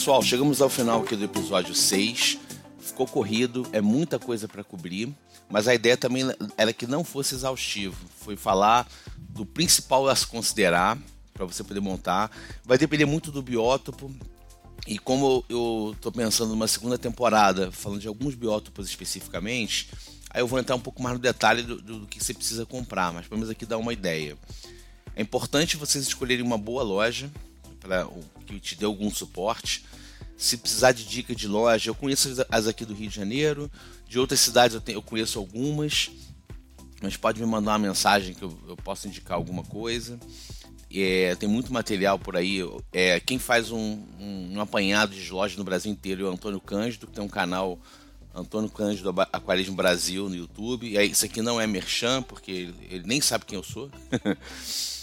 Pessoal, 0.09 0.23
chegamos 0.23 0.63
ao 0.63 0.71
final 0.71 1.03
aqui 1.03 1.15
do 1.15 1.25
episódio 1.25 1.75
6. 1.75 2.39
Ficou 2.81 3.07
corrido, 3.07 3.69
é 3.73 3.81
muita 3.83 4.19
coisa 4.19 4.49
para 4.49 4.65
cobrir, 4.65 5.15
mas 5.51 5.69
a 5.69 5.75
ideia 5.75 5.99
também 5.99 6.25
era 6.57 6.73
que 6.73 6.87
não 6.87 7.05
fosse 7.05 7.35
exaustivo. 7.35 7.95
Foi 8.19 8.35
falar 8.35 8.89
do 9.19 9.45
principal 9.45 10.09
a 10.09 10.17
se 10.17 10.27
considerar 10.27 10.97
para 11.35 11.45
você 11.45 11.63
poder 11.63 11.81
montar. 11.81 12.31
Vai 12.65 12.79
depender 12.79 13.05
muito 13.05 13.31
do 13.31 13.43
biótopo. 13.43 14.11
E 14.87 14.99
como 14.99 15.45
eu 15.47 15.93
estou 15.95 16.11
pensando 16.11 16.49
numa 16.49 16.67
segunda 16.67 16.97
temporada, 16.97 17.71
falando 17.71 18.01
de 18.01 18.09
alguns 18.09 18.35
biótopos 18.35 18.89
especificamente, 18.89 19.91
aí 20.31 20.41
eu 20.41 20.47
vou 20.47 20.59
entrar 20.59 20.75
um 20.75 20.81
pouco 20.81 21.03
mais 21.03 21.17
no 21.17 21.21
detalhe 21.21 21.61
do, 21.61 21.83
do, 21.83 22.07
que 22.07 22.25
você 22.25 22.33
precisa 22.33 22.65
comprar, 22.65 23.13
mas 23.13 23.27
vamos 23.27 23.51
aqui 23.51 23.67
dar 23.67 23.77
uma 23.77 23.93
ideia. 23.93 24.39
É 25.15 25.21
importante 25.21 25.77
vocês 25.77 26.07
escolherem 26.07 26.43
uma 26.43 26.57
boa 26.57 26.83
loja 26.83 27.31
para 27.89 28.07
que 28.47 28.61
te 28.61 28.77
dê 28.77 28.85
algum 28.85 29.11
suporte. 29.11 29.85
Se 30.37 30.59
precisar 30.59 30.93
de 30.93 31.05
dica 31.05 31.35
de 31.35 31.49
loja, 31.49 31.91
eu 31.91 31.95
conheço 31.95 32.45
as 32.51 32.67
aqui 32.67 32.85
do 32.85 32.95
Rio 32.95 33.09
de 33.09 33.17
Janeiro, 33.17 33.71
de 34.07 34.19
outras 34.19 34.39
cidades 34.41 34.75
eu, 34.75 34.81
tenho, 34.81 34.99
eu 34.99 35.03
conheço 35.03 35.39
algumas, 35.39 36.11
mas 37.03 37.17
pode 37.17 37.41
me 37.41 37.47
mandar 37.47 37.73
uma 37.73 37.79
mensagem 37.79 38.35
que 38.35 38.43
eu, 38.43 38.57
eu 38.69 38.77
posso 38.77 39.09
indicar 39.09 39.37
alguma 39.37 39.65
coisa. 39.65 40.19
É, 40.95 41.35
tem 41.35 41.49
muito 41.49 41.73
material 41.73 42.19
por 42.19 42.37
aí. 42.37 42.61
É, 42.93 43.19
quem 43.21 43.39
faz 43.39 43.71
um, 43.71 44.03
um, 44.21 44.55
um, 44.55 44.61
apanhado 44.61 45.15
de 45.15 45.31
lojas 45.31 45.57
no 45.57 45.65
Brasil 45.65 45.91
inteiro 45.91 46.27
é 46.27 46.29
o 46.29 46.33
Antônio 46.33 46.61
Cândido, 46.61 47.07
que 47.07 47.13
tem 47.13 47.25
um 47.25 47.29
canal 47.29 47.79
Antônio 48.35 48.71
Cândido 48.71 49.13
Aquarismo 49.33 49.75
Brasil 49.75 50.29
no 50.29 50.37
YouTube. 50.37 50.89
E 50.89 50.97
aí, 50.97 51.11
isso 51.11 51.25
aqui 51.25 51.43
não 51.43 51.61
é 51.61 51.67
merchan, 51.67 52.23
porque 52.23 52.51
ele, 52.51 52.75
ele 52.91 53.07
nem 53.07 53.21
sabe 53.21 53.45
quem 53.45 53.57
eu 53.57 53.65
sou. 53.65 53.91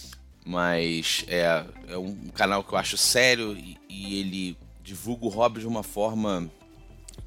Mas 0.46 1.26
é, 1.28 1.66
é, 1.88 1.98
um 1.98 2.28
canal 2.28 2.64
que 2.64 2.72
eu 2.72 2.78
acho 2.78 2.98
sério 2.98 3.54
e, 3.54 3.78
e 3.90 4.20
ele 4.20 4.58
divulga 4.84 5.26
o 5.26 5.30
hobby 5.30 5.62
de 5.62 5.68
uma 5.68 5.82
forma 5.82 6.50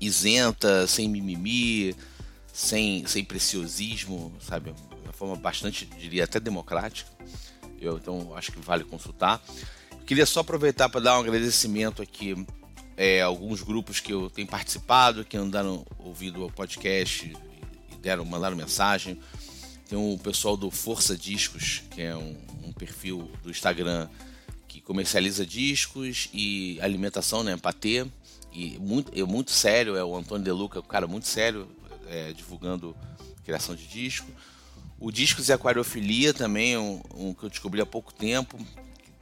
isenta, 0.01 0.87
sem 0.87 1.09
mimimi, 1.09 1.97
sem, 2.53 3.05
sem 3.07 3.25
preciosismo, 3.25 4.33
sabe? 4.41 4.73
Uma 5.03 5.13
forma 5.13 5.35
bastante, 5.35 5.85
diria, 5.85 6.25
até 6.25 6.39
democrática. 6.39 7.11
Eu, 7.81 7.97
então 7.97 8.37
acho 8.37 8.53
que 8.53 8.61
vale 8.61 8.85
consultar. 8.85 9.43
Queria 10.07 10.25
só 10.25 10.41
aproveitar 10.41 10.89
para 10.89 11.01
dar 11.01 11.19
um 11.19 11.21
agradecimento 11.21 12.01
aqui 12.01 12.47
é, 12.97 13.23
a 13.23 13.27
alguns 13.27 13.63
grupos 13.63 14.01
que 14.01 14.13
eu 14.13 14.31
tenho 14.31 14.49
participado, 14.49 15.25
que 15.25 15.37
andaram 15.37 15.85
ouvindo 15.99 16.45
o 16.45 16.51
podcast 16.51 17.27
e 17.93 17.97
deram, 17.97 18.25
mandaram 18.25 18.57
mensagem. 18.57 19.21
Tem 19.89 19.99
o 19.99 20.19
pessoal 20.19 20.55
do 20.55 20.71
Força 20.71 21.17
Discos, 21.17 21.83
que 21.91 22.03
é 22.03 22.15
um, 22.15 22.37
um 22.63 22.73
perfil 22.73 23.31
do 23.43 23.51
Instagram 23.51 24.07
que 24.69 24.83
comercializa 24.83 25.47
discos 25.47 26.29
e 26.33 26.79
alimentação, 26.83 27.43
né, 27.43 27.57
patê. 27.57 28.07
E 28.53 28.79
muito, 28.79 29.11
é 29.19 29.25
muito 29.25 29.51
sério, 29.51 29.97
é 29.97 30.05
o 30.05 30.15
Antônio 30.15 30.45
De 30.45 30.53
Luca, 30.53 30.81
um 30.81 30.83
cara 30.83 31.07
muito 31.07 31.27
sério, 31.27 31.67
é, 32.07 32.35
divulgando 32.35 32.95
criação 33.45 33.75
de 33.75 33.87
disco. 33.87 34.31
O 35.01 35.11
Discos 35.11 35.49
e 35.49 35.55
Aquariofilia 35.55 36.35
também, 36.35 36.77
um, 36.77 37.01
um, 37.15 37.33
que 37.33 37.45
eu 37.45 37.49
descobri 37.49 37.81
há 37.81 37.87
pouco 37.87 38.13
tempo, 38.13 38.59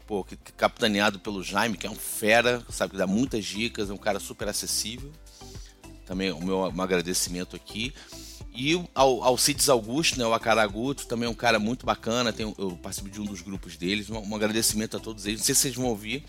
pô, 0.04 0.24
que, 0.24 0.36
que, 0.36 0.50
capitaneado 0.52 1.20
pelo 1.20 1.44
Jaime, 1.44 1.76
que 1.76 1.86
é 1.86 1.90
um 1.90 1.94
fera, 1.94 2.64
sabe, 2.70 2.92
que 2.92 2.96
dá 2.96 3.06
muitas 3.06 3.44
dicas, 3.44 3.88
é 3.88 3.92
um 3.92 3.98
cara 3.98 4.18
super 4.18 4.48
acessível. 4.48 5.12
Também 6.04 6.32
o 6.32 6.40
meu 6.40 6.58
um 6.58 6.82
agradecimento 6.82 7.54
aqui. 7.54 7.94
E 8.57 8.82
ao 8.94 9.22
Alcides 9.22 9.68
Augusto, 9.68 10.18
né, 10.18 10.26
o 10.26 10.32
Acaraguto, 10.32 11.07
também 11.07 11.26
é 11.26 11.30
um 11.30 11.34
cara 11.34 11.59
muito 11.59 11.84
bacana, 11.84 12.32
tem, 12.32 12.54
eu 12.57 12.70
participo 12.82 13.11
de 13.11 13.20
um 13.20 13.24
dos 13.24 13.42
grupos 13.42 13.76
deles. 13.76 14.09
Um, 14.09 14.18
um 14.18 14.34
agradecimento 14.34 14.96
a 14.96 15.00
todos 15.00 15.26
eles. 15.26 15.40
Não 15.40 15.44
sei 15.44 15.54
se 15.54 15.61
vocês 15.61 15.74
vão 15.74 15.86
ouvir, 15.86 16.24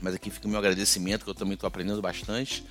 mas 0.00 0.14
aqui 0.14 0.30
fica 0.30 0.46
o 0.46 0.50
meu 0.50 0.58
agradecimento, 0.58 1.24
que 1.24 1.30
eu 1.30 1.34
também 1.34 1.54
estou 1.54 1.68
aprendendo 1.68 2.00
bastante. 2.00 2.64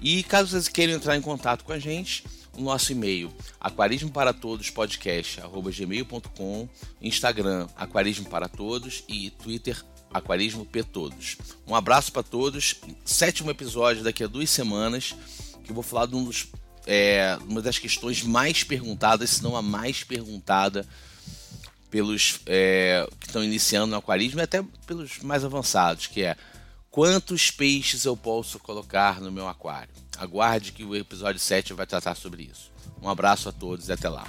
E 0.00 0.22
caso 0.24 0.50
vocês 0.50 0.68
queiram 0.68 0.92
entrar 0.92 1.16
em 1.16 1.22
contato 1.22 1.64
com 1.64 1.72
a 1.72 1.78
gente, 1.78 2.24
o 2.56 2.60
nosso 2.60 2.92
e-mail 2.92 3.32
aquarismo 3.58 4.10
para 4.10 4.32
todos 4.32 4.68
podcast@gmail.com, 4.68 6.68
Instagram 7.00 7.66
aquarismo 7.76 8.28
para 8.28 8.48
todos 8.48 9.04
e 9.08 9.30
Twitter 9.30 9.82
aquarismo 10.12 10.66
p 10.66 10.82
todos. 10.82 11.38
Um 11.66 11.74
abraço 11.74 12.12
para 12.12 12.22
todos. 12.22 12.76
Sétimo 13.04 13.50
episódio 13.50 14.04
daqui 14.04 14.22
a 14.22 14.26
duas 14.26 14.50
semanas 14.50 15.14
que 15.64 15.70
eu 15.70 15.74
vou 15.74 15.82
falar 15.82 16.06
de 16.06 16.16
um 16.16 16.24
dos, 16.24 16.48
é, 16.86 17.38
uma 17.46 17.62
das 17.62 17.78
questões 17.78 18.22
mais 18.22 18.64
perguntadas, 18.64 19.30
se 19.30 19.42
não 19.42 19.56
a 19.56 19.62
mais 19.62 20.02
perguntada 20.04 20.86
pelos 21.90 22.40
é, 22.46 23.06
que 23.20 23.26
estão 23.26 23.44
iniciando 23.44 23.88
no 23.88 23.96
aquarismo 23.96 24.40
e 24.40 24.42
até 24.42 24.64
pelos 24.86 25.18
mais 25.18 25.44
avançados, 25.44 26.06
que 26.06 26.22
é 26.22 26.36
quantos 26.90 27.50
peixes 27.50 28.04
eu 28.04 28.16
posso 28.16 28.58
colocar 28.58 29.20
no 29.20 29.30
meu 29.30 29.46
aquário? 29.46 29.92
Aguarde 30.16 30.72
que 30.72 30.84
o 30.84 30.96
episódio 30.96 31.40
7 31.40 31.74
vai 31.74 31.86
tratar 31.86 32.14
sobre 32.14 32.44
isso. 32.44 32.70
Um 33.00 33.08
abraço 33.08 33.48
a 33.48 33.52
todos 33.52 33.88
e 33.88 33.92
até 33.92 34.08
lá. 34.08 34.26